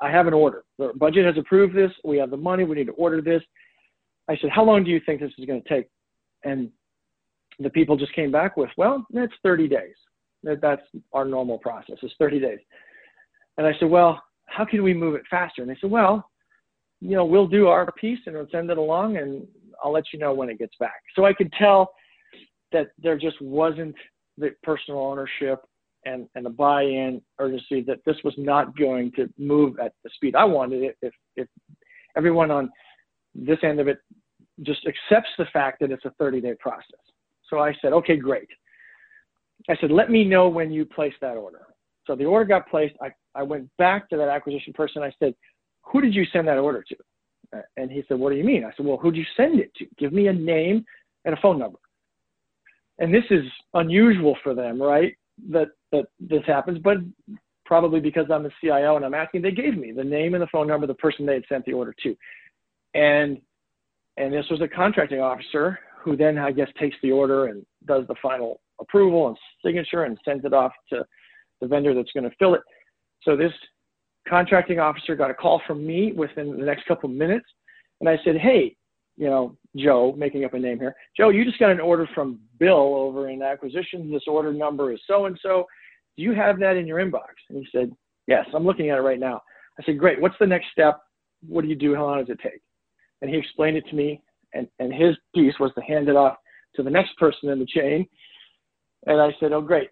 I 0.00 0.10
have 0.10 0.26
an 0.26 0.34
order. 0.34 0.64
The 0.78 0.92
budget 0.96 1.26
has 1.26 1.36
approved 1.36 1.74
this. 1.74 1.90
We 2.04 2.16
have 2.18 2.30
the 2.30 2.36
money. 2.36 2.64
We 2.64 2.76
need 2.76 2.86
to 2.86 2.92
order 2.92 3.20
this. 3.20 3.42
I 4.28 4.36
said, 4.40 4.50
how 4.50 4.64
long 4.64 4.84
do 4.84 4.90
you 4.90 5.00
think 5.04 5.20
this 5.20 5.32
is 5.36 5.44
going 5.44 5.62
to 5.62 5.68
take? 5.68 5.88
And 6.44 6.70
the 7.58 7.70
people 7.70 7.96
just 7.96 8.14
came 8.14 8.30
back 8.30 8.56
with, 8.56 8.70
well, 8.76 9.06
that's 9.12 9.32
30 9.42 9.68
days. 9.68 9.94
That's 10.42 10.82
our 11.12 11.24
normal 11.24 11.58
process. 11.58 11.96
It's 12.02 12.14
30 12.18 12.40
days. 12.40 12.58
And 13.58 13.66
I 13.66 13.72
said, 13.78 13.90
well, 13.90 14.22
how 14.46 14.64
can 14.64 14.82
we 14.82 14.94
move 14.94 15.14
it 15.14 15.22
faster? 15.30 15.62
And 15.62 15.70
they 15.70 15.76
said, 15.80 15.90
well, 15.90 16.28
you 17.02 17.16
know, 17.16 17.24
we'll 17.24 17.48
do 17.48 17.66
our 17.66 17.90
piece 17.92 18.20
and 18.26 18.36
we'll 18.36 18.46
send 18.52 18.70
it 18.70 18.78
along 18.78 19.16
and 19.16 19.44
I'll 19.82 19.92
let 19.92 20.04
you 20.12 20.20
know 20.20 20.32
when 20.32 20.48
it 20.48 20.58
gets 20.58 20.74
back. 20.78 21.02
So 21.16 21.24
I 21.24 21.32
could 21.32 21.52
tell 21.58 21.90
that 22.70 22.88
there 23.02 23.18
just 23.18 23.40
wasn't 23.42 23.96
the 24.38 24.50
personal 24.62 25.00
ownership 25.00 25.60
and, 26.04 26.28
and 26.36 26.46
the 26.46 26.50
buy-in 26.50 27.20
urgency 27.40 27.82
that 27.82 27.98
this 28.06 28.16
was 28.22 28.34
not 28.38 28.76
going 28.78 29.10
to 29.16 29.28
move 29.36 29.80
at 29.80 29.92
the 30.04 30.10
speed 30.14 30.36
I 30.36 30.44
wanted 30.44 30.84
it 30.84 30.96
if, 31.02 31.12
if 31.36 31.48
everyone 32.16 32.52
on 32.52 32.70
this 33.34 33.58
end 33.64 33.80
of 33.80 33.88
it 33.88 33.98
just 34.62 34.86
accepts 34.86 35.30
the 35.38 35.46
fact 35.52 35.80
that 35.80 35.90
it's 35.90 36.04
a 36.04 36.12
30-day 36.22 36.54
process. 36.60 37.00
So 37.50 37.58
I 37.58 37.74
said, 37.82 37.92
okay, 37.92 38.16
great. 38.16 38.48
I 39.68 39.76
said, 39.80 39.90
let 39.90 40.08
me 40.08 40.24
know 40.24 40.48
when 40.48 40.70
you 40.70 40.84
place 40.84 41.14
that 41.20 41.36
order. 41.36 41.66
So 42.06 42.14
the 42.14 42.24
order 42.26 42.44
got 42.44 42.68
placed. 42.68 42.94
I, 43.02 43.10
I 43.34 43.42
went 43.42 43.68
back 43.76 44.08
to 44.10 44.16
that 44.16 44.28
acquisition 44.28 44.72
person. 44.72 45.02
I 45.02 45.12
said, 45.18 45.34
who 45.82 46.00
did 46.00 46.14
you 46.14 46.24
send 46.32 46.48
that 46.48 46.58
order 46.58 46.84
to? 46.88 46.96
Uh, 47.54 47.62
and 47.76 47.90
he 47.90 48.02
said, 48.08 48.18
what 48.18 48.30
do 48.30 48.36
you 48.36 48.44
mean? 48.44 48.64
I 48.64 48.70
said, 48.76 48.86
well, 48.86 48.96
who'd 48.96 49.16
you 49.16 49.24
send 49.36 49.60
it 49.60 49.74
to? 49.76 49.86
Give 49.98 50.12
me 50.12 50.28
a 50.28 50.32
name 50.32 50.84
and 51.24 51.34
a 51.34 51.40
phone 51.40 51.58
number. 51.58 51.78
And 52.98 53.12
this 53.12 53.24
is 53.30 53.44
unusual 53.74 54.36
for 54.42 54.54
them, 54.54 54.80
right? 54.80 55.16
That, 55.50 55.68
that 55.92 56.06
this 56.20 56.42
happens, 56.46 56.78
but 56.78 56.98
probably 57.64 58.00
because 58.00 58.26
I'm 58.30 58.42
the 58.42 58.50
CIO 58.60 58.96
and 58.96 59.04
I'm 59.04 59.14
asking, 59.14 59.42
they 59.42 59.50
gave 59.50 59.76
me 59.76 59.92
the 59.92 60.04
name 60.04 60.34
and 60.34 60.42
the 60.42 60.48
phone 60.48 60.66
number 60.66 60.84
of 60.84 60.88
the 60.88 60.94
person 60.94 61.26
they 61.26 61.34
had 61.34 61.44
sent 61.48 61.64
the 61.64 61.72
order 61.72 61.94
to. 62.02 62.16
And, 62.94 63.40
and 64.16 64.32
this 64.32 64.46
was 64.50 64.60
a 64.60 64.68
contracting 64.68 65.20
officer 65.20 65.78
who 66.02 66.16
then, 66.16 66.38
I 66.38 66.52
guess, 66.52 66.68
takes 66.78 66.96
the 67.02 67.12
order 67.12 67.46
and 67.46 67.64
does 67.86 68.06
the 68.08 68.14
final 68.20 68.60
approval 68.80 69.28
and 69.28 69.36
signature 69.64 70.04
and 70.04 70.18
sends 70.24 70.44
it 70.44 70.52
off 70.52 70.72
to 70.90 71.04
the 71.60 71.66
vendor 71.66 71.94
that's 71.94 72.12
going 72.12 72.28
to 72.28 72.36
fill 72.38 72.54
it. 72.54 72.62
So 73.22 73.36
this 73.36 73.52
contracting 74.28 74.78
officer 74.78 75.16
got 75.16 75.30
a 75.30 75.34
call 75.34 75.60
from 75.66 75.86
me 75.86 76.12
within 76.12 76.56
the 76.56 76.64
next 76.64 76.86
couple 76.86 77.10
of 77.10 77.16
minutes. 77.16 77.46
And 78.00 78.08
I 78.08 78.18
said, 78.24 78.36
Hey, 78.36 78.76
you 79.16 79.26
know, 79.26 79.56
Joe, 79.76 80.14
making 80.16 80.44
up 80.44 80.54
a 80.54 80.58
name 80.58 80.78
here. 80.78 80.94
Joe, 81.16 81.28
you 81.28 81.44
just 81.44 81.58
got 81.58 81.70
an 81.70 81.80
order 81.80 82.08
from 82.14 82.40
Bill 82.58 82.94
over 82.94 83.28
in 83.28 83.42
acquisitions. 83.42 84.12
This 84.12 84.24
order 84.26 84.52
number 84.52 84.92
is 84.92 85.00
so 85.06 85.26
and 85.26 85.38
so. 85.42 85.66
Do 86.16 86.22
you 86.22 86.34
have 86.34 86.58
that 86.60 86.76
in 86.76 86.86
your 86.86 86.98
inbox? 86.98 87.34
And 87.48 87.58
he 87.58 87.66
said, 87.72 87.92
Yes, 88.26 88.46
I'm 88.54 88.64
looking 88.64 88.90
at 88.90 88.98
it 88.98 89.02
right 89.02 89.20
now. 89.20 89.40
I 89.78 89.84
said, 89.84 89.98
Great. 89.98 90.20
What's 90.20 90.36
the 90.40 90.46
next 90.46 90.66
step? 90.72 91.00
What 91.46 91.62
do 91.62 91.68
you 91.68 91.76
do? 91.76 91.94
How 91.94 92.04
long 92.04 92.18
does 92.18 92.30
it 92.30 92.40
take? 92.42 92.60
And 93.20 93.30
he 93.30 93.36
explained 93.36 93.76
it 93.76 93.86
to 93.88 93.94
me. 93.94 94.22
And, 94.54 94.68
and 94.78 94.92
his 94.92 95.16
piece 95.34 95.54
was 95.58 95.72
to 95.74 95.82
hand 95.82 96.08
it 96.08 96.16
off 96.16 96.36
to 96.76 96.82
the 96.82 96.90
next 96.90 97.16
person 97.18 97.48
in 97.48 97.58
the 97.58 97.66
chain. 97.66 98.06
And 99.06 99.20
I 99.20 99.30
said, 99.40 99.52
Oh, 99.52 99.60
great. 99.60 99.90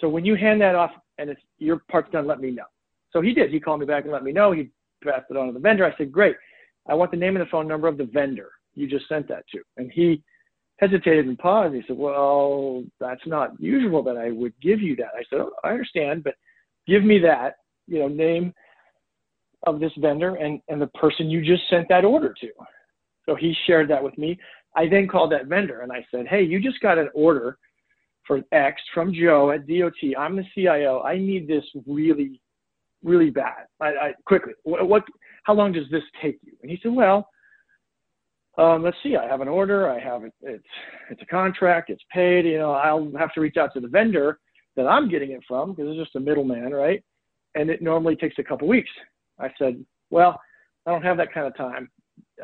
So 0.00 0.08
when 0.08 0.24
you 0.24 0.36
hand 0.36 0.60
that 0.60 0.74
off 0.74 0.90
and 1.18 1.30
it's 1.30 1.40
your 1.58 1.82
part's 1.90 2.10
done, 2.12 2.26
let 2.26 2.40
me 2.40 2.50
know. 2.50 2.64
So 3.12 3.20
he 3.20 3.32
did. 3.32 3.50
He 3.50 3.60
called 3.60 3.80
me 3.80 3.86
back 3.86 4.04
and 4.04 4.12
let 4.12 4.24
me 4.24 4.32
know. 4.32 4.52
He 4.52 4.70
passed 5.02 5.26
it 5.30 5.36
on 5.36 5.46
to 5.46 5.52
the 5.52 5.58
vendor. 5.58 5.86
I 5.86 5.96
said, 5.96 6.12
Great. 6.12 6.36
I 6.88 6.94
want 6.94 7.10
the 7.10 7.16
name 7.16 7.36
and 7.36 7.44
the 7.44 7.50
phone 7.50 7.68
number 7.68 7.88
of 7.88 7.98
the 7.98 8.04
vendor 8.04 8.50
you 8.74 8.86
just 8.86 9.08
sent 9.08 9.28
that 9.28 9.44
to. 9.52 9.60
And 9.76 9.90
he 9.92 10.22
hesitated 10.78 11.26
and 11.26 11.38
paused. 11.38 11.74
He 11.74 11.82
said, 11.86 11.96
Well, 11.96 12.84
that's 13.00 13.26
not 13.26 13.60
usual 13.60 14.02
that 14.04 14.16
I 14.16 14.30
would 14.30 14.54
give 14.60 14.80
you 14.80 14.96
that. 14.96 15.10
I 15.16 15.22
said, 15.28 15.40
oh, 15.40 15.52
I 15.64 15.70
understand, 15.70 16.24
but 16.24 16.34
give 16.86 17.04
me 17.04 17.18
that, 17.20 17.56
you 17.86 17.98
know, 17.98 18.08
name 18.08 18.54
of 19.66 19.80
this 19.80 19.92
vendor 19.98 20.36
and, 20.36 20.60
and 20.68 20.80
the 20.80 20.86
person 20.88 21.28
you 21.28 21.44
just 21.44 21.68
sent 21.68 21.88
that 21.88 22.04
order 22.04 22.34
to. 22.40 22.48
So 23.26 23.34
he 23.34 23.54
shared 23.66 23.90
that 23.90 24.02
with 24.02 24.16
me. 24.16 24.38
I 24.76 24.88
then 24.88 25.08
called 25.08 25.32
that 25.32 25.46
vendor 25.46 25.80
and 25.80 25.92
I 25.92 26.06
said, 26.10 26.26
Hey, 26.28 26.42
you 26.42 26.60
just 26.60 26.80
got 26.80 26.98
an 26.98 27.08
order 27.14 27.58
for 28.26 28.40
X 28.52 28.80
from 28.94 29.12
Joe 29.12 29.50
at 29.50 29.66
DOT. 29.66 30.16
I'm 30.16 30.36
the 30.36 30.44
CIO. 30.54 31.02
I 31.02 31.16
need 31.18 31.48
this 31.48 31.64
really, 31.86 32.40
really 33.02 33.30
bad. 33.30 33.66
I, 33.80 33.86
I 33.86 34.12
quickly. 34.26 34.52
What, 34.64 34.88
what? 34.88 35.04
How 35.44 35.54
long 35.54 35.72
does 35.72 35.88
this 35.90 36.02
take 36.22 36.38
you? 36.42 36.52
And 36.62 36.70
he 36.70 36.78
said, 36.82 36.92
Well, 36.92 37.28
um, 38.56 38.82
let's 38.82 38.96
see. 39.02 39.16
I 39.16 39.26
have 39.26 39.40
an 39.40 39.48
order. 39.48 39.88
I 39.90 40.00
have 40.00 40.24
it. 40.24 40.32
It's 40.42 40.64
it's 41.10 41.22
a 41.22 41.26
contract. 41.26 41.90
It's 41.90 42.02
paid. 42.12 42.44
You 42.44 42.58
know, 42.58 42.72
I'll 42.72 43.10
have 43.18 43.32
to 43.34 43.40
reach 43.40 43.56
out 43.56 43.72
to 43.74 43.80
the 43.80 43.88
vendor 43.88 44.38
that 44.76 44.86
I'm 44.86 45.08
getting 45.08 45.32
it 45.32 45.40
from 45.46 45.72
because 45.72 45.90
it's 45.90 46.04
just 46.04 46.16
a 46.16 46.20
middleman, 46.20 46.72
right? 46.72 47.02
And 47.54 47.70
it 47.70 47.82
normally 47.82 48.16
takes 48.16 48.38
a 48.38 48.44
couple 48.44 48.68
weeks. 48.68 48.90
I 49.38 49.48
said, 49.58 49.84
Well, 50.10 50.40
I 50.86 50.90
don't 50.90 51.02
have 51.02 51.16
that 51.18 51.32
kind 51.32 51.46
of 51.46 51.56
time. 51.56 51.90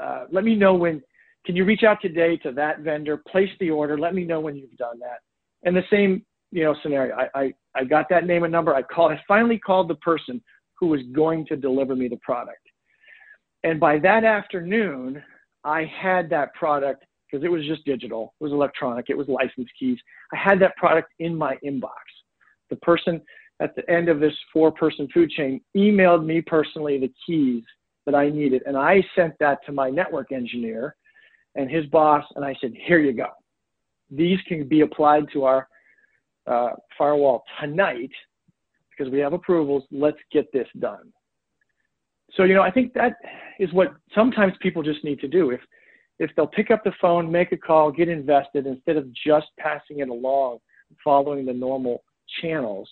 Uh, 0.00 0.24
let 0.30 0.44
me 0.44 0.54
know 0.54 0.74
when. 0.74 1.02
Can 1.44 1.56
you 1.56 1.66
reach 1.66 1.82
out 1.82 1.98
today 2.00 2.38
to 2.38 2.52
that 2.52 2.80
vendor? 2.80 3.18
Place 3.30 3.50
the 3.60 3.68
order. 3.68 3.98
Let 3.98 4.14
me 4.14 4.24
know 4.24 4.40
when 4.40 4.56
you've 4.56 4.74
done 4.78 4.98
that 5.00 5.18
and 5.64 5.74
the 5.76 5.82
same, 5.90 6.24
you 6.54 6.62
know, 6.62 6.74
scenario. 6.84 7.16
I, 7.16 7.28
I, 7.34 7.54
I 7.74 7.84
got 7.84 8.08
that 8.10 8.26
name 8.26 8.44
and 8.44 8.52
number. 8.52 8.72
I 8.74 8.82
called, 8.82 9.10
I 9.10 9.20
finally 9.26 9.58
called 9.58 9.88
the 9.88 9.96
person 9.96 10.40
who 10.78 10.86
was 10.86 11.00
going 11.12 11.44
to 11.46 11.56
deliver 11.56 11.96
me 11.96 12.06
the 12.06 12.18
product. 12.18 12.60
And 13.64 13.80
by 13.80 13.98
that 13.98 14.22
afternoon, 14.22 15.20
I 15.64 15.90
had 16.00 16.30
that 16.30 16.54
product 16.54 17.04
because 17.26 17.44
it 17.44 17.48
was 17.48 17.66
just 17.66 17.84
digital. 17.84 18.34
It 18.40 18.44
was 18.44 18.52
electronic. 18.52 19.06
It 19.08 19.18
was 19.18 19.26
license 19.26 19.68
keys. 19.76 19.98
I 20.32 20.36
had 20.36 20.60
that 20.60 20.76
product 20.76 21.12
in 21.18 21.36
my 21.36 21.56
inbox. 21.66 21.90
The 22.70 22.76
person 22.76 23.20
at 23.60 23.74
the 23.74 23.88
end 23.90 24.08
of 24.08 24.20
this 24.20 24.34
four 24.52 24.70
person 24.70 25.08
food 25.12 25.30
chain 25.30 25.60
emailed 25.76 26.24
me 26.24 26.40
personally 26.40 27.00
the 27.00 27.12
keys 27.26 27.64
that 28.06 28.14
I 28.14 28.28
needed. 28.28 28.62
And 28.66 28.76
I 28.76 29.02
sent 29.16 29.34
that 29.40 29.58
to 29.66 29.72
my 29.72 29.90
network 29.90 30.30
engineer 30.30 30.94
and 31.56 31.68
his 31.68 31.86
boss. 31.86 32.24
And 32.36 32.44
I 32.44 32.54
said, 32.60 32.74
here 32.86 33.00
you 33.00 33.12
go 33.12 33.26
these 34.10 34.38
can 34.46 34.68
be 34.68 34.82
applied 34.82 35.24
to 35.32 35.44
our 35.44 35.68
uh, 36.46 36.70
firewall 36.96 37.44
tonight 37.60 38.10
because 38.90 39.12
we 39.12 39.18
have 39.18 39.32
approvals. 39.32 39.84
Let's 39.90 40.18
get 40.32 40.52
this 40.52 40.68
done. 40.78 41.12
So, 42.36 42.44
you 42.44 42.54
know, 42.54 42.62
I 42.62 42.70
think 42.70 42.92
that 42.94 43.14
is 43.58 43.72
what 43.72 43.94
sometimes 44.14 44.54
people 44.60 44.82
just 44.82 45.04
need 45.04 45.20
to 45.20 45.28
do. 45.28 45.50
If, 45.50 45.60
if 46.18 46.30
they'll 46.36 46.46
pick 46.46 46.70
up 46.70 46.82
the 46.84 46.92
phone, 47.00 47.30
make 47.30 47.52
a 47.52 47.56
call, 47.56 47.90
get 47.90 48.08
invested 48.08 48.66
instead 48.66 48.96
of 48.96 49.06
just 49.26 49.46
passing 49.58 50.00
it 50.00 50.08
along, 50.08 50.58
following 51.02 51.46
the 51.46 51.52
normal 51.52 52.02
channels, 52.40 52.88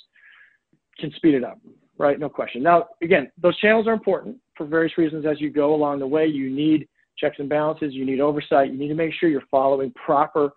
can 0.99 1.13
speed 1.17 1.35
it 1.35 1.45
up, 1.45 1.59
right? 1.99 2.19
No 2.19 2.29
question. 2.29 2.63
Now, 2.63 2.89
again, 3.03 3.31
those 3.41 3.57
channels 3.59 3.87
are 3.87 3.93
important 3.93 4.37
for 4.57 4.67
various 4.67 4.97
reasons 4.99 5.25
as 5.27 5.41
you 5.41 5.51
go 5.51 5.75
along 5.75 6.01
the 6.01 6.07
way. 6.07 6.27
You 6.27 6.51
need 6.51 6.89
checks 7.19 7.37
and 7.39 7.49
balances, 7.49 7.95
you 7.95 8.05
need 8.05 8.21
oversight, 8.21 8.71
you 8.73 8.79
need 8.79 8.89
to 8.89 8.95
make 8.95 9.13
sure 9.15 9.29
you're 9.29 9.43
following 9.51 9.93
proper 9.93 10.51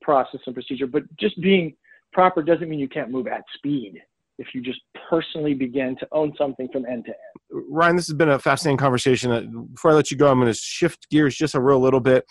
process 0.00 0.40
and 0.46 0.54
procedure. 0.54 0.86
But 0.86 1.02
just 1.16 1.40
being 1.40 1.74
proper 2.12 2.42
doesn't 2.42 2.68
mean 2.68 2.78
you 2.78 2.88
can't 2.88 3.10
move 3.10 3.26
at 3.26 3.42
speed 3.54 4.00
if 4.38 4.48
you 4.54 4.60
just 4.60 4.80
personally 5.08 5.54
begin 5.54 5.96
to 5.98 6.06
own 6.12 6.32
something 6.36 6.68
from 6.72 6.84
end 6.86 7.04
to 7.06 7.10
end. 7.10 7.64
Ryan, 7.70 7.96
this 7.96 8.06
has 8.06 8.16
been 8.16 8.28
a 8.28 8.38
fascinating 8.38 8.76
conversation. 8.76 9.32
Uh, 9.32 9.42
before 9.72 9.92
I 9.92 9.94
let 9.94 10.10
you 10.10 10.16
go, 10.16 10.30
I'm 10.30 10.38
going 10.38 10.52
to 10.52 10.58
shift 10.58 11.08
gears 11.10 11.36
just 11.36 11.54
a 11.54 11.60
real 11.60 11.80
little 11.80 12.00
bit. 12.00 12.24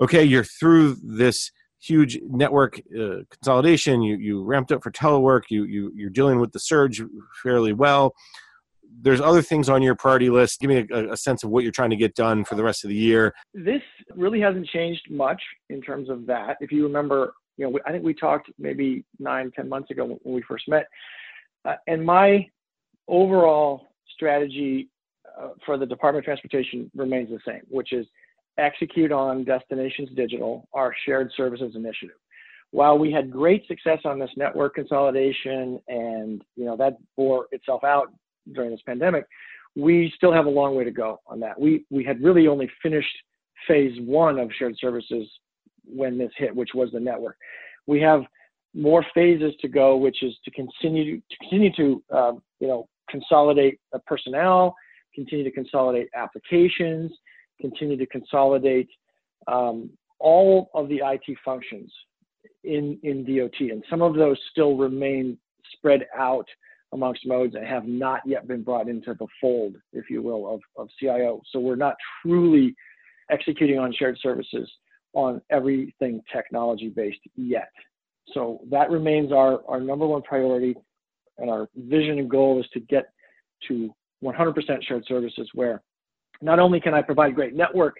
Okay, 0.00 0.22
you're 0.22 0.44
through 0.44 0.96
this 1.02 1.50
huge 1.80 2.18
network 2.28 2.78
uh, 2.96 3.22
consolidation. 3.30 4.02
You 4.02 4.16
you 4.16 4.44
ramped 4.44 4.70
up 4.70 4.82
for 4.82 4.92
telework. 4.92 5.42
You 5.50 5.64
you 5.64 5.92
you're 5.96 6.10
dealing 6.10 6.38
with 6.38 6.52
the 6.52 6.60
surge 6.60 7.02
fairly 7.42 7.72
well 7.72 8.14
there's 9.00 9.20
other 9.20 9.42
things 9.42 9.68
on 9.68 9.82
your 9.82 9.94
priority 9.94 10.30
list. 10.30 10.60
Give 10.60 10.70
me 10.70 10.86
a, 10.90 11.12
a, 11.12 11.16
sense 11.16 11.44
of 11.44 11.50
what 11.50 11.62
you're 11.62 11.72
trying 11.72 11.90
to 11.90 11.96
get 11.96 12.14
done 12.14 12.44
for 12.44 12.54
the 12.54 12.64
rest 12.64 12.84
of 12.84 12.88
the 12.88 12.96
year. 12.96 13.34
This 13.54 13.82
really 14.14 14.40
hasn't 14.40 14.66
changed 14.68 15.02
much 15.10 15.40
in 15.70 15.80
terms 15.80 16.08
of 16.10 16.26
that. 16.26 16.56
If 16.60 16.72
you 16.72 16.84
remember, 16.84 17.34
you 17.58 17.68
know, 17.68 17.78
I 17.84 17.92
think 17.92 18.04
we 18.04 18.14
talked 18.14 18.50
maybe 18.58 19.04
nine, 19.18 19.50
ten 19.54 19.68
months 19.68 19.90
ago 19.90 20.18
when 20.22 20.34
we 20.34 20.42
first 20.42 20.68
met, 20.68 20.86
uh, 21.64 21.74
and 21.86 22.04
my 22.04 22.46
overall 23.08 23.88
strategy 24.14 24.88
uh, 25.38 25.48
for 25.66 25.76
the 25.76 25.84
Department 25.84 26.22
of 26.22 26.24
Transportation 26.24 26.90
remains 26.94 27.28
the 27.28 27.40
same, 27.46 27.62
which 27.68 27.92
is 27.92 28.06
execute 28.58 29.12
on 29.12 29.44
Destinations 29.44 30.08
Digital, 30.16 30.68
our 30.72 30.94
shared 31.04 31.30
services 31.36 31.74
initiative. 31.74 32.16
While 32.70 32.98
we 32.98 33.10
had 33.10 33.30
great 33.30 33.66
success 33.66 33.98
on 34.04 34.18
this 34.18 34.30
network 34.36 34.74
consolidation 34.74 35.80
and 35.88 36.42
you 36.56 36.64
know 36.64 36.76
that 36.76 36.96
bore 37.16 37.46
itself 37.50 37.82
out 37.82 38.12
during 38.52 38.70
this 38.70 38.82
pandemic, 38.86 39.26
we 39.74 40.12
still 40.16 40.32
have 40.32 40.46
a 40.46 40.50
long 40.50 40.76
way 40.76 40.84
to 40.84 40.90
go 40.90 41.20
on 41.26 41.40
that. 41.40 41.58
We 41.58 41.84
we 41.90 42.04
had 42.04 42.22
really 42.22 42.46
only 42.46 42.70
finished 42.82 43.16
phase 43.66 43.98
one 44.00 44.38
of 44.38 44.50
shared 44.58 44.76
services 44.78 45.28
when 45.88 46.18
this 46.18 46.32
hit, 46.36 46.54
which 46.54 46.70
was 46.74 46.90
the 46.92 47.00
network. 47.00 47.36
We 47.86 48.00
have 48.00 48.22
more 48.74 49.04
phases 49.14 49.54
to 49.60 49.68
go, 49.68 49.96
which 49.96 50.22
is 50.22 50.34
to 50.44 50.50
continue 50.50 51.16
to 51.16 51.36
continue 51.40 51.72
to 51.76 52.02
uh, 52.14 52.32
you 52.60 52.68
know 52.68 52.88
consolidate 53.10 53.80
personnel, 54.06 54.74
continue 55.14 55.44
to 55.44 55.50
consolidate 55.50 56.08
applications, 56.14 57.12
continue 57.60 57.96
to 57.96 58.06
consolidate 58.06 58.88
um, 59.46 59.90
all 60.18 60.70
of 60.74 60.88
the 60.88 61.00
IT 61.04 61.36
functions 61.44 61.92
in 62.64 62.98
in 63.02 63.24
DOT, 63.24 63.60
and 63.60 63.84
some 63.88 64.02
of 64.02 64.14
those 64.14 64.38
still 64.50 64.76
remain 64.76 65.38
spread 65.72 66.06
out 66.16 66.46
amongst 66.92 67.26
modes 67.26 67.54
and 67.54 67.66
have 67.66 67.86
not 67.86 68.20
yet 68.24 68.48
been 68.48 68.62
brought 68.62 68.88
into 68.88 69.14
the 69.14 69.26
fold, 69.40 69.76
if 69.92 70.08
you 70.08 70.22
will, 70.22 70.54
of, 70.54 70.60
of 70.76 70.88
CIO. 70.98 71.42
So 71.52 71.60
we're 71.60 71.76
not 71.76 71.96
truly 72.22 72.74
executing 73.30 73.78
on 73.78 73.92
shared 73.92 74.18
services 74.22 74.70
on 75.14 75.40
everything 75.50 76.20
technology 76.32 76.88
based 76.88 77.20
yet. 77.36 77.70
So 78.34 78.60
that 78.70 78.90
remains 78.90 79.32
our, 79.32 79.60
our 79.68 79.80
number 79.80 80.06
one 80.06 80.22
priority. 80.22 80.74
And 81.38 81.50
our 81.50 81.68
vision 81.76 82.18
and 82.18 82.28
goal 82.28 82.60
is 82.60 82.66
to 82.72 82.80
get 82.80 83.12
to 83.68 83.94
100% 84.22 84.54
shared 84.86 85.04
services 85.06 85.48
where 85.54 85.82
not 86.40 86.58
only 86.58 86.80
can 86.80 86.94
I 86.94 87.02
provide 87.02 87.34
great 87.34 87.54
network 87.54 87.96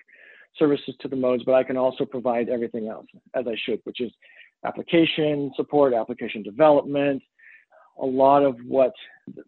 services 0.57 0.95
to 1.01 1.09
the 1.09 1.17
modes, 1.17 1.45
but 1.45 1.55
I 1.55 1.63
can 1.63 1.77
also 1.77 2.05
provide 2.05 2.49
everything 2.49 2.89
else 2.89 3.07
as 3.35 3.47
I 3.47 3.57
should, 3.65 3.81
which 3.85 4.01
is 4.01 4.13
application 4.65 5.53
support, 5.57 5.95
application 5.95 6.43
development, 6.43 7.23
a 8.01 8.07
lot 8.07 8.43
of 8.43 8.57
what 8.67 8.93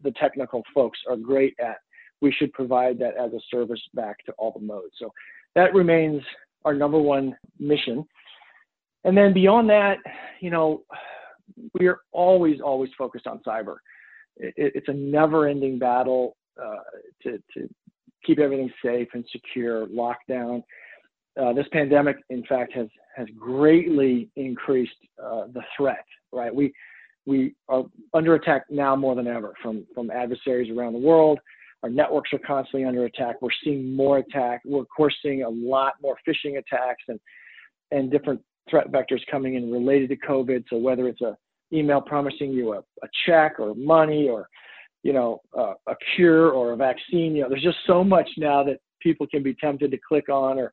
the 0.02 0.12
technical 0.12 0.62
folks 0.74 0.98
are 1.08 1.16
great 1.16 1.54
at. 1.60 1.78
We 2.20 2.32
should 2.32 2.52
provide 2.52 2.98
that 2.98 3.16
as 3.16 3.32
a 3.32 3.40
service 3.50 3.80
back 3.94 4.24
to 4.26 4.32
all 4.32 4.52
the 4.52 4.64
modes. 4.64 4.94
So 4.98 5.12
that 5.54 5.74
remains 5.74 6.22
our 6.64 6.74
number 6.74 6.98
one 6.98 7.36
mission. 7.58 8.04
And 9.04 9.16
then 9.16 9.32
beyond 9.32 9.70
that, 9.70 9.96
you 10.40 10.50
know, 10.50 10.82
we 11.78 11.86
are 11.88 12.00
always, 12.12 12.60
always 12.60 12.90
focused 12.96 13.26
on 13.26 13.40
cyber. 13.46 13.76
It, 14.36 14.72
it's 14.74 14.88
a 14.88 14.92
never 14.92 15.48
ending 15.48 15.78
battle 15.78 16.36
uh, 16.62 16.76
to, 17.22 17.38
to 17.54 17.68
keep 18.24 18.38
everything 18.38 18.70
safe 18.84 19.08
and 19.14 19.24
secure, 19.32 19.86
lockdown. 19.86 20.62
Uh, 21.40 21.52
this 21.52 21.66
pandemic, 21.72 22.16
in 22.30 22.44
fact, 22.44 22.72
has 22.72 22.88
has 23.16 23.26
greatly 23.36 24.28
increased 24.36 24.92
uh, 25.22 25.46
the 25.52 25.62
threat. 25.76 26.04
Right, 26.32 26.54
we 26.54 26.72
we 27.26 27.54
are 27.68 27.84
under 28.14 28.34
attack 28.34 28.64
now 28.70 28.96
more 28.96 29.14
than 29.14 29.26
ever 29.26 29.54
from 29.62 29.86
from 29.94 30.10
adversaries 30.10 30.70
around 30.76 30.92
the 30.92 30.98
world. 30.98 31.38
Our 31.82 31.90
networks 31.90 32.32
are 32.32 32.38
constantly 32.38 32.86
under 32.86 33.04
attack. 33.06 33.36
We're 33.40 33.48
seeing 33.64 33.94
more 33.96 34.18
attack. 34.18 34.60
We're 34.64 34.82
of 34.82 34.88
course 34.94 35.16
seeing 35.22 35.42
a 35.42 35.48
lot 35.48 35.94
more 36.02 36.16
phishing 36.26 36.58
attacks 36.58 37.04
and 37.08 37.18
and 37.90 38.10
different 38.10 38.40
threat 38.68 38.90
vectors 38.92 39.20
coming 39.30 39.54
in 39.54 39.72
related 39.72 40.10
to 40.10 40.16
COVID. 40.16 40.64
So 40.68 40.76
whether 40.76 41.08
it's 41.08 41.22
a 41.22 41.36
email 41.72 42.00
promising 42.00 42.52
you 42.52 42.74
a, 42.74 42.78
a 42.78 43.08
check 43.26 43.58
or 43.58 43.74
money 43.74 44.28
or 44.28 44.48
you 45.02 45.12
know 45.12 45.40
uh, 45.56 45.74
a 45.88 45.94
cure 46.14 46.50
or 46.50 46.72
a 46.72 46.76
vaccine, 46.76 47.34
you 47.34 47.42
know, 47.42 47.48
there's 47.48 47.62
just 47.62 47.78
so 47.86 48.04
much 48.04 48.28
now 48.36 48.62
that 48.64 48.78
people 49.00 49.26
can 49.26 49.42
be 49.42 49.54
tempted 49.54 49.90
to 49.90 49.98
click 50.06 50.28
on 50.28 50.58
or 50.58 50.72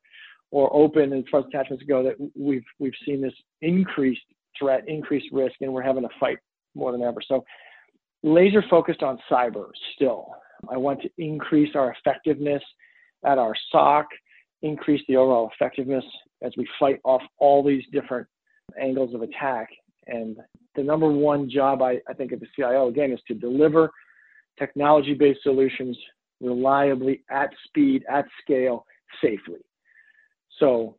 or 0.50 0.74
open 0.74 1.12
as 1.12 1.24
far 1.30 1.40
as 1.40 1.46
attachments 1.46 1.84
go 1.88 2.02
that 2.02 2.14
we've 2.38 2.64
we've 2.78 2.92
seen 3.06 3.20
this 3.20 3.34
increased 3.62 4.22
threat, 4.58 4.84
increased 4.86 5.26
risk, 5.32 5.54
and 5.60 5.72
we're 5.72 5.82
having 5.82 6.02
to 6.02 6.08
fight 6.18 6.38
more 6.74 6.92
than 6.92 7.02
ever. 7.02 7.20
So 7.26 7.44
laser 8.22 8.62
focused 8.68 9.02
on 9.02 9.18
cyber 9.30 9.66
still. 9.94 10.28
I 10.70 10.76
want 10.76 11.02
to 11.02 11.10
increase 11.18 11.74
our 11.74 11.94
effectiveness 11.94 12.62
at 13.24 13.38
our 13.38 13.54
SOC, 13.72 14.06
increase 14.62 15.02
the 15.08 15.16
overall 15.16 15.50
effectiveness 15.54 16.04
as 16.42 16.52
we 16.56 16.68
fight 16.78 17.00
off 17.04 17.22
all 17.38 17.64
these 17.64 17.82
different 17.92 18.26
angles 18.80 19.14
of 19.14 19.22
attack. 19.22 19.68
And 20.06 20.36
the 20.76 20.82
number 20.82 21.10
one 21.10 21.50
job 21.50 21.82
I, 21.82 21.98
I 22.08 22.14
think 22.14 22.32
of 22.32 22.40
the 22.40 22.46
CIO 22.56 22.88
again 22.88 23.12
is 23.12 23.20
to 23.28 23.34
deliver 23.34 23.90
technology 24.58 25.14
based 25.14 25.42
solutions 25.42 25.96
reliably 26.40 27.22
at 27.30 27.50
speed, 27.66 28.04
at 28.08 28.24
scale, 28.42 28.84
safely. 29.22 29.60
So 30.58 30.96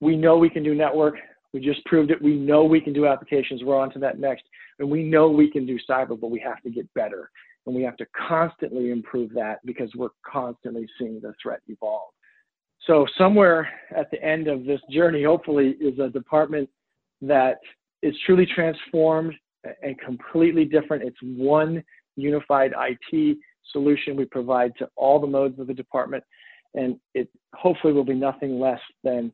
we 0.00 0.16
know 0.16 0.36
we 0.36 0.50
can 0.50 0.62
do 0.62 0.74
network. 0.74 1.16
We 1.52 1.60
just 1.60 1.84
proved 1.86 2.10
it. 2.10 2.22
We 2.22 2.36
know 2.36 2.64
we 2.64 2.80
can 2.80 2.92
do 2.92 3.06
applications. 3.06 3.64
We're 3.64 3.78
on 3.78 3.92
to 3.92 3.98
that 4.00 4.18
next. 4.18 4.44
And 4.78 4.90
we 4.90 5.02
know 5.02 5.28
we 5.28 5.50
can 5.50 5.66
do 5.66 5.78
cyber, 5.88 6.18
but 6.20 6.30
we 6.30 6.40
have 6.40 6.62
to 6.62 6.70
get 6.70 6.92
better. 6.94 7.30
And 7.66 7.74
we 7.74 7.82
have 7.82 7.96
to 7.98 8.06
constantly 8.28 8.90
improve 8.90 9.32
that 9.34 9.58
because 9.64 9.90
we're 9.94 10.08
constantly 10.26 10.86
seeing 10.98 11.20
the 11.20 11.34
threat 11.42 11.60
evolve. 11.68 12.10
So, 12.86 13.06
somewhere 13.18 13.68
at 13.94 14.10
the 14.10 14.22
end 14.24 14.48
of 14.48 14.64
this 14.64 14.80
journey, 14.90 15.22
hopefully, 15.22 15.76
is 15.80 15.98
a 15.98 16.08
department 16.08 16.68
that 17.20 17.58
is 18.02 18.14
truly 18.24 18.46
transformed 18.46 19.34
and 19.82 19.98
completely 20.00 20.64
different. 20.64 21.02
It's 21.02 21.18
one 21.22 21.84
unified 22.16 22.72
IT 22.76 23.36
solution 23.70 24.16
we 24.16 24.24
provide 24.24 24.72
to 24.78 24.88
all 24.96 25.20
the 25.20 25.26
modes 25.26 25.60
of 25.60 25.66
the 25.66 25.74
department 25.74 26.24
and 26.74 26.98
it 27.14 27.28
hopefully 27.54 27.92
will 27.92 28.04
be 28.04 28.14
nothing 28.14 28.58
less 28.58 28.80
than 29.02 29.32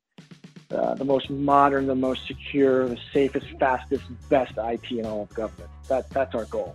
uh, 0.70 0.95
the 0.95 1.05
most 1.05 1.31
modern, 1.31 1.87
the 1.87 1.95
most 1.95 2.27
secure, 2.27 2.89
the 2.89 2.99
safest, 3.12 3.47
fastest, 3.61 4.05
best 4.29 4.55
IT 4.57 4.91
in 4.91 5.07
all 5.07 5.22
of 5.22 5.35
government. 5.35 5.70
That, 5.89 6.09
that's 6.11 6.35
our 6.35 6.45
goal. 6.47 6.74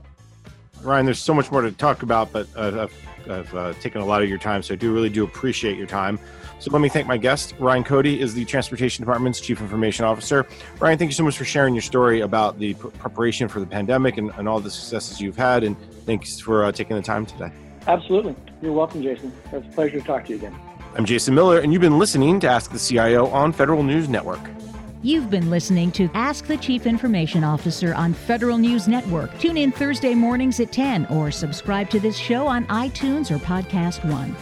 Ryan, 0.84 1.06
there's 1.06 1.20
so 1.20 1.34
much 1.34 1.52
more 1.52 1.62
to 1.62 1.72
talk 1.72 2.04
about, 2.04 2.32
but 2.32 2.48
uh, 2.56 2.88
I've, 2.88 3.30
I've 3.30 3.56
uh, 3.56 3.74
taken 3.74 4.02
a 4.02 4.06
lot 4.06 4.24
of 4.24 4.30
your 4.30 4.38
time, 4.38 4.64
so 4.64 4.74
I 4.74 4.78
do 4.78 4.94
really 4.94 5.10
do 5.10 5.24
appreciate 5.24 5.78
your 5.78 5.88
time. 5.88 6.20
So 6.60 6.72
let 6.72 6.82
me 6.82 6.90
thank 6.90 7.08
my 7.08 7.18
guest. 7.18 7.56
Ryan 7.60 7.84
Cote 7.84 8.06
is 8.06 8.34
the 8.34 8.46
Transportation 8.46 9.04
Department's 9.04 9.40
Chief 9.40 9.62
Information 9.62 10.06
Officer. 10.06 10.46
Ryan, 10.80 10.98
thank 10.98 11.10
you 11.10 11.16
so 11.16 11.24
much 11.24 11.38
for 11.38 11.46
sharing 11.46 11.74
your 11.74 11.82
story 11.82 12.22
about 12.22 12.60
the 12.60 12.74
preparation 12.76 13.48
for 13.48 13.60
the 13.60 13.66
pandemic 13.66 14.18
and, 14.18 14.32
and 14.38 14.48
all 14.48 14.60
the 14.60 14.70
successes 14.70 15.20
you've 15.20 15.38
had, 15.38 15.64
and 15.64 15.76
thanks 16.06 16.40
for 16.40 16.66
uh, 16.66 16.72
taking 16.72 16.96
the 16.96 17.02
time 17.02 17.26
today. 17.26 17.52
Absolutely. 17.88 18.36
You're 18.62 18.74
welcome, 18.74 19.02
Jason. 19.02 19.34
It's 19.52 19.66
a 19.66 19.72
pleasure 19.72 20.00
to 20.00 20.06
talk 20.06 20.26
to 20.26 20.32
you 20.32 20.36
again. 20.36 20.56
I'm 20.96 21.06
Jason 21.06 21.34
Miller, 21.34 21.60
and 21.60 21.72
you've 21.72 21.82
been 21.82 21.98
listening 21.98 22.40
to 22.42 22.48
Ask 22.48 22.72
the 22.72 22.80
CIO 22.80 23.28
on 23.28 23.54
Federal 23.54 23.82
News 23.82 24.10
Network. 24.10 24.42
You've 25.04 25.32
been 25.32 25.50
listening 25.50 25.92
to 25.94 26.12
Ask 26.14 26.46
the 26.46 26.58
Chief 26.58 26.86
Information 26.86 27.44
Officer 27.44 27.96
on 27.96 28.14
Federal 28.14 28.60
News 28.60 28.88
Network. 28.88 29.36
Tune 29.40 29.58
in 29.58 29.72
Thursday 29.72 30.14
mornings 30.14 30.60
at 30.60 30.72
10 30.72 31.08
or 31.08 31.32
subscribe 31.32 31.90
to 31.90 32.00
this 32.00 32.16
show 32.16 32.46
on 32.46 32.68
iTunes 32.68 33.32
or 33.32 33.40
Podcast 33.40 34.08
One. 34.08 34.36